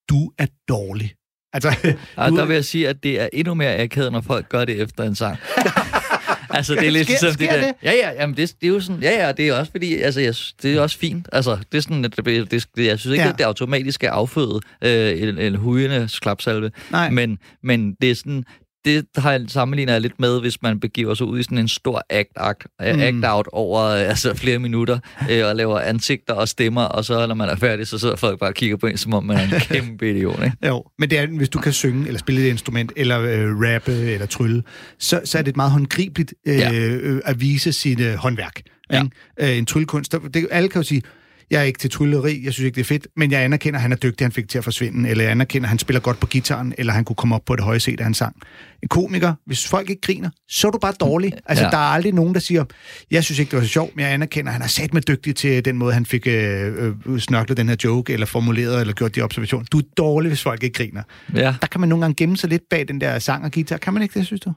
du 0.10 0.32
er 0.40 0.46
dårlig. 0.70 1.14
Altså, 1.54 1.96
Og 2.16 2.32
du- 2.32 2.38
der 2.38 2.46
vil 2.50 2.54
jeg 2.54 2.66
sige, 2.66 2.90
at 2.90 3.04
det 3.04 3.22
er 3.22 3.30
endnu 3.34 3.54
mere 3.54 3.76
akavet, 3.78 4.12
når 4.12 4.22
folk 4.22 4.50
gør 4.50 4.66
det 4.66 4.82
efter 4.82 5.04
en 5.04 5.16
sang. 5.16 5.38
altså, 6.58 6.76
det 6.76 6.88
er 6.88 6.92
lidt 6.92 7.04
Sker- 7.08 7.14
ligesom 7.14 7.34
sker 7.34 7.52
det 7.52 7.62
der. 7.62 7.68
det? 7.68 7.76
Ja, 7.84 7.92
ja, 7.92 8.12
jamen 8.22 8.38
det, 8.38 8.54
det, 8.62 8.68
er 8.68 8.72
jo 8.74 8.80
sådan, 8.80 9.02
ja, 9.02 9.26
ja, 9.26 9.32
det 9.32 9.48
er 9.48 9.54
også 9.54 9.72
fordi, 9.72 9.96
altså, 9.96 10.22
jeg, 10.22 10.36
det 10.62 10.76
er 10.78 10.82
også 10.82 10.98
fint. 10.98 11.28
Altså, 11.34 11.58
det 11.72 11.78
er 11.78 11.82
sådan, 11.82 12.06
at 12.06 12.16
det, 12.26 12.52
det, 12.52 12.86
jeg 12.86 13.00
synes 13.00 13.14
ikke, 13.14 13.24
Ja. 13.24 13.30
at 13.30 13.38
det 13.38 13.44
automatisk 13.44 14.04
er 14.04 14.12
affødet 14.12 14.64
øh, 14.82 15.22
en, 15.22 15.38
en 15.40 15.56
hujende 15.56 16.10
klapsalve. 16.22 16.72
Nej. 16.92 17.10
Men, 17.10 17.38
men 17.64 17.94
det 18.02 18.12
er 18.12 18.16
sådan, 18.16 18.44
det 18.86 19.06
har 19.18 19.32
jeg 19.32 19.42
sammenligner 19.48 19.94
jeg 19.94 20.02
lidt 20.02 20.20
med, 20.20 20.42
hvis 20.42 20.62
man 20.62 20.80
begiver 20.80 21.14
sig 21.14 21.28
ud 21.28 21.40
i 21.40 21.44
sådan 21.44 21.58
en 21.58 21.68
stor 21.68 22.04
act, 22.10 22.30
act, 22.36 22.64
Mm. 22.80 23.00
act 23.00 23.26
out 23.34 23.48
over 23.52 23.82
øh, 23.84 24.00
altså 24.10 24.34
flere 24.34 24.60
minutter, 24.60 25.00
øh, 25.32 25.46
og 25.48 25.56
laver 25.56 25.80
ansigter 25.80 26.34
og 26.34 26.48
stemmer, 26.48 26.82
og 26.84 27.06
så 27.06 27.28
når 27.28 27.36
man 27.36 27.50
er 27.50 27.56
færdig, 27.56 27.88
så 27.88 27.98
sidder 28.00 28.16
folk 28.16 28.40
bare 28.40 28.50
og 28.50 28.54
kigger 28.54 28.78
på 28.78 28.88
en, 28.88 28.98
som 28.98 29.14
om 29.14 29.24
man 29.26 29.38
er 29.38 29.44
en 29.44 29.50
kæmpe 29.82 30.10
idiot, 30.12 30.44
ikke? 30.44 30.58
Jo, 30.68 30.84
men 31.00 31.10
det 31.10 31.20
er, 31.20 31.28
hvis 31.28 31.50
du 31.50 31.60
kan 31.60 31.74
synge, 31.74 32.08
eller 32.08 32.20
spille 32.20 32.42
et 32.46 32.50
instrument, 32.50 32.92
eller 32.96 33.20
øh, 33.22 33.48
rappe, 33.74 33.92
eller 33.92 34.26
trylle, 34.28 34.64
så, 35.00 35.22
så 35.26 35.38
er 35.38 35.42
det 35.42 35.56
meget 35.56 35.72
håndgribeligt 35.72 36.34
øh, 36.48 36.56
Ja. 36.58 36.74
øh, 36.74 37.22
at 37.26 37.42
vise 37.42 37.74
sit 37.74 38.00
øh, 38.00 38.14
håndværk. 38.16 38.62
Ja. 38.92 39.04
Ikke? 39.04 39.52
Øh, 39.54 39.58
en 39.58 39.66
tryllekunst, 39.66 40.12
der- 40.12 40.20
det, 40.20 40.48
alle 40.52 40.70
kan 40.70 40.82
jo 40.82 40.88
sige, 40.88 41.02
jeg 41.52 41.60
er 41.60 41.64
ikke 41.64 41.80
til 41.80 41.90
trylleri, 41.90 42.42
jeg 42.46 42.54
synes 42.54 42.66
ikke, 42.66 42.76
det 42.76 42.82
er 42.82 42.86
fedt, 42.86 43.08
men 43.18 43.32
jeg 43.32 43.44
anerkender, 43.44 43.78
at 43.78 43.82
han 43.82 43.92
er 43.92 43.96
dygtig, 43.96 44.26
han 44.26 44.32
fik 44.32 44.50
til 44.50 44.58
at 44.58 44.64
forsvinde, 44.64 45.10
eller 45.10 45.24
jeg 45.24 45.32
anerkender, 45.32 45.66
at 45.66 45.70
han 45.70 45.80
spiller 45.80 46.00
godt 46.00 46.20
på 46.20 46.28
gitaren, 46.28 46.74
eller 46.78 46.94
han 46.94 47.04
kunne 47.06 47.16
komme 47.16 47.36
op 47.36 47.42
på 47.46 47.56
det 47.56 47.64
høje 47.64 47.80
da 47.80 48.04
han 48.04 48.14
sang. 48.14 48.36
En 48.84 48.88
komiker, 48.90 49.34
hvis 49.46 49.68
folk 49.68 49.90
ikke 49.90 50.02
griner, 50.02 50.30
så 50.50 50.68
er 50.68 50.72
du 50.72 50.78
bare 50.78 50.94
dårlig. 51.00 51.32
Altså. 51.48 51.64
Ja. 51.66 51.70
der 51.72 51.78
er 51.78 51.82
aldrig 51.82 52.14
nogen, 52.14 52.34
der 52.34 52.40
siger, 52.40 52.66
jeg 53.12 53.24
synes 53.24 53.40
ikke, 53.40 53.52
det 53.52 53.58
var 53.58 53.64
så 53.64 53.70
sjovt, 53.70 53.96
men 53.96 54.06
jeg 54.06 54.14
anerkender, 54.14 54.50
at 54.50 54.54
han 54.54 54.62
er 54.62 54.68
sat 54.68 54.94
med 54.94 55.02
dygtig 55.02 55.36
til 55.36 55.66
den 55.66 55.78
måde, 55.78 55.94
han 55.94 56.06
fik 56.06 56.28
øh, 56.28 56.94
øh, 57.06 57.20
snørklet 57.20 57.58
den 57.58 57.70
her 57.70 57.76
joke, 57.84 58.14
eller 58.14 58.26
formuleret, 58.26 58.82
eller 58.82 58.94
gjort 58.94 59.16
de 59.16 59.22
observationer. 59.22 59.66
Du 59.72 59.78
er 59.78 59.82
dårlig, 59.98 60.30
hvis 60.30 60.42
folk 60.44 60.64
ikke 60.64 60.74
griner 60.78 61.04
Ja. 61.36 61.56
der 61.62 61.68
kan 61.68 61.80
man 61.80 61.90
nogle 61.90 62.02
gange 62.04 62.16
gemme 62.16 62.38
sig 62.38 62.50
lidt 62.50 62.64
bag 62.70 62.88
den 62.88 63.02
der 63.02 63.20
sang 63.20 63.46
og 63.46 63.52
guitar. 63.52 63.78
Kan 63.78 63.94
man 63.94 64.04
ikke 64.04 64.20
det, 64.20 64.26
synes 64.26 64.42
du? 64.42 64.54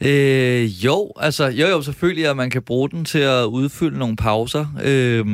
Øh, 0.00 0.84
jo, 0.84 1.12
altså, 1.20 1.46
jo, 1.46 1.66
jo, 1.66 1.82
selvfølgelig, 1.82 2.26
at 2.28 2.36
man 2.36 2.50
kan 2.50 2.62
bruge 2.62 2.90
den 2.90 3.04
til 3.04 3.18
at 3.18 3.44
udfylde 3.44 3.98
nogle 3.98 4.16
pauser, 4.16 4.66
øh, 4.84 5.26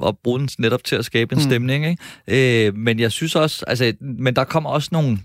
og 0.00 0.18
bruge 0.24 0.38
den 0.40 0.48
netop 0.58 0.84
til 0.84 0.96
at 0.96 1.04
skabe 1.04 1.32
en 1.34 1.38
Mm. 1.38 1.50
stemning, 1.50 1.86
ikke? 1.86 2.66
Øh, 2.66 2.76
men 2.76 2.98
jeg 3.00 3.12
synes 3.12 3.36
også, 3.36 3.64
altså, 3.66 3.92
men 4.00 4.36
der 4.36 4.44
kommer 4.44 4.70
også 4.70 4.88
nogle, 4.92 5.18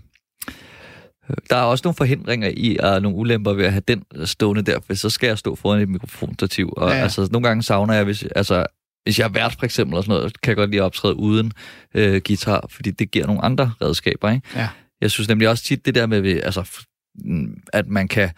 der 1.50 1.56
er 1.56 1.62
også 1.62 1.82
nogle 1.84 1.94
forhindringer 1.96 2.50
i, 2.56 2.76
og 2.80 3.02
nogle 3.02 3.18
ulemper 3.18 3.52
ved 3.52 3.64
at 3.64 3.72
have 3.72 3.82
den 3.88 4.02
stående 4.24 4.62
der, 4.62 4.78
for 4.86 4.94
så 4.94 5.10
skal 5.10 5.26
jeg 5.26 5.38
stå 5.38 5.54
foran 5.54 5.80
et 5.80 5.88
mikrofonstativ, 5.88 6.72
og 6.76 6.90
Ja, 6.90 6.96
altså, 6.96 7.28
nogle 7.32 7.48
gange 7.48 7.62
savner 7.62 7.94
jeg, 7.94 8.04
hvis, 8.04 8.24
altså, 8.36 8.66
hvis 9.02 9.18
jeg 9.18 9.24
er 9.24 9.28
vært 9.32 9.56
for 9.58 9.64
eksempel, 9.64 9.96
og 9.96 10.04
sådan 10.04 10.18
noget, 10.18 10.40
kan 10.40 10.50
jeg 10.50 10.56
godt 10.56 10.70
lide 10.70 10.80
at 10.82 10.84
optræde 10.84 11.14
uden 11.16 11.52
øh, 11.94 12.20
guitar, 12.26 12.66
fordi 12.70 12.90
det 12.90 13.10
giver 13.10 13.26
nogle 13.26 13.44
andre 13.44 13.72
redskaber, 13.82 14.30
ikke? 14.30 14.48
Ja. 14.56 14.68
Jeg 15.00 15.10
synes 15.10 15.28
nemlig 15.28 15.48
også 15.48 15.64
tit 15.64 15.86
det 15.86 15.94
der 15.94 16.06
med, 16.06 16.40
altså, 16.42 16.84
at 17.72 17.86
man 17.88 18.08
kan, 18.08 18.30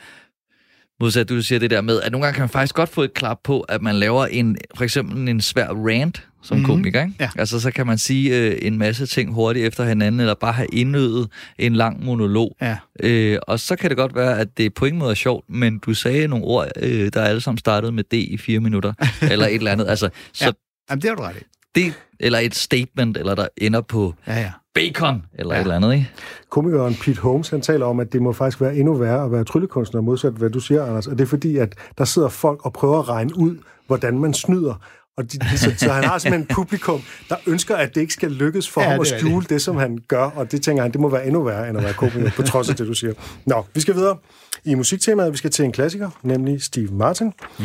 modsat 1.01 1.29
du 1.29 1.43
siger 1.43 1.59
det 1.59 1.71
der 1.71 1.81
med, 1.81 2.01
at 2.01 2.12
nogle 2.12 2.27
gange 2.27 2.35
kan 2.35 2.43
man 2.43 2.49
faktisk 2.49 2.75
godt 2.75 2.88
få 2.88 3.03
et 3.03 3.14
klap 3.14 3.38
på, 3.45 3.61
at 3.61 3.83
man 3.83 3.95
laver 3.95 4.27
en, 4.27 4.57
for 4.77 4.85
eksempel 4.85 5.29
en 5.29 5.40
svær 5.40 5.69
rant 5.69 6.27
som 6.43 6.57
Mhm. 6.57 6.61
mm-hmm. 6.62 6.77
komiker, 6.77 7.03
ikke? 7.03 7.14
Ja. 7.21 7.31
Altså, 7.38 7.61
så 7.61 7.71
kan 7.71 7.87
man 7.87 7.99
sige 7.99 8.37
øh, 8.38 8.59
en 8.62 8.79
masse 8.79 9.07
ting 9.07 9.33
hurtigt 9.33 9.66
efter 9.66 9.85
hinanden, 9.85 10.21
eller 10.21 10.35
bare 10.35 10.53
have 10.53 10.69
indøvet 10.73 11.29
en 11.59 11.75
lang 11.77 12.05
monolog. 12.05 12.57
Ja. 12.61 12.77
Øh, 13.03 13.38
og 13.43 13.61
så 13.61 13.77
kan 13.77 13.90
det 13.90 13.97
godt 13.97 14.14
være, 14.14 14.38
at 14.38 14.59
det 14.59 14.75
på 14.75 14.85
ingen 14.85 14.99
måde 14.99 15.11
er 15.11 15.14
sjovt, 15.14 15.45
men 15.51 15.79
du 15.79 15.95
sagde 15.95 16.29
nogle 16.29 16.45
ord, 16.45 16.69
øh, 16.77 17.11
der 17.14 17.23
alle 17.23 17.40
sammen 17.40 17.59
startede 17.59 17.93
med 17.93 18.05
D 18.05 18.12
i 18.12 18.37
fire 18.37 18.61
minutter, 18.61 18.93
eller 19.33 19.47
et 19.47 19.55
eller 19.55 19.73
andet. 19.73 19.88
Altså, 19.88 20.11
så 20.33 20.45
Ja. 20.45 20.51
Jamen, 20.90 21.03
det 21.03 21.09
har 21.11 21.16
du 21.16 21.23
ret 21.23 21.37
i. 21.37 21.45
det, 21.75 21.93
eller 22.21 22.38
et 22.38 22.55
statement, 22.55 23.16
eller 23.16 23.35
der 23.35 23.49
ender 23.57 23.81
på 23.81 24.14
Ja, 24.27 24.40
ja. 24.40 24.51
Bacon, 24.75 25.23
eller 25.35 25.55
Ja. 25.55 25.61
et 25.61 25.65
eller 25.65 25.77
andet, 25.77 25.93
ikke? 25.93 26.11
Komikeren 26.51 26.95
Pete 26.95 27.21
Holmes, 27.21 27.49
han 27.49 27.61
taler 27.61 27.87
om, 27.87 28.01
at 28.01 28.13
det 28.13 28.23
må 28.23 28.33
faktisk 28.33 28.61
være 28.61 28.77
endnu 28.77 28.95
værre 28.95 29.25
at 29.25 29.33
være 29.33 29.45
tryllekunstner, 29.45 30.01
modsat 30.01 30.33
hvad 30.33 30.51
du 30.51 30.61
siger, 30.61 30.85
Anders. 30.85 31.07
Og 31.07 31.19
det 31.19 31.25
er 31.25 31.29
fordi, 31.29 31.57
at 31.57 31.75
der 31.99 32.05
sidder 32.05 32.29
folk 32.29 32.65
og 32.65 32.73
prøver 32.73 32.99
at 32.99 33.09
regne 33.09 33.37
ud, 33.39 33.57
hvordan 33.87 34.19
man 34.19 34.35
snyder. 34.35 34.75
Og 35.16 35.33
de, 35.33 35.59
så, 35.59 35.73
så 35.77 35.92
han 35.92 36.05
har 36.05 36.18
simpelthen 36.18 36.46
en 36.51 36.55
publikum, 36.55 37.01
der 37.29 37.37
ønsker, 37.46 37.77
at 37.77 37.94
det 37.94 38.01
ikke 38.01 38.12
skal 38.12 38.31
lykkes 38.31 38.68
for 38.68 38.81
Ja, 38.81 38.88
ham 38.88 39.01
at 39.01 39.07
det 39.07 39.18
skjule 39.20 39.42
det. 39.42 39.51
det, 39.51 39.62
som 39.62 39.77
han 39.77 39.99
gør. 40.09 40.23
Og 40.25 40.53
det 40.53 40.62
tænker 40.62 40.83
han, 40.83 40.92
det 40.92 41.01
må 41.01 41.09
være 41.09 41.27
endnu 41.27 41.42
værre, 41.42 41.68
end 41.68 41.79
at 41.79 41.85
være 41.85 41.92
komiker, 41.92 42.31
på 42.37 42.42
trods 42.42 42.70
af 42.70 42.77
det, 42.77 42.87
du 42.87 42.94
siger. 42.94 43.12
Nå, 43.46 43.64
vi 43.75 43.81
skal 43.81 43.94
videre 43.94 44.16
i 44.64 44.75
musiktemaet. 44.75 45.33
Vi 45.33 45.37
skal 45.37 45.51
til 45.51 45.64
en 45.64 45.73
klassiker, 45.73 46.11
nemlig 46.23 46.62
Steve 46.62 46.88
Martin. 46.92 47.33
Mm. 47.59 47.64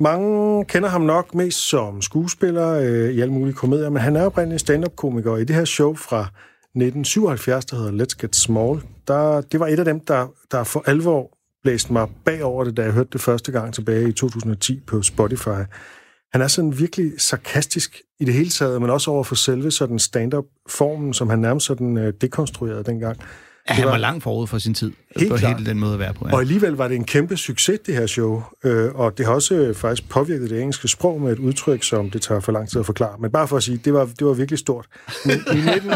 Mange 0.00 0.64
kender 0.64 0.88
ham 0.88 1.00
nok 1.00 1.34
mest 1.34 1.68
som 1.68 2.02
skuespiller 2.02 2.68
øh, 2.68 3.10
i 3.10 3.20
alle 3.20 3.32
mulige 3.32 3.54
komedier, 3.54 3.90
men 3.90 4.02
han 4.02 4.16
er 4.16 4.22
oprindeligt 4.24 4.60
stand-up-komiker, 4.60 5.30
og 5.30 5.40
i 5.40 5.44
det 5.44 5.56
her 5.56 5.64
show 5.64 5.94
fra 5.94 6.20
1977, 6.20 7.64
der 7.64 7.76
hedder 7.76 8.04
Let's 8.04 8.16
Get 8.20 8.36
Small, 8.36 8.80
der, 9.08 9.40
det 9.40 9.60
var 9.60 9.66
et 9.66 9.78
af 9.78 9.84
dem, 9.84 10.00
der, 10.00 10.26
der 10.50 10.64
for 10.64 10.82
alvor 10.86 11.30
blæste 11.62 11.92
mig 11.92 12.08
bagover 12.24 12.64
det, 12.64 12.76
da 12.76 12.82
jeg 12.82 12.92
hørte 12.92 13.08
det 13.12 13.20
første 13.20 13.52
gang 13.52 13.74
tilbage 13.74 14.08
i 14.08 14.12
2010 14.12 14.80
på 14.86 15.02
Spotify. 15.02 15.48
Han 16.32 16.42
er 16.42 16.48
sådan 16.48 16.78
virkelig 16.78 17.12
sarkastisk 17.18 18.02
i 18.20 18.24
det 18.24 18.34
hele 18.34 18.50
taget, 18.50 18.80
men 18.80 18.90
også 18.90 19.10
over 19.10 19.24
for 19.24 19.34
selve 19.34 19.70
sådan 19.70 19.98
stand-up-formen, 19.98 21.14
som 21.14 21.30
han 21.30 21.38
nærmest 21.38 21.66
sådan 21.66 21.98
øh, 21.98 22.12
dekonstruerede 22.20 22.84
dengang. 22.84 23.20
Ja, 23.68 23.74
han 23.74 23.84
var, 23.84 23.90
var 23.90 23.98
langt 23.98 24.22
forud 24.22 24.46
for 24.46 24.58
sin 24.58 24.74
tid. 24.74 24.92
Helt 25.16 25.30
på 25.30 25.36
klart. 25.36 25.56
hele 25.56 25.70
den 25.70 25.78
måde 25.78 25.92
at 25.92 25.98
være 25.98 26.14
på. 26.14 26.28
Ja. 26.28 26.34
Og 26.34 26.40
alligevel 26.40 26.72
var 26.72 26.88
det 26.88 26.94
en 26.94 27.04
kæmpe 27.04 27.36
succes, 27.36 27.80
det 27.86 27.94
her 27.94 28.06
show. 28.06 28.42
Øh, 28.64 28.94
og 28.94 29.18
det 29.18 29.26
har 29.26 29.32
også 29.32 29.54
øh, 29.54 29.74
faktisk 29.74 30.08
påvirket 30.08 30.50
det 30.50 30.60
engelske 30.60 30.88
sprog 30.88 31.20
med 31.20 31.32
et 31.32 31.38
udtryk, 31.38 31.82
som 31.82 32.10
det 32.10 32.22
tager 32.22 32.40
for 32.40 32.52
lang 32.52 32.68
tid 32.68 32.80
at 32.80 32.86
forklare. 32.86 33.18
Men 33.20 33.30
bare 33.30 33.48
for 33.48 33.56
at 33.56 33.62
sige, 33.62 33.80
det 33.84 33.94
var, 33.94 34.04
det 34.04 34.26
var 34.26 34.32
virkelig 34.32 34.58
stort. 34.58 34.86
Men 35.24 35.36
i 35.52 35.56
19... 35.56 35.70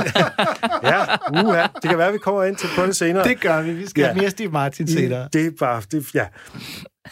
ja, 0.83 1.05
uha, 1.45 1.67
det 1.83 1.91
kan 1.91 1.99
være, 1.99 2.09
at 2.09 2.15
vi 2.15 2.19
kommer 2.19 2.45
ind 2.45 2.57
til 2.57 2.69
på 2.77 2.87
det 2.87 2.97
senere. 2.97 3.29
Det 3.29 3.41
gør 3.41 3.63
vi. 3.63 3.73
Vi 3.73 3.87
skal 3.87 4.03
ja. 4.03 4.07
have 4.07 4.21
mere 4.21 4.31
Steve 4.31 4.51
Martin 4.51 4.89
senere. 4.89 5.25
I, 5.25 5.29
det 5.33 5.47
er 5.47 5.51
bare, 5.59 5.83
det, 5.91 6.15
ja. 6.15 6.27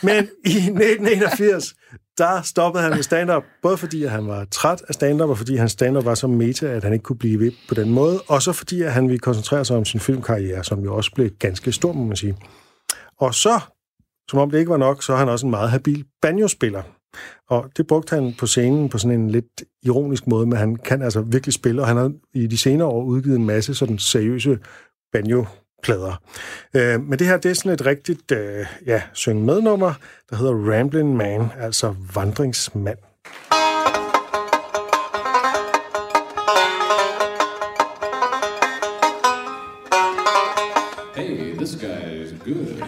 Men 0.03 0.29
i 0.47 0.57
1981, 0.57 1.75
der 2.21 2.43
stoppede 2.43 2.83
han 2.83 2.93
med 2.93 3.03
stand-up, 3.03 3.45
både 3.63 3.77
fordi 3.77 4.05
at 4.05 4.11
han 4.11 4.27
var 4.27 4.45
træt 4.51 4.83
af 4.89 4.95
stand-up, 4.95 5.31
og 5.31 5.39
fordi 5.39 5.57
hans 5.57 5.73
stand-up 5.73 6.05
var 6.05 6.15
så 6.15 6.27
meta, 6.27 6.67
at 6.67 6.85
han 6.85 6.93
ikke 6.93 7.03
kunne 7.03 7.19
blive 7.19 7.41
ved 7.41 7.53
på 7.69 7.75
den 7.75 7.91
måde, 7.91 8.21
og 8.29 8.43
så 8.43 8.53
fordi 8.53 8.83
at 8.83 8.93
han 8.93 9.09
ville 9.09 9.19
koncentrere 9.19 9.65
sig 9.65 9.77
om 9.77 9.85
sin 9.85 10.01
filmkarriere, 10.01 10.65
som 10.65 10.81
jo 10.81 10.97
også 10.97 11.11
blev 11.15 11.31
ganske 11.31 11.73
stor, 11.73 11.93
må 11.93 12.05
man 12.05 12.17
sige. 12.17 12.37
Og 13.19 13.35
så, 13.35 13.61
som 14.31 14.39
om 14.39 14.51
det 14.51 14.59
ikke 14.59 14.71
var 14.71 14.77
nok, 14.77 15.03
så 15.03 15.13
er 15.13 15.17
han 15.17 15.29
også 15.29 15.47
en 15.47 15.51
meget 15.51 15.71
habil 15.71 16.05
banjo-spiller. 16.23 16.83
Og 17.49 17.71
det 17.77 17.87
brugte 17.87 18.15
han 18.15 18.35
på 18.39 18.47
scenen 18.47 18.89
på 18.89 18.99
sådan 18.99 19.21
en 19.21 19.31
lidt 19.31 19.63
ironisk 19.83 20.27
måde, 20.27 20.47
men 20.47 20.59
han 20.59 20.77
kan 20.77 21.03
altså 21.03 21.21
virkelig 21.21 21.55
spille, 21.55 21.83
og 21.83 21.89
han 21.89 21.97
har 21.97 22.13
i 22.35 22.47
de 22.47 22.59
senere 22.59 22.89
år 22.89 23.05
udgivet 23.05 23.37
en 23.37 23.47
masse 23.47 23.75
sådan 23.75 23.99
seriøse 23.99 24.59
banjo 25.13 25.45
plader. 25.83 26.21
Øh, 26.75 27.01
men 27.01 27.19
det 27.19 27.27
her, 27.27 27.37
det 27.37 27.51
er 27.51 27.55
sådan 27.55 27.73
et 27.73 27.87
rigtigt 27.87 28.33
øh, 28.33 28.67
ja, 28.87 29.03
synge 29.13 29.45
med 29.45 29.61
nummer, 29.61 29.93
der 30.31 30.37
hedder 30.37 30.53
Ramblin' 30.53 31.17
Man, 31.17 31.51
altså 31.61 31.95
vandringsmand. 32.15 32.99
Hey, 41.17 41.57
this 41.57 41.75
guy's 41.75 42.33
good. 42.45 42.83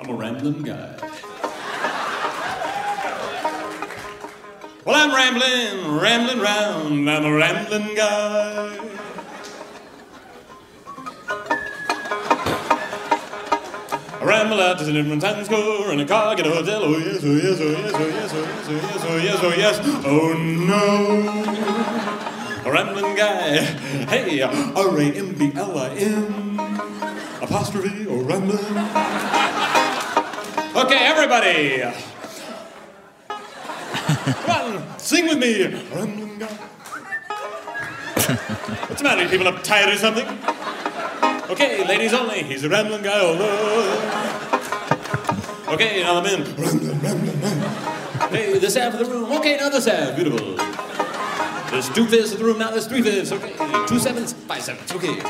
I'm 0.00 0.10
a 0.10 0.14
rambling 0.14 0.62
guy. 0.64 1.05
Rambling, 5.16 5.98
rambling 5.98 6.40
round. 6.40 7.08
I'm 7.10 7.24
a 7.24 7.32
rambling 7.34 7.94
guy. 7.94 8.78
I 14.20 14.24
ramble 14.24 14.60
out 14.60 14.78
to 14.78 14.84
the 14.84 14.92
different 14.92 15.22
Times 15.22 15.46
Square 15.46 15.92
in 15.92 16.00
a 16.00 16.06
car, 16.06 16.34
get 16.36 16.46
a 16.46 16.50
hotel. 16.50 16.82
Oh 16.82 16.98
yes, 16.98 17.24
oh 17.24 17.32
yes, 17.32 17.60
oh 17.60 17.70
yes, 17.70 17.94
oh 17.94 18.06
yes, 18.06 18.32
oh 18.34 18.40
yes, 18.42 18.68
oh 18.68 18.76
yes, 18.76 19.04
oh 19.04 19.16
yes, 19.16 19.40
oh 19.42 19.54
yes. 19.56 19.80
Oh 20.04 20.32
no 20.34 21.56
a 22.66 22.72
rambling 22.72 23.14
guy. 23.14 23.58
Hey, 24.10 24.42
R 24.42 24.98
A 24.98 25.04
M 25.04 25.34
B 25.34 25.52
L 25.54 25.78
I 25.78 25.88
N 25.94 26.60
apostrophe 27.40 28.06
or 28.06 28.22
rambling. 28.22 28.58
Okay, 30.76 30.98
everybody. 31.06 32.15
Come 34.06 34.50
on, 34.50 34.98
sing 34.98 35.26
with 35.26 35.38
me. 35.38 35.64
What's 38.86 39.00
the 39.00 39.04
matter? 39.04 39.22
You 39.22 39.28
people 39.28 39.46
uptight 39.46 39.92
or 39.92 39.96
something? 39.96 40.26
Okay, 41.50 41.84
ladies 41.86 42.12
only. 42.12 42.42
He's 42.42 42.64
a 42.64 42.68
rambling 42.68 43.02
guy. 43.02 43.20
Okay, 45.68 46.02
now 46.02 46.20
the 46.20 46.22
men. 46.22 46.44
Rambling, 46.56 47.00
rambling, 47.00 47.40
rambling. 47.40 47.70
Hey, 48.30 48.58
this 48.58 48.76
half 48.76 48.94
of 48.94 49.00
the 49.00 49.06
room. 49.06 49.32
Okay, 49.32 49.56
now 49.56 49.68
this 49.68 49.86
half. 49.86 50.14
Beautiful. 50.14 50.56
There's 51.70 51.88
two 51.90 52.06
fifths 52.06 52.32
of 52.32 52.38
the 52.38 52.44
room 52.44 52.58
now. 52.58 52.70
There's 52.70 52.86
three 52.86 53.02
fifths. 53.02 53.32
Okay, 53.32 53.54
two 53.86 53.98
sevenths, 53.98 54.32
five 54.32 54.62
sevenths. 54.62 54.92
Okay. 54.94 55.20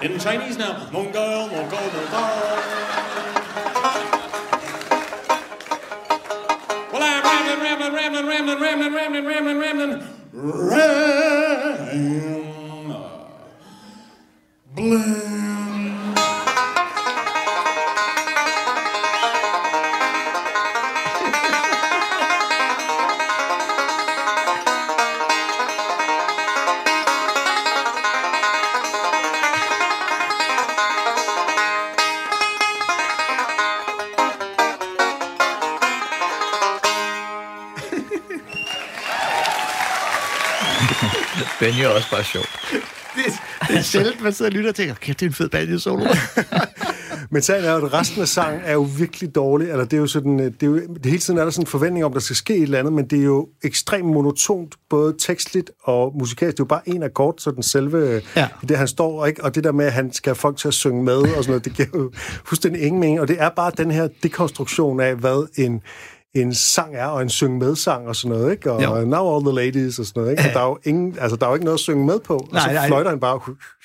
In 0.00 0.18
Chinese 0.18 0.56
now. 0.56 0.88
Mongol, 0.90 1.48
Mongol, 1.48 1.80
Mongol. 1.80 2.87
Rambling, 8.26 8.60
rambling, 8.60 8.94
rambling, 8.94 9.24
rambling, 9.24 9.58
rambling, 9.58 10.02
rambling, 10.32 10.70
rambling, 10.70 12.37
Benny 41.78 41.90
er 41.90 41.94
også 41.96 42.10
bare 42.10 42.24
sjov. 42.24 42.42
Det, 43.16 43.24
det 43.68 43.76
er 43.76 43.82
sjældent, 43.82 44.22
man 44.22 44.32
sidder 44.32 44.50
og 44.50 44.54
lytter 44.54 44.70
og 44.70 44.74
tænker, 44.76 44.94
kæft, 44.94 45.20
det 45.20 45.26
er 45.26 45.30
en 45.30 45.34
fed 45.34 45.48
banjo 45.48 45.78
solo. 45.78 46.04
Men 47.30 47.42
sagen 47.42 47.64
er 47.64 47.72
jo, 47.72 47.86
at 47.86 47.92
resten 47.92 48.22
af 48.22 48.28
sangen 48.28 48.60
er 48.64 48.72
jo 48.72 48.88
virkelig 48.98 49.34
dårlig. 49.34 49.70
Eller 49.70 49.84
det 49.84 49.92
er 49.92 50.00
jo 50.00 50.06
sådan, 50.06 50.40
øh, 50.40 50.46
det 50.46 50.62
er 50.62 50.66
jo, 50.66 50.76
det 50.76 51.06
hele 51.06 51.18
tiden 51.18 51.38
er 51.38 51.44
der 51.44 51.50
sådan 51.50 51.62
en 51.62 51.66
forventning 51.66 52.04
om, 52.04 52.12
der 52.12 52.20
skal 52.20 52.36
ske 52.36 52.56
et 52.56 52.62
eller 52.62 52.78
andet, 52.78 52.92
men 52.92 53.06
det 53.06 53.18
er 53.18 53.24
jo 53.24 53.48
ekstremt 53.64 54.06
monotont, 54.06 54.74
både 54.90 55.14
tekstligt 55.18 55.70
og 55.84 56.12
musikalsk. 56.18 56.56
Det 56.56 56.60
er 56.60 56.64
jo 56.64 56.68
bare 56.68 56.88
en 56.88 57.02
akkord, 57.02 57.34
så 57.38 57.50
den 57.50 57.62
selve, 57.62 57.98
Ja. 58.36 58.40
ja. 58.40 58.48
det 58.68 58.78
han 58.78 58.88
står, 58.88 59.26
ikke? 59.26 59.44
og 59.44 59.54
det 59.54 59.64
der 59.64 59.72
med, 59.72 59.86
at 59.86 59.92
han 59.92 60.12
skal 60.12 60.30
have 60.30 60.36
folk 60.36 60.56
til 60.56 60.68
at 60.68 60.74
synge 60.74 61.02
med, 61.04 61.16
og 61.16 61.28
sådan 61.28 61.44
noget, 61.46 61.64
det 61.64 61.72
giver 61.74 61.88
jo 61.94 62.10
fuldstændig 62.44 62.82
ingen 62.82 63.00
mening. 63.00 63.20
Og 63.20 63.28
det 63.28 63.36
er 63.40 63.48
bare 63.48 63.72
den 63.76 63.90
her 63.90 64.08
dekonstruktion 64.22 65.00
af, 65.00 65.14
hvad 65.14 65.48
en, 65.64 65.80
en 66.36 66.54
sang 66.54 66.94
er, 66.94 67.06
og 67.06 67.22
en 67.22 67.28
synge 67.28 67.58
med 67.58 67.76
sang 67.76 68.08
og 68.08 68.16
sådan 68.16 68.36
noget, 68.36 68.52
ikke? 68.52 68.72
Og 68.72 68.82
Jo. 68.82 69.04
Now 69.04 69.34
All 69.36 69.44
the 69.44 69.54
Ladies 69.54 69.98
og 69.98 70.06
sådan 70.06 70.20
noget, 70.20 70.30
ikke? 70.32 70.42
Og 70.48 70.54
der 70.54 70.60
er 70.60 70.64
jo, 70.68 70.78
ingen, 70.84 71.16
altså, 71.20 71.36
der 71.36 71.46
er 71.46 71.50
jo 71.50 71.54
ikke 71.54 71.64
noget 71.64 71.76
at 71.76 71.80
synge 71.80 72.06
med 72.06 72.18
på, 72.20 72.34
og 72.34 72.48
Nej, 72.52 72.62
så 72.68 72.72
nej. 72.72 72.86
fløjter 72.86 73.10
han 73.10 73.20
bare. 73.20 73.40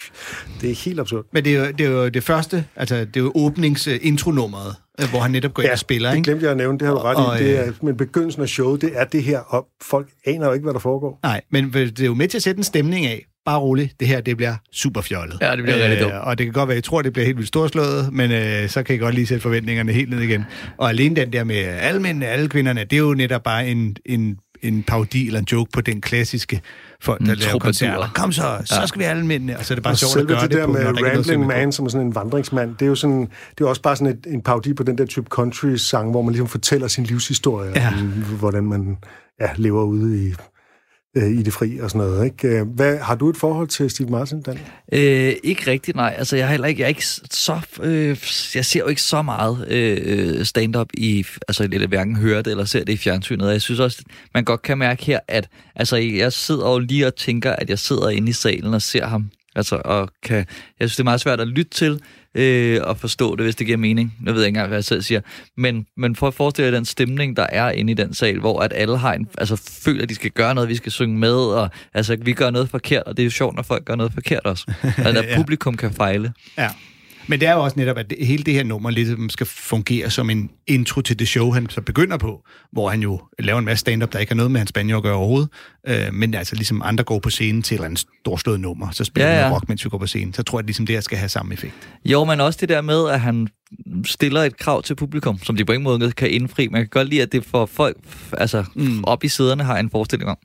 Det 0.61 0.71
er 0.71 0.75
helt 0.75 0.99
absurd. 0.99 1.25
Men 1.33 1.45
det 1.45 1.55
er, 1.55 1.65
jo, 1.65 1.71
det 1.71 1.85
er 1.85 1.89
jo 1.89 2.09
det 2.09 2.23
første, 2.23 2.65
altså 2.75 2.95
det 2.95 3.17
er 3.17 3.21
jo 3.21 3.31
åbnings-intronummeret, 3.35 4.75
øh, 5.01 5.09
hvor 5.09 5.19
han 5.19 5.31
netop 5.31 5.53
går 5.53 5.63
ind 5.63 5.71
og 5.71 5.79
spiller, 5.79 6.09
det 6.09 6.17
ikke? 6.17 6.25
glemte 6.25 6.43
jeg 6.43 6.51
at 6.51 6.57
nævne, 6.57 6.79
det 6.79 6.87
har 6.87 6.93
du 6.93 6.99
ret 6.99 7.17
Og, 7.17 7.41
i. 7.41 7.43
Det 7.43 7.59
øh, 7.59 7.67
er, 7.67 7.71
men 7.81 7.97
begyndelsen 7.97 8.41
af 8.41 8.49
showet, 8.49 8.81
det 8.81 8.91
er 8.93 9.03
det 9.03 9.23
her, 9.23 9.39
og 9.39 9.67
folk 9.81 10.07
aner 10.25 10.47
jo 10.47 10.53
ikke, 10.53 10.63
hvad 10.63 10.73
der 10.73 10.79
foregår. 10.79 11.19
Nej, 11.23 11.41
men 11.51 11.73
det 11.73 11.99
er 11.99 12.05
jo 12.05 12.13
med 12.13 12.27
til 12.27 12.37
at 12.37 12.43
sætte 12.43 12.57
en 12.57 12.63
stemning 12.63 13.05
af. 13.05 13.25
Bare 13.45 13.59
roligt, 13.59 13.99
det 13.99 14.07
her 14.07 14.21
det 14.21 14.37
bliver 14.37 14.55
super 14.71 15.01
fjollet. 15.01 15.37
Ja, 15.41 15.55
det 15.55 15.63
bliver 15.63 15.83
rigtig 15.83 15.99
dumt. 16.01 16.13
Og 16.13 16.37
det 16.37 16.45
kan 16.45 16.53
godt 16.53 16.67
være, 16.67 16.77
at 16.77 16.85
I 16.85 16.87
tror, 16.89 17.01
det 17.01 17.13
bliver 17.13 17.25
helt 17.25 17.37
vildt 17.37 17.47
storslået, 17.47 18.09
men 18.13 18.31
øh, 18.31 18.69
så 18.69 18.83
kan 18.83 18.95
I 18.95 18.97
godt 18.97 19.15
lige 19.15 19.27
sætte 19.27 19.41
forventningerne 19.41 19.91
helt 19.91 20.09
ned 20.09 20.19
igen. 20.21 20.45
Og 20.77 20.89
alene 20.89 21.15
den 21.15 21.33
der 21.33 21.43
med 21.43 21.55
alle 21.55 22.01
mændene, 22.01 22.27
alle 22.27 22.49
kvinderne, 22.49 22.79
det 22.83 22.93
er 22.93 22.97
jo 22.97 23.13
netop 23.13 23.43
bare 23.43 23.67
en, 23.67 23.95
en, 24.05 24.37
en 24.61 24.83
parodi 24.83 25.27
eller 25.27 25.39
en 25.39 25.47
joke 25.51 25.71
på 25.73 25.81
den 25.81 26.01
klassiske 26.01 26.61
folk, 27.01 27.19
der 27.19 27.33
Mm, 27.33 27.39
laver 27.39 27.59
koncerter. 27.59 28.07
Kom 28.15 28.31
så, 28.31 28.57
så 28.65 28.81
skal 28.87 28.99
vi 28.99 29.03
alle 29.03 29.25
mændene. 29.25 29.57
Og 29.57 29.65
så 29.65 29.73
er 29.73 29.75
det 29.75 29.83
bare 29.83 29.93
Og 29.93 29.97
sjovt 29.97 30.17
at 30.17 30.27
gøre 30.27 30.41
det 30.41 30.51
det, 30.51 30.57
der 30.59 30.65
på, 30.65 30.71
med 30.71 30.81
der 30.81 30.87
er 30.87 31.13
Rambling. 31.15 31.47
Man, 31.47 31.71
som 31.71 31.85
er 31.85 31.89
sådan 31.89 32.07
en 32.07 32.15
vandringsmand, 32.15 32.75
det 32.75 32.81
er 32.81 32.89
jo, 32.89 32.95
sådan, 32.95 33.21
det 33.21 33.27
er 33.27 33.31
jo 33.61 33.69
også 33.69 33.81
bare 33.81 33.95
sådan 33.95 34.13
et, 34.13 34.33
en 34.33 34.41
parodi 34.41 34.73
på 34.73 34.83
den 34.83 34.97
der 34.97 35.05
type 35.05 35.25
country-sang, 35.29 36.11
hvor 36.11 36.21
man 36.21 36.31
ligesom 36.31 36.47
fortæller 36.47 36.87
sin 36.87 37.03
livshistorie, 37.03 37.71
Ja. 37.75 37.87
om, 37.87 38.07
hvordan 38.39 38.63
man 38.63 38.97
ja, 39.41 39.47
lever 39.55 39.83
ude 39.83 40.27
i, 40.27 40.33
øh, 41.15 41.31
i 41.31 41.43
det 41.43 41.53
fri 41.53 41.79
og 41.79 41.89
sådan 41.89 42.07
noget. 42.07 42.25
Ikke? 42.25 42.47
Øh, 42.47 42.67
hvad, 42.67 42.97
har 42.97 43.15
du 43.15 43.29
et 43.29 43.37
forhold 43.37 43.67
til 43.67 43.89
Steve 43.89 44.09
Martin, 44.09 44.41
Dan? 44.41 44.59
Øh, 44.91 45.33
ikke 45.43 45.71
rigtigt, 45.71 45.95
nej. 45.95 46.15
Altså, 46.17 46.35
jeg, 46.35 46.45
har 46.45 46.51
heller 46.51 46.67
ikke, 46.67 46.79
jeg, 46.79 46.85
er 46.85 46.89
ikke 46.89 47.05
så, 47.05 47.59
øh, 47.83 48.17
jeg 48.55 48.65
ser 48.65 48.79
jo 48.79 48.87
ikke 48.87 49.01
så 49.01 49.21
meget 49.21 49.67
øh, 49.71 50.45
stand-up 50.45 50.87
i, 50.93 51.25
altså 51.47 51.63
eller 51.63 51.87
hverken 51.87 52.15
hører 52.15 52.41
det 52.41 52.51
eller 52.51 52.65
ser 52.65 52.83
det 52.83 52.93
i 52.93 52.97
fjernsynet. 52.97 53.51
Jeg 53.51 53.61
synes 53.61 53.79
også, 53.79 54.03
man 54.33 54.43
godt 54.43 54.61
kan 54.61 54.77
mærke 54.77 55.05
her, 55.05 55.19
at 55.27 55.49
altså, 55.75 55.95
jeg 55.95 56.33
sidder 56.33 56.71
jo 56.71 56.79
lige 56.79 57.07
og 57.07 57.15
tænker, 57.15 57.51
at 57.51 57.69
jeg 57.69 57.79
sidder 57.79 58.09
inde 58.09 58.29
i 58.29 58.33
salen 58.33 58.73
og 58.73 58.81
ser 58.81 59.05
ham. 59.05 59.29
Altså, 59.55 59.81
og 59.85 60.09
kan, 60.23 60.35
jeg 60.37 60.45
synes, 60.89 60.95
det 60.95 60.99
er 60.99 61.03
meget 61.03 61.21
svært 61.21 61.39
at 61.39 61.47
lytte 61.47 61.71
til 61.71 61.99
øh, 62.35 62.79
og 62.83 62.97
forstå 62.97 63.35
det, 63.35 63.45
hvis 63.45 63.55
det 63.55 63.65
giver 63.65 63.77
mening. 63.77 64.13
Nu 64.21 64.31
ved 64.33 64.41
jeg 64.41 64.47
ikke 64.47 64.55
engang, 64.57 64.67
hvad 64.67 64.77
jeg 64.77 64.83
selv 64.83 65.01
siger. 65.01 65.21
Men, 65.57 65.85
men 65.97 66.15
for 66.15 66.27
at 66.27 66.33
forestille 66.33 66.65
jer 66.71 66.75
den 66.75 66.85
stemning, 66.85 67.37
der 67.37 67.45
er 67.49 67.71
inde 67.71 67.91
i 67.91 67.95
den 67.95 68.13
sal, 68.13 68.39
hvor 68.39 68.59
at 68.59 68.73
alle 68.75 68.97
har 68.97 69.13
en, 69.13 69.27
altså, 69.37 69.55
føler, 69.83 70.03
at 70.03 70.09
de 70.09 70.15
skal 70.15 70.31
gøre 70.31 70.55
noget, 70.55 70.69
vi 70.69 70.75
skal 70.75 70.91
synge 70.91 71.17
med, 71.17 71.33
og 71.35 71.69
altså, 71.93 72.15
vi 72.21 72.33
gør 72.33 72.49
noget 72.49 72.69
forkert, 72.69 73.03
og 73.03 73.17
det 73.17 73.23
er 73.23 73.25
jo 73.25 73.31
sjovt, 73.31 73.55
når 73.55 73.63
folk 73.63 73.85
gør 73.85 73.95
noget 73.95 74.13
forkert 74.13 74.41
også. 74.45 74.73
Altså, 74.83 75.21
at 75.21 75.29
Ja. 75.29 75.35
publikum 75.35 75.77
kan 75.77 75.93
fejle. 75.93 76.33
Ja. 76.57 76.69
Men 77.27 77.39
det 77.39 77.47
er 77.47 77.53
jo 77.53 77.63
også 77.63 77.79
netop, 77.79 77.97
at 77.97 78.09
det, 78.09 78.27
hele 78.27 78.43
det 78.43 78.53
her 78.53 78.63
nummer 78.63 78.89
ligesom 78.89 79.29
skal 79.29 79.45
fungere 79.47 80.09
som 80.09 80.29
en 80.29 80.49
intro 80.67 81.01
til 81.01 81.19
det 81.19 81.27
show, 81.27 81.51
han 81.51 81.69
så 81.69 81.81
begynder 81.81 82.17
på, 82.17 82.43
hvor 82.71 82.89
han 82.89 83.01
jo 83.01 83.21
laver 83.39 83.59
en 83.59 83.65
masse 83.65 83.79
stand-up, 83.79 84.13
der 84.13 84.19
ikke 84.19 84.29
har 84.29 84.35
noget 84.35 84.51
med 84.51 84.59
hans 84.59 84.71
banjo 84.71 84.97
at 84.97 85.03
gøre 85.03 85.15
overhovedet. 85.15 85.49
Øh, 85.87 86.13
men 86.13 86.33
altså 86.33 86.55
ligesom 86.55 86.81
andre 86.85 87.03
går 87.03 87.19
på 87.19 87.29
scenen 87.29 87.61
til 87.61 87.75
et 87.75 87.77
eller 87.77 87.85
andet 87.85 88.05
storslået 88.21 88.59
nummer, 88.59 88.91
så 88.91 89.03
spiller 89.03 89.29
Ja, 89.29 89.39
ja, 89.39 89.47
ja. 89.47 89.53
rock, 89.53 89.69
mens 89.69 89.85
vi 89.85 89.89
går 89.89 89.97
på 89.97 90.07
scenen. 90.07 90.33
Så 90.33 90.43
tror 90.43 90.57
jeg, 90.57 90.63
at 90.63 90.67
ligesom 90.67 90.85
det 90.85 90.95
her 90.95 91.01
skal 91.01 91.17
have 91.17 91.29
samme 91.29 91.53
effekt. 91.53 91.75
Jo, 92.05 92.23
men 92.23 92.39
også 92.41 92.57
det 92.61 92.69
der 92.69 92.81
med, 92.81 93.09
at 93.09 93.19
han 93.19 93.47
stiller 94.05 94.41
et 94.41 94.57
krav 94.57 94.83
til 94.83 94.95
publikum, 94.95 95.39
som 95.43 95.55
de 95.55 95.65
på 95.65 95.71
ingen 95.71 95.83
måde 95.83 96.11
kan 96.11 96.29
indfri. 96.29 96.67
Man 96.67 96.81
kan 96.81 96.89
godt 96.89 97.09
lide, 97.09 97.21
at 97.21 97.31
det 97.31 97.45
for 97.45 97.65
folk 97.65 97.97
altså, 98.33 98.63
mm. 98.75 99.03
op 99.03 99.23
i 99.23 99.27
sæderne 99.27 99.63
har 99.63 99.77
en 99.77 99.89
forestilling 99.89 100.29
om. 100.29 100.37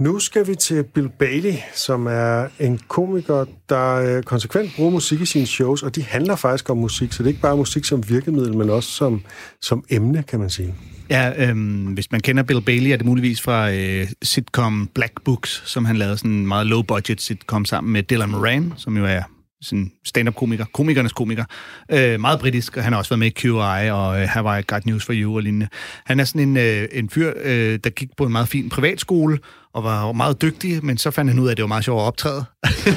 Nu 0.00 0.18
skal 0.18 0.46
vi 0.46 0.54
til 0.54 0.84
Bill 0.84 1.08
Bailey, 1.18 1.54
som 1.74 2.06
er 2.06 2.46
en 2.60 2.80
komiker, 2.88 3.44
der 3.68 3.94
øh, 3.94 4.22
konsekvent 4.22 4.72
bruger 4.76 4.90
musik 4.90 5.20
i 5.20 5.26
sine 5.26 5.46
shows, 5.46 5.82
og 5.82 5.96
de 5.96 6.02
handler 6.02 6.36
faktisk 6.36 6.70
om 6.70 6.76
musik, 6.76 7.12
så 7.12 7.22
det 7.22 7.26
er 7.26 7.28
ikke 7.28 7.40
bare 7.40 7.56
musik 7.56 7.84
som 7.84 8.08
virkemiddel, 8.08 8.56
men 8.56 8.70
også 8.70 8.90
som, 8.90 9.22
som 9.60 9.84
emne, 9.90 10.22
kan 10.22 10.40
man 10.40 10.50
sige. 10.50 10.74
Ja, 11.10 11.48
øhm, 11.48 11.84
hvis 11.84 12.12
man 12.12 12.20
kender 12.20 12.42
Bill 12.42 12.60
Bailey, 12.60 12.90
er 12.90 12.96
det 12.96 13.06
muligvis 13.06 13.40
fra 13.40 13.72
øh, 13.72 14.08
sitcom 14.22 14.90
Black 14.94 15.12
Books, 15.24 15.62
som 15.66 15.84
han 15.84 15.96
lavede 15.96 16.16
sådan 16.16 16.30
en 16.30 16.46
meget 16.46 16.66
low-budget 16.66 17.20
sitcom 17.22 17.64
sammen 17.64 17.92
med 17.92 18.02
Dylan 18.02 18.30
Moran, 18.30 18.72
som 18.76 18.96
jo 18.96 19.04
er 19.04 19.22
sådan 19.62 19.92
stand-up-komiker, 20.04 20.64
komikernes 20.72 21.12
komiker. 21.12 21.44
Øh, 21.90 22.20
meget 22.20 22.40
britisk, 22.40 22.76
og 22.76 22.84
han 22.84 22.92
har 22.92 22.98
også 22.98 23.10
været 23.10 23.18
med 23.18 23.26
i 23.26 23.30
QI 23.30 23.90
og 23.90 24.22
øh, 24.22 24.28
Have 24.28 24.58
I 24.58 24.62
Got 24.66 24.86
News 24.86 25.04
for 25.04 25.12
You 25.16 25.36
og 25.36 25.42
lignende. 25.42 25.68
Han 26.04 26.20
er 26.20 26.24
sådan 26.24 26.48
en, 26.48 26.56
øh, 26.56 26.88
en 26.92 27.10
fyr, 27.10 27.32
øh, 27.42 27.78
der 27.84 27.90
gik 27.90 28.08
på 28.16 28.26
en 28.26 28.32
meget 28.32 28.48
fin 28.48 28.68
privatskole, 28.68 29.38
og 29.74 29.84
var 29.84 30.12
meget 30.12 30.42
dygtig, 30.42 30.84
men 30.84 30.98
så 30.98 31.10
fandt 31.10 31.30
han 31.30 31.40
ud 31.40 31.46
af, 31.46 31.50
at 31.50 31.56
det 31.56 31.62
var 31.62 31.68
meget 31.68 31.84
sjovt 31.84 32.00
at 32.00 32.06
optræde. 32.06 32.44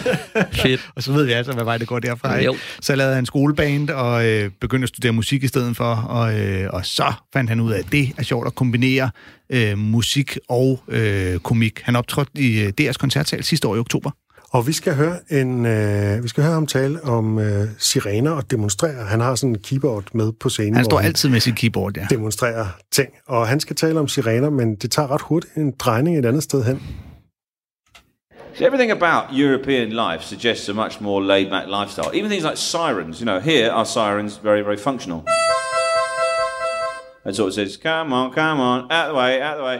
Fedt. 0.63 0.89
og 0.95 1.03
så 1.03 1.11
ved 1.11 1.25
vi 1.25 1.31
altså, 1.31 1.53
hvad 1.53 1.63
vej 1.63 1.77
det 1.77 1.87
går 1.87 1.99
derfra. 1.99 2.35
Ikke? 2.35 2.51
Jo. 2.51 2.57
Så 2.81 2.95
lavede 2.95 3.15
han 3.15 3.25
skoleband 3.25 3.89
og 3.89 4.25
øh, 4.27 4.51
begyndte 4.61 4.83
at 4.83 4.89
studere 4.89 5.11
musik 5.11 5.43
i 5.43 5.47
stedet 5.47 5.77
for, 5.77 5.95
og, 5.95 6.39
øh, 6.39 6.69
og 6.73 6.85
så 6.85 7.13
fandt 7.33 7.49
han 7.49 7.59
ud 7.59 7.71
af, 7.71 7.79
at 7.79 7.91
det 7.91 8.11
er 8.17 8.23
sjovt 8.23 8.47
at 8.47 8.55
kombinere 8.55 9.09
øh, 9.49 9.77
musik 9.77 10.37
og 10.49 10.83
øh, 10.87 11.39
komik. 11.39 11.81
Han 11.83 11.95
optrådte 11.95 12.31
i 12.35 12.61
øh, 12.61 12.73
DR's 12.81 12.93
koncertsal 12.93 13.43
sidste 13.43 13.67
år 13.67 13.75
i 13.75 13.79
oktober. 13.79 14.11
Og 14.53 14.67
vi 14.67 14.73
skal 14.73 14.93
høre, 14.95 15.15
en, 15.29 15.65
øh, 15.65 16.23
vi 16.23 16.27
skal 16.27 16.43
høre 16.43 16.53
ham 16.53 16.67
tale 16.67 17.03
om 17.03 17.39
øh, 17.39 17.67
sirener 17.77 18.31
og 18.31 18.51
demonstrere. 18.51 19.05
Han 19.05 19.19
har 19.19 19.35
sådan 19.35 19.55
en 19.55 19.61
keyboard 19.61 20.03
med 20.13 20.31
på 20.39 20.49
scenen. 20.49 20.75
Han 20.75 20.85
står 20.85 20.97
hvor 20.97 21.05
altid 21.05 21.29
med 21.29 21.39
sit 21.39 21.55
keyboard, 21.55 21.97
ja. 21.97 22.07
demonstrerer 22.09 22.65
ting. 22.91 23.09
Og 23.27 23.47
han 23.47 23.59
skal 23.59 23.75
tale 23.75 23.99
om 23.99 24.07
sirener, 24.07 24.49
men 24.49 24.75
det 24.75 24.91
tager 24.91 25.11
ret 25.11 25.21
hurtigt 25.21 25.55
en 25.55 25.73
drejning 25.79 26.19
et 26.19 26.25
andet 26.25 26.43
sted 26.43 26.63
hen. 26.63 26.81
So 28.55 28.65
everything 28.65 28.91
about 28.91 29.23
European 29.31 29.89
life 29.89 30.23
suggests 30.23 30.69
a 30.69 30.73
much 30.73 31.01
more 31.01 31.25
laid-back 31.25 31.65
lifestyle. 31.81 32.17
Even 32.19 32.29
things 32.29 32.43
like 32.43 32.57
sirens. 32.57 33.19
You 33.19 33.25
know, 33.25 33.39
here 33.39 33.71
are 33.71 33.85
sirens 33.85 34.39
very, 34.43 34.61
very 34.61 34.77
functional. 34.77 35.19
And 37.25 37.35
sort 37.35 37.47
of 37.47 37.53
says, 37.53 37.79
"Come 37.83 38.13
on, 38.13 38.33
come 38.33 38.59
on, 38.61 38.79
out 38.91 39.07
the 39.11 39.17
way, 39.21 39.41
out 39.41 39.57
the 39.59 39.65
way. 39.69 39.77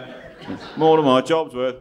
More 0.77 0.95
than 0.97 1.05
my 1.05 1.21
job's 1.31 1.53
worth." 1.55 1.79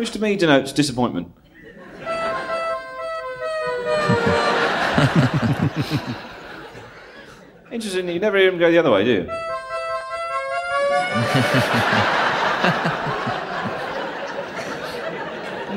Which 0.00 0.12
to 0.12 0.18
me 0.18 0.34
denotes 0.34 0.72
disappointment. 0.72 1.28
Interesting, 7.70 8.08
you 8.08 8.18
never 8.18 8.38
hear 8.38 8.50
him 8.50 8.58
go 8.58 8.70
the 8.70 8.78
other 8.78 8.90
way, 8.90 9.04
do 9.04 9.10
you? 9.10 9.16
You 9.18 9.26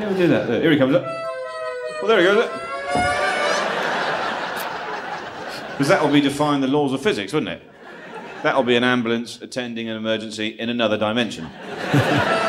never 0.00 0.16
do 0.16 0.28
that. 0.28 0.48
Look, 0.48 0.62
here 0.62 0.70
he 0.70 0.78
comes. 0.78 0.92
Look. 0.92 1.04
Well, 1.04 2.06
there 2.06 2.20
he 2.20 2.24
goes. 2.24 2.36
Look. 2.36 2.50
Because 5.72 5.88
that 5.88 6.02
will 6.02 6.10
be 6.10 6.22
defying 6.22 6.62
the 6.62 6.68
laws 6.68 6.94
of 6.94 7.02
physics, 7.02 7.34
wouldn't 7.34 7.60
it? 7.60 7.62
That 8.42 8.56
will 8.56 8.62
be 8.62 8.76
an 8.76 8.84
ambulance 8.84 9.42
attending 9.42 9.90
an 9.90 9.98
emergency 9.98 10.46
in 10.48 10.70
another 10.70 10.96
dimension. 10.96 11.50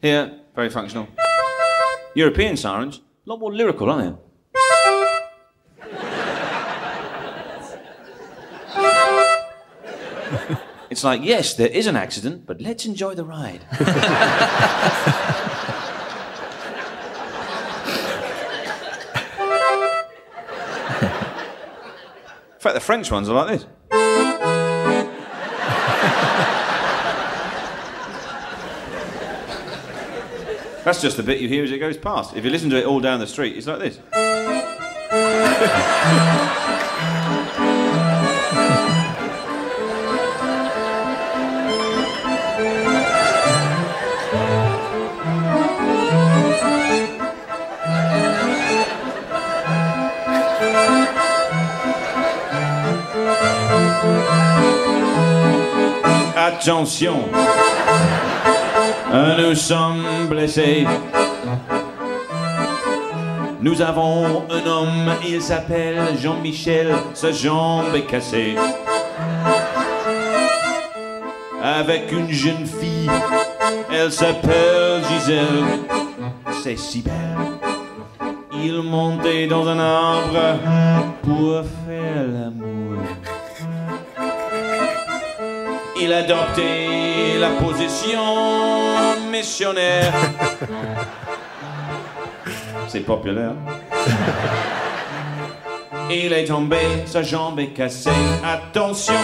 Here, 0.00 0.40
very 0.54 0.70
functional. 0.70 1.08
European 2.14 2.56
sirens, 2.56 2.98
a 2.98 3.28
lot 3.28 3.40
more 3.40 3.52
lyrical, 3.52 3.90
aren't 3.90 4.16
they? 4.16 4.22
It's 10.90 11.04
like, 11.04 11.22
yes, 11.22 11.54
there 11.54 11.68
is 11.68 11.86
an 11.86 11.96
accident, 11.96 12.46
but 12.46 12.60
let's 12.60 12.86
enjoy 12.86 13.14
the 13.14 13.24
ride. 13.24 13.60
In 22.54 22.60
fact, 22.60 22.74
the 22.74 22.80
French 22.80 23.10
ones 23.10 23.28
are 23.28 23.34
like 23.34 23.58
this. 23.58 23.66
That's 30.88 31.02
just 31.02 31.18
the 31.18 31.22
bit 31.22 31.38
you 31.38 31.48
hear 31.48 31.62
as 31.62 31.70
it 31.70 31.80
goes 31.80 31.98
past. 31.98 32.34
If 32.34 32.46
you 32.46 32.50
listen 32.50 32.70
to 32.70 32.78
it 32.78 32.86
all 32.86 32.98
down 32.98 33.20
the 33.20 33.26
street, 33.26 33.58
it's 33.58 33.66
like 33.66 33.78
this. 33.78 33.98
Attention, 56.34 57.67
nous 59.36 59.54
sommes 59.54 60.04
blessés. 60.28 60.86
Nous 63.60 63.82
avons 63.82 64.44
un 64.50 64.66
homme, 64.66 65.12
il 65.26 65.42
s'appelle 65.42 66.16
Jean-Michel, 66.20 66.94
sa 67.12 67.32
jambe 67.32 67.94
est 67.94 68.06
cassée. 68.06 68.54
Avec 71.62 72.12
une 72.12 72.30
jeune 72.30 72.66
fille, 72.66 73.10
elle 73.92 74.12
s'appelle 74.12 75.02
Gisèle, 75.08 75.64
c'est 76.62 76.78
si 76.78 77.02
belle. 77.02 77.12
Il 78.52 78.82
montait 78.82 79.46
dans 79.46 79.66
un 79.66 79.78
arbre 79.78 80.58
pour 81.22 81.62
faire 81.86 82.26
l'amour. 82.26 83.02
Il 86.00 86.12
adoptait 86.12 87.07
la 87.38 87.50
position 87.50 89.30
missionnaire. 89.30 90.12
C'est 92.88 93.00
populaire. 93.00 93.54
Il 96.10 96.32
est 96.32 96.46
tombé, 96.46 96.78
sa 97.06 97.22
jambe 97.22 97.60
est 97.60 97.72
cassée. 97.74 98.10
Attention. 98.42 99.14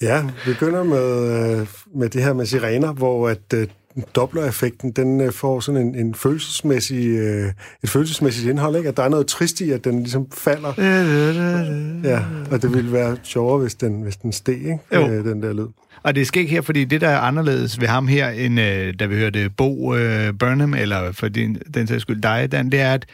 Ja, 0.00 0.22
vi 0.44 0.52
begynder 0.52 0.82
med, 0.82 1.58
øh, 1.60 1.66
med 1.94 2.08
det 2.08 2.22
her 2.22 2.32
med 2.32 2.46
sirener, 2.46 2.92
hvor 2.92 3.28
at 3.28 3.52
øh, 3.54 3.68
Doppler-effekten, 4.14 4.92
den 4.92 5.20
øh, 5.20 5.32
får 5.32 5.60
sådan 5.60 5.80
en, 5.86 5.94
en 5.94 6.14
følelsesmæssig, 6.14 7.06
øh, 7.06 7.52
et 7.82 7.90
følelsesmæssigt 7.90 8.50
indhold, 8.50 8.76
ikke? 8.76 8.88
At 8.88 8.96
der 8.96 9.02
er 9.02 9.08
noget 9.08 9.26
trist 9.26 9.60
i, 9.60 9.70
at 9.70 9.84
den 9.84 9.98
ligesom 9.98 10.26
falder. 10.32 10.72
Ja, 12.04 12.20
og 12.50 12.62
det 12.62 12.74
ville 12.74 12.92
være 12.92 13.16
sjovere, 13.22 13.58
hvis 13.58 13.74
den, 13.74 14.02
hvis 14.02 14.16
den 14.16 14.32
steg, 14.32 14.54
ikke? 14.54 14.78
Jo. 14.94 15.08
Øh, 15.08 15.24
den 15.24 15.42
der 15.42 15.52
lyd. 15.52 15.66
Og 16.02 16.14
det 16.14 16.26
sker 16.26 16.40
ikke 16.40 16.52
her, 16.52 16.60
fordi 16.60 16.84
det, 16.84 17.00
der 17.00 17.08
er 17.08 17.18
anderledes 17.18 17.80
ved 17.80 17.88
ham 17.88 18.08
her, 18.08 18.28
end 18.28 18.60
øh, 18.60 18.94
da 18.98 19.06
vi 19.06 19.14
hørte 19.14 19.50
Bo 19.50 19.94
øh, 19.94 20.34
Burnham, 20.38 20.74
eller 20.74 21.12
for 21.12 21.28
din, 21.28 21.58
den 21.74 21.86
sags 21.86 22.02
skyld 22.02 22.22
dig, 22.22 22.52
Dan, 22.52 22.70
det 22.72 22.80
er, 22.80 22.94
at, 22.94 23.06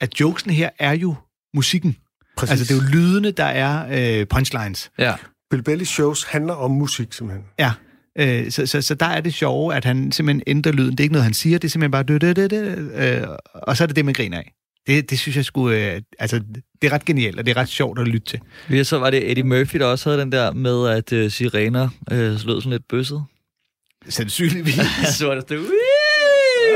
at 0.00 0.20
jokesene 0.20 0.52
her 0.52 0.70
er 0.78 0.92
jo 0.92 1.14
musikken. 1.54 1.96
Præcis. 2.36 2.50
Altså, 2.50 2.74
det 2.74 2.80
er 2.80 2.84
jo 2.84 2.90
lydene, 3.00 3.30
der 3.30 3.44
er 3.44 3.86
øh, 4.20 4.26
punchlines. 4.26 4.90
Ja. 4.98 5.14
Bill 5.50 5.62
Bailey's 5.68 5.84
shows 5.84 6.24
handler 6.24 6.54
om 6.54 6.70
musik, 6.70 7.12
simpelthen. 7.12 7.44
Ja. 7.58 7.72
Øh, 8.18 8.50
så, 8.50 8.66
så, 8.66 8.82
så 8.82 8.94
der 8.94 9.06
er 9.06 9.20
det 9.20 9.34
sjove, 9.34 9.74
at 9.74 9.84
han 9.84 10.12
simpelthen 10.12 10.42
ændrer 10.46 10.72
lyden. 10.72 10.90
Det 10.90 11.00
er 11.00 11.04
ikke 11.04 11.12
noget, 11.12 11.24
han 11.24 11.34
siger, 11.34 11.58
det 11.58 11.68
er 11.68 11.70
simpelthen 11.70 11.90
bare... 11.90 12.02
Dø, 12.02 12.18
dø, 12.18 12.32
dø, 12.32 12.46
dø, 12.46 12.74
øh, 12.94 13.28
og 13.54 13.76
så 13.76 13.84
er 13.84 13.86
det 13.86 13.96
det, 13.96 14.04
man 14.04 14.14
griner 14.14 14.38
af. 14.38 14.52
Det, 14.86 15.10
det 15.10 15.18
synes 15.18 15.36
jeg 15.36 15.44
skulle... 15.44 15.94
Øh, 15.94 16.00
altså, 16.18 16.40
det 16.82 16.88
er 16.88 16.92
ret 16.92 17.04
genialt, 17.04 17.38
og 17.38 17.46
det 17.46 17.56
er 17.56 17.60
ret 17.60 17.68
sjovt 17.68 17.98
at 17.98 18.08
lytte 18.08 18.26
til. 18.26 18.40
Ja, 18.70 18.82
så 18.82 18.98
var 18.98 19.10
det 19.10 19.30
Eddie 19.30 19.44
Murphy, 19.44 19.78
der 19.78 19.86
også 19.86 20.10
havde 20.10 20.20
den 20.20 20.32
der 20.32 20.52
med, 20.52 20.88
at 20.88 21.12
øh, 21.12 21.30
sirener 21.30 21.88
øh, 22.12 22.18
lød 22.18 22.60
sådan 22.60 22.72
lidt 22.72 22.88
bøsset. 22.88 23.24
Sandsynligvis. 24.08 24.74
så 25.18 25.26
var 25.26 25.34
der 25.34 25.40
stod... 25.40 25.70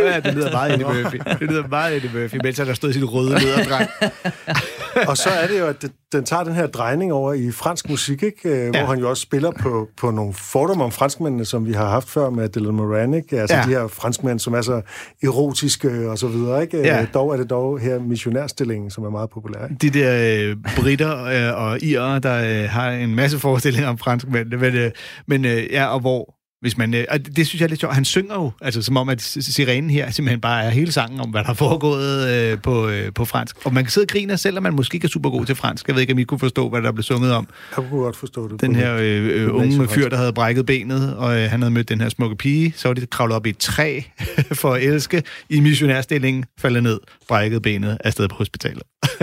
Ja, 0.04 0.20
det 0.20 0.34
lyder 0.34 0.50
meget 0.50 0.72
Eddie 0.72 0.86
Murphy. 0.86 1.18
Det 1.40 1.50
lyder 1.50 1.68
meget 1.68 1.96
Eddie 1.96 2.10
Murphy, 2.14 2.36
mens 2.44 2.58
han 2.58 2.66
har 2.66 2.74
stået 2.74 2.90
i 2.90 2.94
sit 2.94 3.12
røde 3.12 3.38
lederdræk. 3.40 3.86
og 5.08 5.16
så 5.16 5.28
er 5.30 5.46
det 5.46 5.58
jo, 5.60 5.66
at 5.66 5.82
det, 5.82 5.92
den 6.12 6.24
tager 6.24 6.44
den 6.44 6.54
her 6.54 6.66
drejning 6.66 7.12
over 7.12 7.32
i 7.32 7.50
fransk 7.50 7.88
musik, 7.90 8.22
ikke? 8.22 8.48
Øh, 8.48 8.58
Ja. 8.58 8.70
hvor 8.70 8.86
han 8.94 8.98
jo 8.98 9.10
også 9.10 9.20
spiller 9.22 9.50
på, 9.60 9.88
på 9.96 10.10
nogle 10.10 10.34
fordomme 10.34 10.84
om 10.84 10.90
franskmændene, 10.92 11.44
som 11.44 11.66
vi 11.66 11.72
har 11.72 11.88
haft 11.88 12.08
før 12.10 12.30
med 12.30 12.48
Dylan 12.48 12.74
Moran, 12.74 13.14
ikke? 13.14 13.40
Altså 13.40 13.56
Ja. 13.56 13.62
de 13.62 13.68
her 13.68 13.88
franskmænd, 13.88 14.38
som 14.38 14.54
er 14.54 14.60
så 14.62 14.80
erotiske 15.22 16.10
og 16.10 16.18
så 16.18 16.26
videre, 16.28 16.62
ikke? 16.62 16.78
Ja. 16.78 17.00
Øh, 17.02 17.06
Dog 17.14 17.32
er 17.32 17.36
det 17.36 17.50
dog 17.50 17.78
her 17.80 17.98
missionærstillingen, 17.98 18.90
som 18.90 19.04
er 19.04 19.10
meget 19.10 19.30
populær, 19.30 19.64
ikke? 19.64 19.76
de 19.82 19.90
der 20.00 20.48
øh, 20.50 20.56
britter 20.76 21.24
øh, 21.24 21.62
og 21.64 21.82
irere, 21.82 22.18
der 22.18 22.62
øh, 22.64 22.68
har 22.70 22.90
en 22.90 23.14
masse 23.14 23.38
forestillinger 23.38 23.88
om 23.88 23.98
franskmænd. 23.98 24.48
Men, 24.52 24.74
øh, 24.74 24.90
men 25.26 25.44
øh, 25.44 25.62
ja, 25.72 25.86
og 25.86 26.00
hvor 26.00 26.34
hvis 26.60 26.78
man, 26.78 26.94
øh, 26.94 27.04
og 27.08 27.36
det 27.36 27.46
synes 27.46 27.60
jeg 27.60 27.66
er 27.66 27.68
lidt 27.68 27.80
sjovt. 27.80 27.94
Han 27.94 28.04
synger 28.04 28.34
jo, 28.34 28.52
altså 28.60 28.82
som 28.82 28.96
om, 28.96 29.08
at 29.08 29.22
sirenen 29.22 29.90
her 29.90 30.10
simpelthen 30.10 30.40
bare 30.40 30.64
er 30.64 30.70
hele 30.70 30.92
sangen 30.92 31.20
om, 31.20 31.30
hvad 31.30 31.44
der 31.44 31.50
er 31.50 31.54
foregået 31.54 32.28
øh, 32.28 32.58
på, 32.62 32.88
øh, 32.88 33.12
på 33.12 33.24
fransk. 33.24 33.66
Og 33.66 33.74
man 33.74 33.84
kan 33.84 33.90
sidde 33.90 34.04
og 34.04 34.08
grine, 34.08 34.36
selvom 34.36 34.62
man 34.62 34.74
måske 34.74 34.94
ikke 34.96 35.04
er 35.04 35.08
super 35.08 35.30
god 35.30 35.46
til 35.46 35.54
fransk. 35.54 35.88
Jeg 35.88 35.94
ved 35.94 36.00
ikke, 36.00 36.12
om 36.12 36.18
I 36.18 36.24
kunne 36.24 36.38
forstå, 36.38 36.68
hvad 36.68 36.82
der 36.82 36.92
blev 36.92 37.02
sunget 37.02 37.32
om. 37.32 37.48
Jeg 37.76 37.88
kunne 37.88 38.00
godt 38.00 38.16
forstå 38.16 38.48
det. 38.48 38.60
Den 38.60 38.74
her 38.74 38.96
øh, 38.96 39.42
øh, 39.42 39.54
unge 39.54 39.88
fyr, 39.88 40.08
der 40.08 40.16
havde 40.16 40.32
brækket 40.32 40.66
benet, 40.66 41.16
og 41.16 41.40
øh, 41.40 41.50
han 41.50 41.62
havde 41.62 41.74
mødt 41.74 41.88
den 41.88 42.00
her 42.00 42.08
smukke 42.08 42.36
pige. 42.36 42.72
Så 42.76 42.88
var 42.88 42.94
de 42.94 43.06
kravlet 43.06 43.36
op 43.36 43.46
i 43.46 43.50
et 43.50 43.58
træ 43.58 44.00
for 44.60 44.74
at 44.74 44.82
elske 44.82 45.22
i 45.50 45.60
missionærstillingen, 45.60 46.44
faldet 46.58 46.82
ned, 46.82 47.00
brækket 47.28 47.62
benet 47.62 47.98
afsted 48.04 48.28
på 48.28 48.34
hospitalet. 48.36 48.82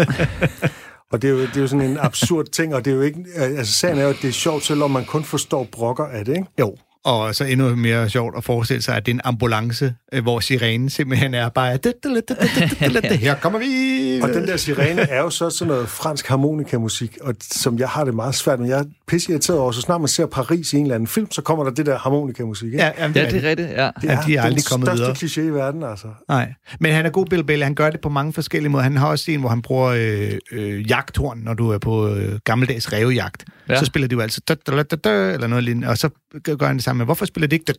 Og 1.11 1.21
det 1.21 1.27
er, 1.27 1.31
jo, 1.31 1.39
det 1.39 1.57
er 1.57 1.61
jo 1.61 1.67
sådan 1.67 1.89
en 1.89 1.97
absurd 2.01 2.45
ting, 2.45 2.75
og 2.75 2.85
det 2.85 2.91
er 2.91 2.95
jo 2.95 3.01
ikke... 3.01 3.19
Altså, 3.35 3.73
sagen 3.73 3.97
er 3.97 4.03
jo, 4.03 4.09
at 4.09 4.17
det 4.21 4.27
er 4.27 4.31
sjovt, 4.31 4.63
selvom 4.63 4.91
man 4.91 5.05
kun 5.05 5.23
forstår 5.23 5.67
brokker 5.71 6.05
af 6.05 6.25
det, 6.25 6.35
ikke? 6.35 6.47
Jo, 6.59 6.75
og 7.03 7.35
så 7.35 7.43
endnu 7.43 7.75
mere 7.75 8.09
sjovt 8.09 8.37
at 8.37 8.43
forestille 8.43 8.81
sig, 8.81 8.95
at 8.95 9.05
det 9.05 9.11
er 9.11 9.15
en 9.15 9.21
ambulance, 9.23 9.95
øh, 10.13 10.23
hvor 10.23 10.39
sirenen 10.39 10.89
simpelthen 10.89 11.33
er 11.33 11.49
bare... 11.49 11.79
Her 13.17 13.35
kommer 13.35 13.59
vi! 13.59 14.21
Og 14.21 14.29
den 14.29 14.47
der 14.47 14.57
sirene 14.57 15.01
er 15.01 15.19
jo 15.19 15.29
så 15.29 15.49
sådan 15.49 15.73
noget 15.73 15.89
fransk 15.89 16.27
harmonikamusik, 16.27 17.17
og 17.21 17.35
som 17.41 17.79
jeg 17.79 17.89
har 17.89 18.05
det 18.05 18.13
meget 18.13 18.35
svært 18.35 18.59
med. 18.59 18.67
Jeg 18.69 18.85
pisse 19.07 19.31
irriteret 19.31 19.59
over, 19.59 19.71
så 19.71 19.81
snart 19.81 20.01
man 20.01 20.07
ser 20.07 20.25
Paris 20.25 20.73
i 20.73 20.77
en 20.77 20.83
eller 20.83 20.95
anden 20.95 21.07
film, 21.07 21.31
så 21.31 21.41
kommer 21.41 21.63
der 21.63 21.71
det 21.71 21.85
der 21.85 21.97
harmonikamusik. 21.97 22.65
Ikke? 22.65 22.77
Ja, 22.77 22.91
jamen, 22.99 23.13
det, 23.13 23.21
ja, 23.21 23.29
det 23.29 23.45
er 23.45 23.49
rigtigt. 23.49 23.69
Ja. 23.69 23.89
Det 24.01 24.09
er, 24.09 24.13
ja, 24.13 24.19
de 24.27 24.35
er 24.35 24.41
aldrig 24.41 24.65
kommet 24.65 24.91
videre. 24.93 25.09
Det 25.09 25.23
kliché 25.23 25.41
i 25.41 25.49
verden, 25.49 25.83
altså. 25.83 26.07
Nej, 26.27 26.53
men 26.79 26.93
han 26.93 27.05
er 27.05 27.09
god, 27.09 27.25
Bill 27.25 27.43
Bailey. 27.43 27.63
Han 27.63 27.75
gør 27.75 27.89
det 27.89 28.01
på 28.01 28.09
mange 28.09 28.33
forskellige 28.33 28.69
måder. 28.69 28.83
Han 28.83 28.97
har 28.97 29.07
også 29.07 29.31
en, 29.31 29.39
hvor 29.39 29.49
han 29.49 29.61
bruger 29.61 29.87
øh, 29.87 30.31
øh, 30.51 30.89
jagthorn, 30.89 31.37
når 31.37 31.53
du 31.53 31.69
er 31.69 31.77
på 31.77 32.09
øh, 32.09 32.39
gammeldags 32.43 32.93
rævejagt. 32.93 33.45
Ja. 33.69 33.79
Så 33.79 33.85
spiller 33.85 34.07
de 34.07 34.13
jo 34.13 34.21
altså... 34.21 34.41
Da, 34.47 34.55
da, 34.67 34.83
da, 34.83 34.95
da, 34.95 35.33
eller 35.33 35.47
noget 35.47 35.63
lignende, 35.63 35.87
og 35.87 35.97
så 35.97 36.09
gør 36.43 36.67
han 36.67 36.75
det 36.75 36.83
samme 36.83 36.97
med, 36.97 37.05
hvorfor 37.05 37.25
spiller 37.25 37.47
de 37.47 37.55
ikke... 37.55 37.73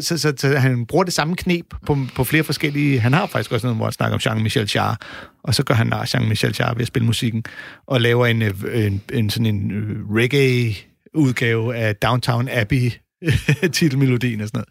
Så, 0.00 0.18
så, 0.18 0.32
så 0.36 0.58
han 0.58 0.86
bruger 0.86 1.04
det 1.04 1.12
samme 1.12 1.36
knep 1.36 1.66
på, 1.86 1.98
på 2.16 2.24
flere 2.24 2.44
forskellige... 2.44 3.00
Han 3.00 3.12
har 3.12 3.26
faktisk 3.26 3.52
også 3.52 3.66
noget, 3.66 3.78
hvor 3.78 3.86
han 3.86 3.92
snakker 3.92 4.14
om 4.14 4.20
Jean-Michel 4.20 4.72
Jarre, 4.76 4.96
og 5.44 5.54
så 5.54 5.64
gør 5.64 5.74
han 5.74 5.86
nar 5.86 6.04
Jean-Michel 6.04 6.56
Jarre 6.60 6.74
ved 6.74 6.82
at 6.82 6.86
spille 6.86 7.06
musikken. 7.06 7.44
Og 7.86 8.00
laver 8.00 8.26
en, 8.26 8.42
øh, 8.42 8.86
en, 8.86 9.02
en 9.12 9.30
sådan 9.30 9.46
en 9.46 9.70
øh, 9.70 10.10
reggae-udgave 10.10 11.76
af 11.76 11.96
Downtown 11.96 12.48
Abbey 12.48 12.92
titelmelodien 13.72 14.40
og 14.40 14.48
sådan 14.48 14.58
noget. 14.58 14.68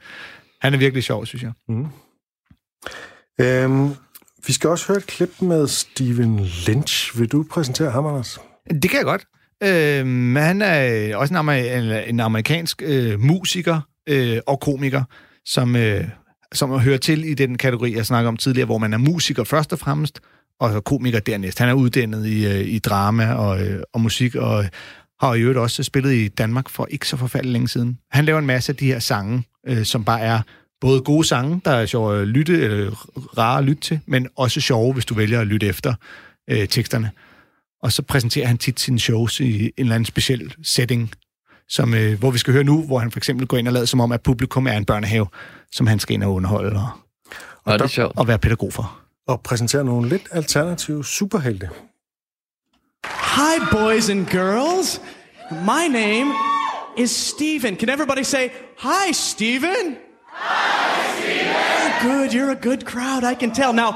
Han 0.61 0.73
er 0.73 0.77
virkelig 0.77 1.03
sjov, 1.03 1.25
synes 1.25 1.43
jeg. 1.43 1.51
Øhm, 3.41 3.89
vi 4.47 4.53
skal 4.53 4.69
også 4.69 4.87
høre 4.87 4.97
et 4.97 5.07
klip 5.07 5.41
med 5.41 5.67
Steven 5.67 6.39
Lynch. 6.67 7.19
Vil 7.19 7.31
du 7.31 7.45
præsentere 7.51 7.91
ham, 7.91 8.05
Anders? 8.05 8.39
Det 8.69 8.89
kan 8.89 8.97
jeg 8.97 9.05
godt. 9.05 9.25
Øh, 9.63 10.05
men 10.07 10.43
han 10.43 10.61
er 10.61 11.15
også 11.15 11.33
en, 11.33 11.37
amer- 11.37 12.09
en 12.09 12.19
amerikansk 12.19 12.81
øh, 12.85 13.19
musiker 13.19 13.81
øh, 14.09 14.37
og 14.47 14.59
komiker, 14.59 15.03
som, 15.45 15.75
øh, 15.75 16.03
som 16.53 16.79
hører 16.79 16.97
til 16.97 17.23
i 17.23 17.33
den 17.33 17.57
kategori, 17.57 17.95
jeg 17.95 18.05
snakker 18.05 18.27
om 18.27 18.37
tidligere, 18.37 18.65
hvor 18.65 18.77
man 18.77 18.93
er 18.93 18.97
musiker 18.97 19.43
først 19.43 19.73
og 19.73 19.79
fremmest, 19.79 20.19
og 20.63 20.83
komiker 20.83 21.19
dernæst. 21.19 21.59
Han 21.59 21.69
er 21.69 21.73
uddannet 21.73 22.25
i, 22.25 22.45
øh, 22.45 22.67
i 22.67 22.79
drama 22.79 23.33
og, 23.33 23.61
øh, 23.61 23.83
og 23.93 24.01
musik, 24.01 24.35
og 24.35 24.65
har 25.21 25.33
i 25.33 25.41
øvrigt 25.41 25.59
også 25.59 25.83
spillet 25.83 26.13
i 26.13 26.27
Danmark 26.27 26.69
for 26.69 26.87
ikke 26.91 27.07
så 27.07 27.17
forfærdeligt 27.17 27.53
længe 27.53 27.67
siden. 27.67 27.97
Han 28.11 28.25
laver 28.25 28.39
en 28.39 28.45
masse 28.45 28.71
af 28.71 28.75
de 28.75 28.85
her 28.85 28.99
sange, 28.99 29.43
øh, 29.67 29.85
som 29.85 30.03
bare 30.03 30.21
er 30.21 30.39
både 30.81 31.01
gode 31.01 31.27
sange, 31.27 31.61
der 31.65 31.71
er 31.71 31.85
sjove 31.85 32.21
at 32.21 32.27
lytte, 32.27 32.61
eller 32.61 32.91
rare 33.37 33.57
at 33.59 33.63
lytte 33.65 33.81
til, 33.81 33.99
men 34.05 34.27
også 34.37 34.61
sjove, 34.61 34.93
hvis 34.93 35.05
du 35.05 35.13
vælger 35.13 35.41
at 35.41 35.47
lytte 35.47 35.67
efter 35.67 35.93
øh, 36.49 36.67
teksterne. 36.67 37.11
Og 37.83 37.91
så 37.91 38.01
præsenterer 38.01 38.47
han 38.47 38.57
tit 38.57 38.79
sine 38.79 38.99
shows 38.99 39.39
i 39.39 39.63
en 39.63 39.71
eller 39.77 39.95
anden 39.95 40.05
speciel 40.05 40.53
setting, 40.63 41.11
som, 41.69 41.93
øh, 41.93 42.19
hvor 42.19 42.31
vi 42.31 42.37
skal 42.37 42.53
høre 42.53 42.63
nu, 42.63 42.83
hvor 42.85 42.99
han 42.99 43.11
for 43.11 43.19
eksempel 43.19 43.47
går 43.47 43.57
ind 43.57 43.67
og 43.67 43.73
lader 43.73 43.85
som 43.85 43.99
om, 43.99 44.11
at 44.11 44.21
publikum 44.21 44.67
er 44.67 44.71
en 44.77 44.85
børnehave, 44.85 45.27
som 45.71 45.87
han 45.87 45.99
skal 45.99 46.13
ind 46.13 46.23
og 46.23 46.33
underholde 46.33 46.79
og, 46.79 46.89
Og 47.63 47.79
det 47.79 47.81
er 47.81 47.87
sjovt. 47.87 48.17
og 48.17 48.27
være 48.27 48.39
pædagog 48.39 48.73
for. 48.73 48.99
Og 49.27 49.41
præsentere 49.41 49.83
nogle 49.83 50.09
lidt 50.09 50.27
alternative 50.31 51.05
superhelte. 51.05 51.69
Hi, 53.05 53.59
boys 53.71 54.09
and 54.09 54.27
girls. 54.27 55.01
My 55.51 55.87
name 55.87 56.33
is 56.97 57.11
Steven. 57.11 57.75
Can 57.75 57.89
everybody 57.89 58.23
say, 58.23 58.49
Hi, 58.77 59.13
Steven? 59.13 59.97
Hi, 60.27 61.21
Steven. 61.21 61.53
Good, 62.01 62.33
you're 62.33 62.51
a 62.51 62.69
good 62.69 62.85
crowd, 62.85 63.23
I 63.23 63.35
can 63.35 63.51
tell. 63.53 63.73
Now, 63.73 63.95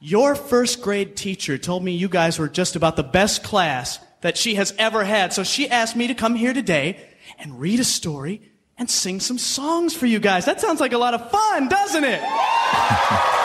your 0.00 0.36
first 0.36 0.82
grade 0.82 1.16
teacher 1.16 1.58
told 1.58 1.82
me 1.82 1.90
you 1.92 2.08
guys 2.08 2.38
were 2.38 2.48
just 2.48 2.76
about 2.76 2.96
the 2.96 3.02
best 3.02 3.42
class 3.42 3.98
that 4.20 4.36
she 4.36 4.54
has 4.54 4.72
ever 4.78 5.04
had. 5.04 5.32
So 5.32 5.42
she 5.42 5.68
asked 5.68 5.96
me 5.96 6.06
to 6.06 6.14
come 6.14 6.36
here 6.36 6.54
today 6.54 6.96
and 7.38 7.60
read 7.60 7.80
a 7.80 7.84
story 7.84 8.40
and 8.78 8.88
sing 8.90 9.20
some 9.20 9.38
songs 9.38 9.96
for 9.96 10.06
you 10.06 10.20
guys. 10.20 10.44
That 10.44 10.60
sounds 10.60 10.80
like 10.80 10.92
a 10.92 10.98
lot 10.98 11.14
of 11.14 11.30
fun, 11.30 11.68
doesn't 11.68 12.04
it? 12.04 12.22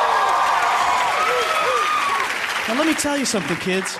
Now, 2.69 2.77
let 2.77 2.85
me 2.85 2.93
tell 2.93 3.17
you 3.17 3.25
something, 3.25 3.57
kids. 3.57 3.97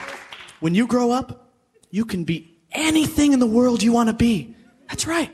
When 0.59 0.76
you 0.76 0.86
grow 0.86 1.09
up, 1.09 1.49
you 1.89 2.05
can 2.05 2.24
be 2.24 2.55
anything 2.72 3.34
in 3.34 3.39
the 3.39 3.47
world 3.47 3.82
you 3.82 3.91
want 3.91 4.09
to 4.09 4.13
be. 4.13 4.55
That's 4.88 5.07
right. 5.07 5.32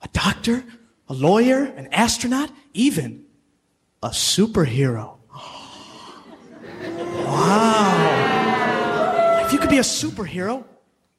A 0.00 0.08
doctor, 0.08 0.64
a 1.06 1.12
lawyer, 1.12 1.64
an 1.64 1.88
astronaut, 1.92 2.50
even 2.72 3.26
a 4.02 4.08
superhero. 4.08 5.18
Wow. 7.26 7.94
If 9.44 9.52
you 9.52 9.58
could 9.58 9.68
be 9.68 9.76
a 9.76 9.82
superhero, 9.82 10.64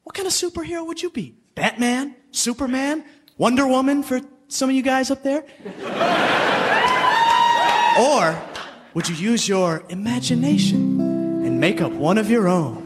what 0.01 0.15
kind 0.15 0.25
of 0.25 0.33
superhero 0.33 0.87
would 0.87 1.03
you 1.03 1.11
be? 1.11 1.35
Batman? 1.53 2.15
Superman? 2.31 3.05
Wonder 3.37 3.67
Woman 3.67 4.01
for 4.01 4.21
some 4.47 4.71
of 4.71 4.75
you 4.75 4.81
guys 4.81 5.11
up 5.11 5.21
there? 5.21 5.45
or 7.99 8.41
would 8.95 9.07
you 9.07 9.13
use 9.13 9.47
your 9.47 9.83
imagination 9.89 11.28
make 11.59 11.81
up 11.81 11.91
one 11.91 12.17
of 12.17 12.29
your 12.29 12.47
own? 12.47 12.85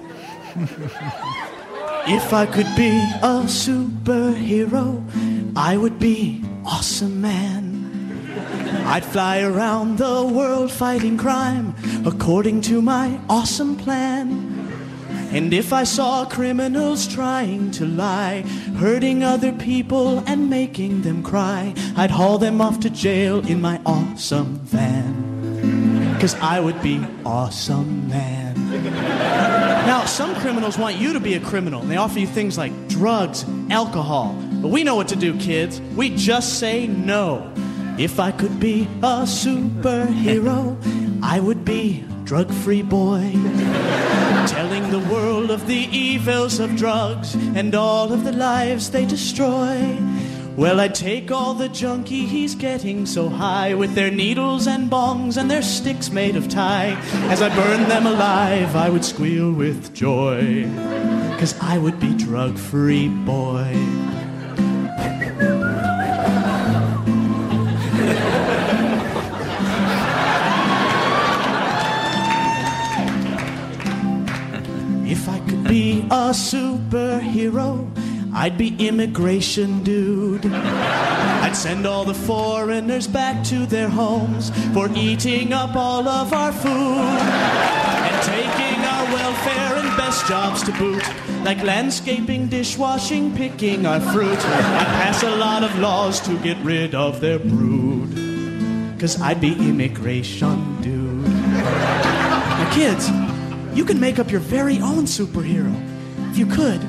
If 2.06 2.34
I 2.34 2.46
could 2.46 2.68
be 2.76 2.90
a 3.22 3.46
superhero, 3.46 5.02
I 5.56 5.78
would 5.78 6.00
be 6.00 6.44
awesome 6.66 7.22
man. 7.22 7.72
I'd 8.86 9.06
fly 9.06 9.42
around 9.42 10.00
the 10.00 10.26
world 10.26 10.72
fighting 10.72 11.18
crime 11.18 11.76
according 12.06 12.62
to 12.62 12.82
my 12.82 13.20
awesome 13.30 13.78
plan. 13.78 14.50
And 15.32 15.54
if 15.54 15.72
I 15.72 15.84
saw 15.84 16.26
criminals 16.26 17.08
trying 17.08 17.72
to 17.72 17.86
lie, 17.86 18.42
hurting 18.78 19.24
other 19.24 19.54
people 19.54 20.20
and 20.28 20.50
making 20.50 21.04
them 21.04 21.24
cry, 21.24 21.74
I'd 21.96 22.12
haul 22.12 22.38
them 22.38 22.60
off 22.60 22.80
to 22.82 22.90
jail 22.90 23.40
in 23.48 23.62
my 23.62 23.80
awesome 23.86 24.60
van. 24.66 26.20
Cause 26.20 26.36
I 26.36 26.60
would 26.60 26.82
be 26.82 27.02
awesome 27.26 28.10
man. 28.10 28.43
Now, 28.94 30.06
some 30.06 30.36
criminals 30.36 30.78
want 30.78 30.96
you 30.98 31.14
to 31.14 31.20
be 31.20 31.34
a 31.34 31.40
criminal. 31.40 31.82
and 31.82 31.92
They 31.92 31.98
offer 31.98 32.20
you 32.20 32.28
things 32.28 32.58
like 32.58 32.72
drugs, 32.88 33.46
alcohol. 33.70 34.34
But 34.62 34.70
we 34.70 34.84
know 34.84 34.96
what 34.96 35.10
to 35.10 35.16
do, 35.16 35.38
kids. 35.38 35.82
We 35.96 36.16
just 36.16 36.60
say 36.60 36.88
no. 36.88 37.52
If 37.98 38.20
I 38.20 38.32
could 38.32 38.60
be 38.60 38.88
a 39.04 39.24
superhero, 39.24 40.78
I 41.22 41.40
would 41.40 41.64
be 41.66 42.06
drug-free 42.24 42.84
boy. 42.84 43.32
Telling 44.48 44.90
the 44.90 45.06
world 45.12 45.52
of 45.52 45.68
the 45.68 45.88
evils 45.92 46.60
of 46.60 46.76
drugs 46.76 47.36
and 47.36 47.76
all 47.76 48.12
of 48.12 48.24
the 48.24 48.32
lives 48.32 48.90
they 48.92 49.06
destroy. 49.06 49.98
Well, 50.56 50.80
I'd 50.80 50.94
take 50.94 51.32
all 51.32 51.56
the 51.56 51.68
junkie 51.68 52.28
he's 52.28 52.54
getting 52.54 53.08
so 53.08 53.28
high 53.28 53.74
with 53.74 53.96
their 53.96 54.12
needles 54.12 54.68
and 54.68 54.88
bongs 54.90 55.36
and 55.36 55.50
their 55.50 55.64
sticks 55.64 56.12
made 56.12 56.36
of 56.36 56.48
tie. 56.48 56.96
As 57.32 57.42
I 57.42 57.50
burned 57.56 57.90
them 57.90 58.06
alive, 58.06 58.76
I 58.76 58.90
would 58.90 59.04
squeal 59.04 59.52
with 59.52 59.96
joy. 59.96 60.70
Cause 61.40 61.60
I 61.60 61.80
would 61.80 62.00
be 62.00 62.14
drug 62.14 62.56
free 62.60 63.08
boy. 63.10 63.74
If 75.06 75.28
I 75.28 75.40
could 75.50 75.64
be 75.64 76.02
a 76.12 76.30
superhero, 76.30 77.90
I'd 78.36 78.58
be 78.58 78.76
immigration 78.88 79.84
dude. 79.84 80.46
I'd 80.46 81.56
send 81.56 81.86
all 81.86 82.04
the 82.04 82.16
foreigners 82.16 83.06
back 83.06 83.44
to 83.46 83.68
their 83.68 83.90
homes 83.90 84.50
for 84.74 84.90
eating 84.96 85.54
up 85.54 85.76
all 85.76 86.08
of 86.08 86.34
our 86.34 86.52
food 86.52 86.72
and 86.72 88.24
taking 88.24 88.84
our 88.86 89.06
welfare 89.14 89.78
and 89.78 89.98
best 89.98 90.26
jobs 90.26 90.64
to 90.64 90.72
boot, 90.74 91.04
like 91.44 91.62
landscaping, 91.64 92.48
dishwashing, 92.48 93.36
picking 93.36 93.86
our 93.86 94.00
fruit. 94.00 94.38
I'd 94.38 94.88
pass 95.04 95.22
a 95.22 95.36
lot 95.36 95.64
of 95.64 95.78
laws 95.78 96.20
to 96.22 96.36
get 96.40 96.58
rid 96.66 96.96
of 96.96 97.22
their 97.22 97.38
brood, 97.38 99.00
cause 99.00 99.22
I'd 99.22 99.40
be 99.40 99.54
immigration 99.54 100.82
dude. 100.82 101.24
Now, 101.24 102.72
kids, 102.74 103.10
you 103.78 103.86
can 103.86 104.00
make 104.00 104.18
up 104.18 104.32
your 104.32 104.42
very 104.42 104.80
own 104.80 105.04
superhero. 105.04 105.74
If 106.32 106.38
you 106.40 106.48
could, 106.48 106.82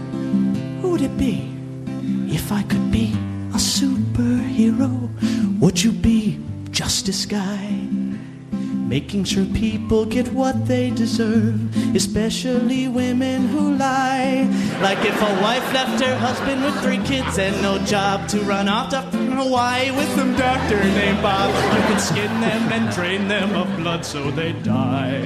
who 0.84 0.90
would 0.90 1.00
it 1.00 1.16
be? 1.16 1.50
If 2.28 2.52
I 2.52 2.62
could 2.64 2.90
be 2.90 3.06
a 3.54 3.60
superhero, 3.74 4.92
would 5.58 5.82
you 5.82 5.92
be 5.92 6.38
Justice 6.72 7.24
Guy? 7.24 7.93
Making 8.86 9.24
sure 9.24 9.46
people 9.46 10.04
get 10.04 10.28
what 10.32 10.66
they 10.66 10.90
deserve, 10.90 11.56
especially 11.96 12.86
women 12.86 13.48
who 13.48 13.74
lie. 13.76 14.46
Like 14.82 14.98
if 15.04 15.20
a 15.20 15.42
wife 15.42 15.66
left 15.72 16.02
her 16.04 16.14
husband 16.16 16.62
with 16.62 16.78
three 16.82 17.02
kids 17.02 17.38
and 17.38 17.60
no 17.62 17.78
job 17.86 18.28
to 18.28 18.40
run 18.40 18.68
off 18.68 18.90
to 18.90 19.00
Hawaii 19.00 19.90
with 19.90 20.08
some 20.14 20.36
doctor 20.36 20.76
named 20.76 21.22
Bob. 21.22 21.50
You 21.74 21.82
can 21.88 21.98
skin 21.98 22.40
them 22.40 22.72
and 22.72 22.94
drain 22.94 23.26
them 23.26 23.54
of 23.54 23.74
blood 23.76 24.04
so 24.04 24.30
they 24.30 24.52
die, 24.52 25.16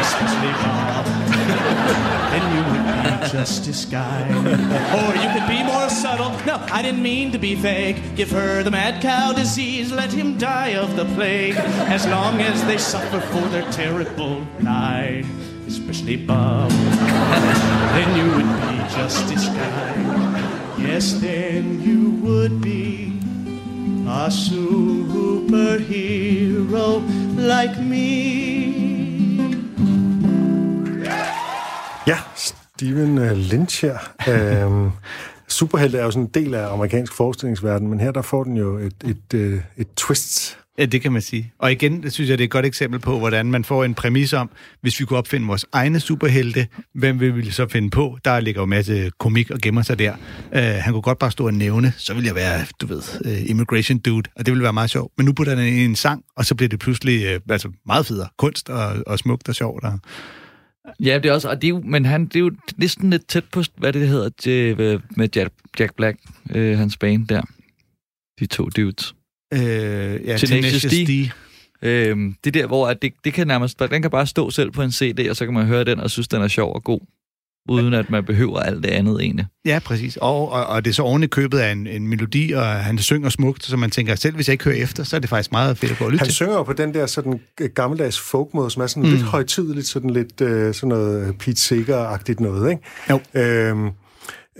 especially 0.00 0.52
Bob. 0.62 1.04
then 2.32 2.44
you 2.54 2.62
would 2.70 2.84
be 2.86 3.26
a 3.26 3.28
Justice 3.28 3.84
Guy. 3.84 4.22
Or 4.98 5.10
you 5.22 5.28
could 5.34 5.48
be 5.48 5.62
more 5.62 5.81
subtle. 6.12 6.32
No, 6.46 6.56
I 6.70 6.82
didn't 6.82 7.02
mean 7.02 7.32
to 7.32 7.38
be 7.38 7.54
vague. 7.54 8.16
Give 8.16 8.30
her 8.30 8.62
the 8.62 8.70
mad 8.70 9.02
cow 9.02 9.32
disease, 9.32 9.90
let 9.92 10.12
him 10.12 10.38
die 10.38 10.74
of 10.74 10.96
the 10.96 11.04
plague. 11.14 11.56
As 11.88 12.06
long 12.06 12.40
as 12.40 12.64
they 12.64 12.78
suffer 12.78 13.20
for 13.20 13.48
their 13.48 13.70
terrible 13.72 14.46
lie, 14.60 15.24
especially 15.66 16.16
Bob. 16.16 16.70
then 16.70 18.16
you 18.16 18.30
would 18.36 18.50
be 18.68 18.76
Justice 18.94 19.46
Guy. 19.48 19.94
Yes, 20.78 21.12
then 21.14 21.80
you 21.82 22.10
would 22.22 22.60
be 22.60 23.12
a 24.06 24.28
superhero 24.28 25.82
like 27.36 27.78
me. 27.80 28.82
Ja, 32.06 32.18
Steven 32.34 33.18
øh, 33.18 33.36
Lynch 33.36 33.80
her. 33.84 33.98
Øhm, 34.28 34.92
Superhelte 35.52 35.98
er 35.98 36.04
jo 36.04 36.10
sådan 36.10 36.22
en 36.22 36.44
del 36.44 36.54
af 36.54 36.72
amerikansk 36.72 37.12
forestillingsverden, 37.12 37.88
men 37.88 38.00
her 38.00 38.10
der 38.10 38.22
får 38.22 38.44
den 38.44 38.56
jo 38.56 38.78
et, 38.78 38.94
et, 39.04 39.34
et, 39.34 39.62
et 39.76 39.86
twist. 39.96 40.58
Ja, 40.78 40.84
det 40.84 41.02
kan 41.02 41.12
man 41.12 41.22
sige. 41.22 41.52
Og 41.58 41.72
igen, 41.72 42.02
det 42.02 42.12
synes 42.12 42.30
jeg, 42.30 42.38
det 42.38 42.44
er 42.44 42.46
et 42.46 42.50
godt 42.50 42.66
eksempel 42.66 43.00
på, 43.00 43.18
hvordan 43.18 43.46
man 43.46 43.64
får 43.64 43.84
en 43.84 43.94
præmis 43.94 44.32
om, 44.32 44.50
hvis 44.80 45.00
vi 45.00 45.04
kunne 45.04 45.18
opfinde 45.18 45.46
vores 45.46 45.66
egne 45.72 46.00
superhelte, 46.00 46.66
hvem 46.94 47.20
vil 47.20 47.36
vi 47.36 47.50
så 47.50 47.68
finde 47.68 47.90
på? 47.90 48.18
Der 48.24 48.40
ligger 48.40 48.60
jo 48.60 48.64
en 48.64 48.70
masse 48.70 49.10
komik 49.18 49.50
og 49.50 49.58
gemmer 49.58 49.82
sig 49.82 49.98
der. 49.98 50.14
Uh, 50.52 50.58
han 50.58 50.92
kunne 50.92 51.02
godt 51.02 51.18
bare 51.18 51.30
stå 51.30 51.46
og 51.46 51.54
nævne, 51.54 51.92
så 51.96 52.14
vil 52.14 52.24
jeg 52.24 52.34
være, 52.34 52.64
du 52.80 52.86
ved, 52.86 53.02
uh, 53.24 53.50
immigration 53.50 53.98
dude, 53.98 54.30
og 54.36 54.46
det 54.46 54.52
ville 54.52 54.62
være 54.62 54.72
meget 54.72 54.90
sjovt. 54.90 55.12
Men 55.16 55.26
nu 55.26 55.32
putter 55.32 55.56
han 55.56 55.64
en 55.64 55.96
sang, 55.96 56.22
og 56.36 56.44
så 56.44 56.54
bliver 56.54 56.68
det 56.68 56.78
pludselig 56.78 57.34
uh, 57.34 57.40
altså 57.48 57.68
meget 57.86 58.06
federe. 58.06 58.28
Kunst 58.38 58.70
og, 58.70 58.94
og 59.06 59.18
smukt 59.18 59.48
og 59.48 59.54
sjovt. 59.54 59.84
Og, 59.84 59.98
Ja, 61.00 61.18
det 61.18 61.26
er 61.26 61.32
også, 61.32 61.48
og 61.48 61.62
det 61.62 61.68
er 61.68 61.70
jo, 61.70 61.80
men 61.84 62.04
han, 62.04 62.26
det 62.26 62.36
er 62.36 62.40
jo 62.40 62.50
næsten 62.76 63.10
lidt 63.10 63.26
tæt 63.28 63.44
på, 63.44 63.62
hvad 63.76 63.92
det 63.92 64.08
hedder, 64.08 64.30
øh, 64.48 65.00
med 65.16 65.28
Jack, 65.36 65.52
Jack 65.78 65.94
Black, 65.96 66.18
øh, 66.50 66.78
hans 66.78 66.96
bane 66.96 67.26
der. 67.26 67.42
De 68.40 68.46
to 68.46 68.68
dudes. 68.68 69.14
uh, 69.54 69.60
ja, 69.60 70.36
Tenacious 70.36 70.82
D. 70.82 71.06
D. 71.06 71.30
Øhm, 71.82 72.36
det 72.44 72.56
er 72.56 72.60
der, 72.60 72.66
hvor 72.66 72.88
at 72.88 73.02
det, 73.02 73.12
det 73.24 73.32
kan 73.32 73.46
nærmest, 73.46 73.78
den 73.78 74.02
kan 74.02 74.10
bare 74.10 74.26
stå 74.26 74.50
selv 74.50 74.70
på 74.70 74.82
en 74.82 74.92
CD, 74.92 75.30
og 75.30 75.36
så 75.36 75.44
kan 75.44 75.54
man 75.54 75.66
høre 75.66 75.84
den 75.84 76.00
og 76.00 76.10
synes, 76.10 76.28
den 76.28 76.42
er 76.42 76.48
sjov 76.48 76.74
og 76.74 76.84
god, 76.84 77.00
uden 77.68 77.94
at 77.94 78.10
man 78.10 78.24
behøver 78.24 78.60
alt 78.60 78.84
det 78.84 78.90
andet 78.90 79.20
egentlig. 79.22 79.46
Ja, 79.64 79.78
præcis. 79.84 80.16
Og, 80.16 80.52
og, 80.52 80.66
og 80.66 80.84
det 80.84 80.90
er 80.90 80.94
så 80.94 81.02
oven 81.02 81.22
i 81.22 81.26
købet 81.26 81.58
af 81.58 81.72
en, 81.72 81.86
en 81.86 82.08
melodi, 82.08 82.52
og 82.52 82.66
han 82.66 82.98
synger 82.98 83.28
smukt, 83.28 83.64
så 83.66 83.76
man 83.76 83.90
tænker, 83.90 84.14
selv 84.14 84.34
hvis 84.34 84.48
jeg 84.48 84.52
ikke 84.52 84.64
hører 84.64 84.76
efter, 84.76 85.04
så 85.04 85.16
er 85.16 85.20
det 85.20 85.30
faktisk 85.30 85.52
meget 85.52 85.78
fedt 85.78 85.92
at 85.92 85.98
gå 85.98 86.04
og 86.04 86.10
lytte 86.10 86.20
Han 86.20 86.26
til. 86.26 86.34
synger 86.34 86.54
jo 86.54 86.62
på 86.62 86.72
den 86.72 86.94
der 86.94 87.06
sådan 87.06 87.40
øh, 87.60 87.70
gammeldags 87.74 88.20
folkmåde, 88.20 88.70
som 88.70 88.82
er 88.82 88.86
sådan 88.86 89.02
mm. 89.02 89.08
lidt 89.08 89.22
højtideligt, 89.22 89.86
sådan 89.86 90.10
lidt 90.10 90.40
øh, 90.40 90.74
sådan 90.74 90.88
noget 90.88 91.38
Pete 91.38 91.60
Seeger-agtigt 91.60 92.40
noget, 92.40 92.70
ikke? 92.70 92.82
Jo. 93.10 93.20
Øhm, 93.40 93.90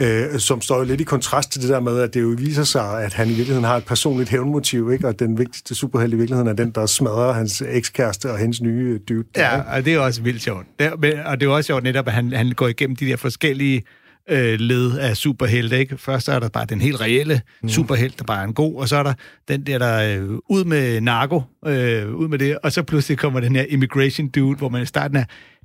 øh, 0.00 0.38
som 0.38 0.60
står 0.60 0.78
jo 0.78 0.84
lidt 0.84 1.00
i 1.00 1.04
kontrast 1.04 1.52
til 1.52 1.62
det 1.62 1.68
der 1.68 1.80
med, 1.80 1.98
at 1.98 2.14
det 2.14 2.22
jo 2.22 2.34
viser 2.38 2.64
sig, 2.64 3.04
at 3.04 3.12
han 3.12 3.26
i 3.26 3.32
virkeligheden 3.32 3.64
har 3.64 3.76
et 3.76 3.84
personligt 3.84 4.30
hævnmotiv, 4.30 4.92
ikke? 4.92 5.08
Og 5.08 5.18
den 5.18 5.38
vigtigste 5.38 5.74
superheld 5.74 6.12
i 6.12 6.16
virkeligheden 6.16 6.48
er 6.48 6.52
den, 6.52 6.70
der 6.70 6.86
smadrer 6.86 7.32
hans 7.32 7.62
ekskæreste 7.68 8.30
og 8.30 8.38
hendes 8.38 8.60
nye 8.60 9.00
der, 9.08 9.22
Ja, 9.36 9.56
ikke? 9.56 9.70
og 9.70 9.84
det 9.84 9.94
er 9.94 9.98
også 9.98 10.22
vildt 10.22 10.42
sjovt. 10.42 10.66
Det 10.78 10.86
er, 10.86 11.24
og 11.24 11.40
det 11.40 11.46
er 11.46 11.50
også 11.50 11.66
sjovt 11.66 11.82
netop, 11.82 12.08
at 12.08 12.14
han, 12.14 12.32
han 12.32 12.52
går 12.52 12.68
igennem 12.68 12.96
de 12.96 13.06
der 13.06 13.16
forskellige 13.16 13.82
øh, 14.30 14.60
led 14.60 14.98
af 14.98 15.16
superhelte. 15.16 15.78
Ikke? 15.78 15.98
Først 15.98 16.28
er 16.28 16.38
der 16.38 16.48
bare 16.48 16.64
den 16.64 16.80
helt 16.80 17.00
reelle 17.00 17.40
mm. 17.62 17.68
superhelt, 17.68 18.18
der 18.18 18.24
bare 18.24 18.40
er 18.42 18.46
en 18.46 18.54
god, 18.54 18.80
og 18.80 18.88
så 18.88 18.96
er 18.96 19.02
der 19.02 19.14
den 19.48 19.66
der, 19.66 19.78
der 19.78 20.18
øh, 20.20 20.38
ud 20.48 20.64
med 20.64 21.00
narko, 21.00 21.42
øh, 21.66 22.14
ud 22.14 22.28
med 22.28 22.38
det, 22.38 22.58
og 22.58 22.72
så 22.72 22.82
pludselig 22.82 23.18
kommer 23.18 23.40
den 23.40 23.56
her 23.56 23.64
immigration 23.68 24.28
dude, 24.28 24.56
hvor 24.56 24.68
man 24.68 24.82
i 24.82 24.86
starten 24.86 25.16
er, 25.16 25.24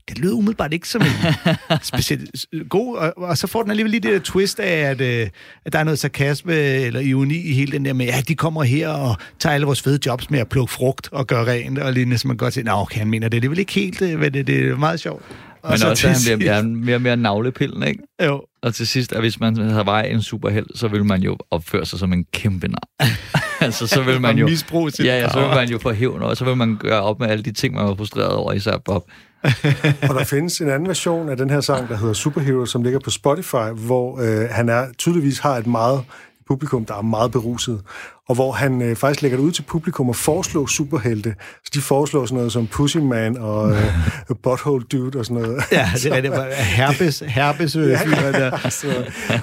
det 0.09 0.19
lyder 0.19 0.33
umiddelbart 0.33 0.73
ikke 0.73 0.89
som 0.89 1.01
en 1.01 1.35
specielt 1.81 2.45
god, 2.69 2.97
og, 2.97 3.13
og 3.17 3.37
så 3.37 3.47
får 3.47 3.61
den 3.61 3.71
alligevel 3.71 3.91
lige 3.91 4.01
det 4.01 4.11
der 4.11 4.19
twist 4.19 4.59
af, 4.59 4.77
at, 4.89 5.01
øh, 5.01 5.29
at 5.65 5.73
der 5.73 5.79
er 5.79 5.83
noget 5.83 5.99
sarkasme 5.99 6.55
eller 6.55 6.99
ironi 6.99 7.37
i 7.37 7.53
hele 7.53 7.71
den 7.71 7.85
der 7.85 7.93
med, 7.93 8.05
ja, 8.05 8.21
de 8.27 8.35
kommer 8.35 8.63
her 8.63 8.89
og 8.89 9.15
tager 9.39 9.53
alle 9.53 9.65
vores 9.65 9.81
fede 9.81 9.99
jobs 10.05 10.29
med 10.29 10.39
at 10.39 10.49
plukke 10.49 10.73
frugt 10.73 11.09
og 11.11 11.27
gøre 11.27 11.45
rent 11.45 11.79
og 11.79 11.93
lignende, 11.93 12.17
så 12.17 12.27
man 12.27 12.37
godt 12.37 12.53
siger, 12.53 12.65
nå, 12.65 12.71
okay, 12.71 12.97
han 12.97 13.07
mener 13.07 13.29
det, 13.29 13.41
det 13.41 13.47
er 13.47 13.49
vel 13.49 13.59
ikke 13.59 13.73
helt, 13.73 14.01
øh, 14.01 14.19
men 14.19 14.33
det, 14.33 14.47
det 14.47 14.69
er 14.69 14.75
meget 14.75 14.99
sjovt. 14.99 15.23
Og 15.61 15.69
Men 15.69 15.79
så 15.79 15.89
også, 15.89 16.07
at 16.07 16.13
han 16.27 16.37
bliver 16.37 16.61
mere, 16.61 16.73
mere 16.73 16.95
og 16.95 17.01
mere 17.01 17.17
navlepillen, 17.17 17.83
ikke? 17.83 18.03
Jo, 18.25 18.41
Og 18.61 18.75
til 18.75 18.87
sidst, 18.87 19.13
at 19.13 19.19
hvis 19.19 19.39
man 19.39 19.57
havde 19.57 19.85
været 19.85 20.11
en 20.11 20.21
superheld, 20.21 20.65
så 20.75 20.87
ville 20.87 21.05
man 21.05 21.21
jo 21.21 21.37
opføre 21.51 21.85
sig 21.85 21.99
som 21.99 22.13
en 22.13 22.25
kæmpe 22.33 22.67
nar. 22.67 22.87
altså, 23.65 23.87
så 23.87 24.01
vil 24.01 24.21
man 24.27 24.37
jo... 24.37 24.47
misbruge 24.47 24.91
sit 24.91 25.05
Ja, 25.05 25.19
ja, 25.19 25.29
så 25.29 25.39
vil 25.39 25.49
man 25.49 25.69
jo 25.69 25.79
få 25.79 25.91
hævn, 25.91 26.21
og 26.21 26.37
så 26.37 26.45
vil 26.45 26.57
man 26.57 26.77
gøre 26.77 27.01
op 27.01 27.19
med 27.19 27.27
alle 27.27 27.43
de 27.43 27.51
ting, 27.51 27.75
man 27.75 27.85
var 27.85 27.95
frustreret 27.95 28.31
over, 28.31 28.53
især 28.53 28.77
Bob. 28.77 29.09
Og 30.09 30.15
der 30.15 30.23
findes 30.23 30.61
en 30.61 30.69
anden 30.69 30.87
version 30.87 31.29
af 31.29 31.37
den 31.37 31.49
her 31.49 31.61
sang, 31.61 31.89
der 31.89 31.97
hedder 31.97 32.13
Superhero, 32.13 32.65
som 32.65 32.83
ligger 32.83 32.99
på 32.99 33.09
Spotify, 33.09 33.71
hvor 33.75 34.19
øh, 34.21 34.49
han 34.49 34.69
er 34.69 34.85
tydeligvis 34.97 35.39
har 35.39 35.55
et 35.57 35.67
meget 35.67 36.03
publikum, 36.47 36.85
der 36.85 36.95
er 36.95 37.01
meget 37.01 37.31
beruset, 37.31 37.81
og 38.29 38.35
hvor 38.35 38.51
han 38.51 38.81
øh, 38.81 38.95
faktisk 38.95 39.21
lægger 39.21 39.37
det 39.37 39.45
ud 39.45 39.51
til 39.51 39.61
publikum 39.61 40.09
og 40.09 40.15
foreslår 40.15 40.65
superhelte. 40.65 41.35
Så 41.63 41.71
de 41.73 41.81
foreslår 41.81 42.25
sådan 42.25 42.35
noget 42.35 42.51
som 42.51 42.67
Pussy 42.67 42.97
Man 42.97 43.37
og 43.37 43.71
øh, 43.71 43.93
Butthole 44.43 44.83
Dude 44.91 45.19
og 45.19 45.25
sådan 45.25 45.41
noget. 45.41 45.63
ja, 45.71 45.89
det 45.93 46.05
er 46.05 46.15
rigtigt. 46.15 46.35
Herpes, 46.55 47.23
herpes 47.27 47.75
øh, 47.75 47.97
fyren 47.99 48.33
der. 48.33 48.69
så, 48.69 48.87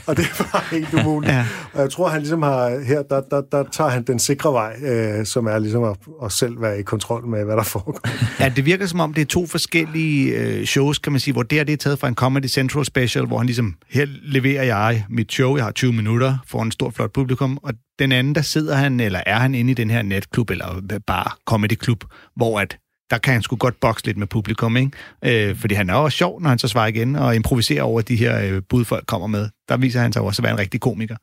og 0.06 0.16
det 0.16 0.26
var 0.38 0.68
helt 0.70 0.94
umuligt. 0.94 1.32
Ja. 1.32 1.38
Ja. 1.38 1.46
Og 1.72 1.80
jeg 1.80 1.90
tror, 1.90 2.08
han 2.08 2.20
ligesom 2.20 2.42
har, 2.42 2.84
her, 2.84 3.02
der, 3.02 3.20
der, 3.30 3.42
der 3.52 3.64
tager 3.72 3.90
han 3.90 4.02
den 4.02 4.18
sikre 4.18 4.52
vej, 4.52 4.76
øh, 4.82 5.26
som 5.26 5.46
er 5.46 5.58
ligesom 5.58 5.84
at, 5.84 5.96
at 6.24 6.32
selv 6.32 6.60
være 6.60 6.78
i 6.78 6.82
kontrol 6.82 7.26
med, 7.26 7.44
hvad 7.44 7.56
der 7.56 7.62
foregår. 7.62 8.00
Ja, 8.40 8.48
det 8.48 8.64
virker 8.64 8.86
som 8.86 9.00
om, 9.00 9.14
det 9.14 9.22
er 9.22 9.26
to 9.26 9.46
forskellige 9.46 10.32
øh, 10.34 10.66
shows, 10.66 10.98
kan 10.98 11.12
man 11.12 11.20
sige, 11.20 11.32
hvor 11.32 11.42
det 11.42 11.58
her 11.58 11.64
det 11.64 11.72
er 11.72 11.76
taget 11.76 11.98
fra 11.98 12.08
en 12.08 12.14
Comedy 12.14 12.46
Central 12.46 12.84
special, 12.84 13.26
hvor 13.26 13.38
han 13.38 13.46
ligesom, 13.46 13.74
her 13.90 14.06
leverer 14.22 14.64
jeg 14.64 15.04
mit 15.10 15.32
show, 15.32 15.56
jeg 15.56 15.64
har 15.64 15.72
20 15.72 15.92
minutter 15.92 16.38
for 16.46 16.62
en 16.62 16.72
stor 16.72 16.90
flot 16.90 17.12
publikum, 17.12 17.58
og 17.62 17.72
den 17.98 18.12
anden, 18.12 18.34
der 18.34 18.42
sidder 18.42 18.74
han, 18.74 19.00
eller 19.00 19.20
er 19.26 19.38
han 19.38 19.54
inde 19.54 19.70
i 19.70 19.74
den 19.74 19.90
her 19.90 20.02
netklub, 20.02 20.50
eller 20.50 20.98
bare 21.06 21.30
comedy 21.46 21.74
klub, 21.74 22.04
hvor 22.36 22.60
at 22.60 22.78
der 23.10 23.18
kan 23.18 23.32
han 23.32 23.42
sgu 23.42 23.56
godt 23.56 23.80
bokse 23.80 24.06
lidt 24.06 24.16
med 24.16 24.26
publikum, 24.26 24.76
ikke? 24.76 25.48
Øh, 25.48 25.56
fordi 25.56 25.74
han 25.74 25.90
er 25.90 25.94
også 25.94 26.18
sjov, 26.18 26.42
når 26.42 26.48
han 26.48 26.58
så 26.58 26.68
svarer 26.68 26.86
igen, 26.86 27.16
og 27.16 27.34
improviserer 27.34 27.82
over 27.82 28.00
de 28.00 28.16
her 28.16 28.40
øh, 28.40 28.62
bud, 28.68 28.84
folk 28.84 29.06
kommer 29.06 29.26
med. 29.26 29.48
Der 29.68 29.76
viser 29.76 30.00
han 30.00 30.12
sig 30.12 30.22
også 30.22 30.42
at 30.42 30.44
være 30.44 30.52
en 30.52 30.58
rigtig 30.58 30.80
komiker. 30.80 31.16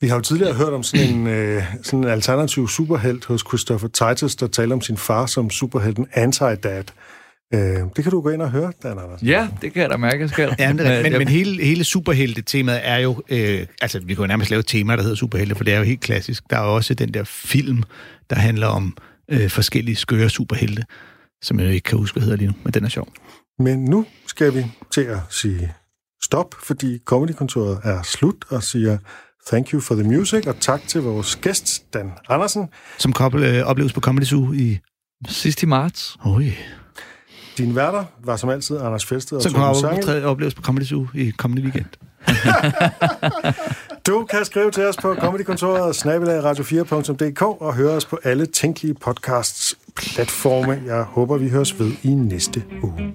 Vi 0.00 0.08
har 0.08 0.16
jo 0.16 0.22
tidligere 0.22 0.54
hørt 0.54 0.72
om 0.72 0.82
sådan 0.82 1.14
en, 1.14 1.26
øh, 1.26 1.62
sådan 1.82 2.04
en 2.04 2.08
alternativ 2.08 2.68
superhelt 2.68 3.24
hos 3.24 3.44
Christopher 3.48 3.88
Titus, 3.88 4.36
der 4.36 4.46
taler 4.46 4.74
om 4.74 4.80
sin 4.80 4.96
far 4.96 5.26
som 5.26 5.50
superhelten 5.50 6.06
Anti-Dad. 6.16 6.84
Øh, 7.54 7.60
det 7.96 8.04
kan 8.04 8.10
du 8.10 8.20
gå 8.20 8.30
ind 8.30 8.42
og 8.42 8.50
høre, 8.50 8.72
Dan 8.82 8.98
Anders. 8.98 9.22
Ja, 9.22 9.48
det 9.62 9.72
kan 9.72 9.82
jeg 9.82 9.90
da 9.90 9.96
mærke, 9.96 10.20
jeg 10.20 10.30
skal. 10.30 10.54
Ja, 10.58 10.72
men, 10.72 10.84
rigtigt. 10.84 11.02
men, 11.02 11.18
men 11.18 11.28
hele, 11.28 11.64
hele 11.64 11.84
superhelte-temaet 11.84 12.80
er 12.82 12.96
jo... 12.96 13.22
Øh, 13.28 13.66
altså, 13.82 14.00
vi 14.00 14.14
kan 14.14 14.22
jo 14.22 14.26
nærmest 14.26 14.50
lave 14.50 14.60
et 14.60 14.66
tema, 14.66 14.96
der 14.96 15.02
hedder 15.02 15.16
superhelte, 15.16 15.54
for 15.54 15.64
det 15.64 15.74
er 15.74 15.78
jo 15.78 15.84
helt 15.84 16.00
klassisk. 16.00 16.42
Der 16.50 16.58
er 16.58 16.64
jo 16.64 16.74
også 16.74 16.94
den 16.94 17.14
der 17.14 17.24
film, 17.24 17.82
der 18.30 18.36
handler 18.36 18.66
om 18.66 18.96
øh, 19.30 19.50
forskellige 19.50 19.96
skøre 19.96 20.28
superhelte, 20.28 20.84
som 21.42 21.60
jeg 21.60 21.74
ikke 21.74 21.84
kan 21.84 21.98
huske, 21.98 22.14
hvad 22.14 22.22
hedder 22.22 22.36
lige 22.36 22.48
nu, 22.48 22.54
men 22.64 22.72
den 22.72 22.84
er 22.84 22.88
sjov. 22.88 23.08
Men 23.58 23.84
nu 23.84 24.06
skal 24.26 24.54
vi 24.54 24.66
til 24.92 25.00
at 25.00 25.18
sige 25.30 25.72
stop, 26.22 26.54
fordi 26.62 26.98
Comedykontoret 27.04 27.80
er 27.84 28.02
slut 28.02 28.44
og 28.48 28.62
siger 28.62 28.98
thank 29.46 29.72
you 29.72 29.80
for 29.80 29.94
the 29.94 30.04
music, 30.04 30.46
og 30.46 30.60
tak 30.60 30.80
til 30.88 31.02
vores 31.02 31.36
gæst, 31.36 31.94
Dan 31.94 32.12
Andersen. 32.28 32.68
Som 32.98 33.12
couple 33.12 33.48
øh, 33.48 33.66
opleves 33.66 33.92
på 33.92 34.00
Comedy 34.00 34.24
Zoo 34.24 34.52
i... 34.52 34.78
Sidst 35.28 35.62
i 35.62 35.66
marts. 35.66 36.16
Oj. 36.24 36.52
Din 37.58 37.76
værter 37.76 38.04
var 38.24 38.36
som 38.36 38.48
altid 38.48 38.78
Anders 38.78 39.04
Felsted 39.06 39.36
og 39.36 39.42
Torben 39.42 39.94
kan 39.94 40.02
Sange. 40.02 40.24
opleves 40.26 40.54
på 40.54 40.62
Comedy 40.62 40.84
Zoo 40.84 41.06
i 41.14 41.30
kommende 41.30 41.62
weekend. 41.62 41.86
Du 44.06 44.26
kan 44.30 44.44
skrive 44.44 44.70
til 44.70 44.84
os 44.86 44.96
på 44.96 45.14
comedykontoret 45.14 46.06
snabelagradio4.dk 46.06 47.42
og 47.42 47.74
høre 47.74 47.90
os 47.90 48.04
på 48.04 48.18
alle 48.24 48.46
tænkelige 48.46 48.94
podcasts 48.94 49.74
platforme. 49.96 50.82
Jeg 50.86 51.02
håber, 51.02 51.36
vi 51.36 51.48
høres 51.48 51.80
ved 51.80 51.92
i 52.02 52.08
næste 52.08 52.64
uge. 52.82 53.14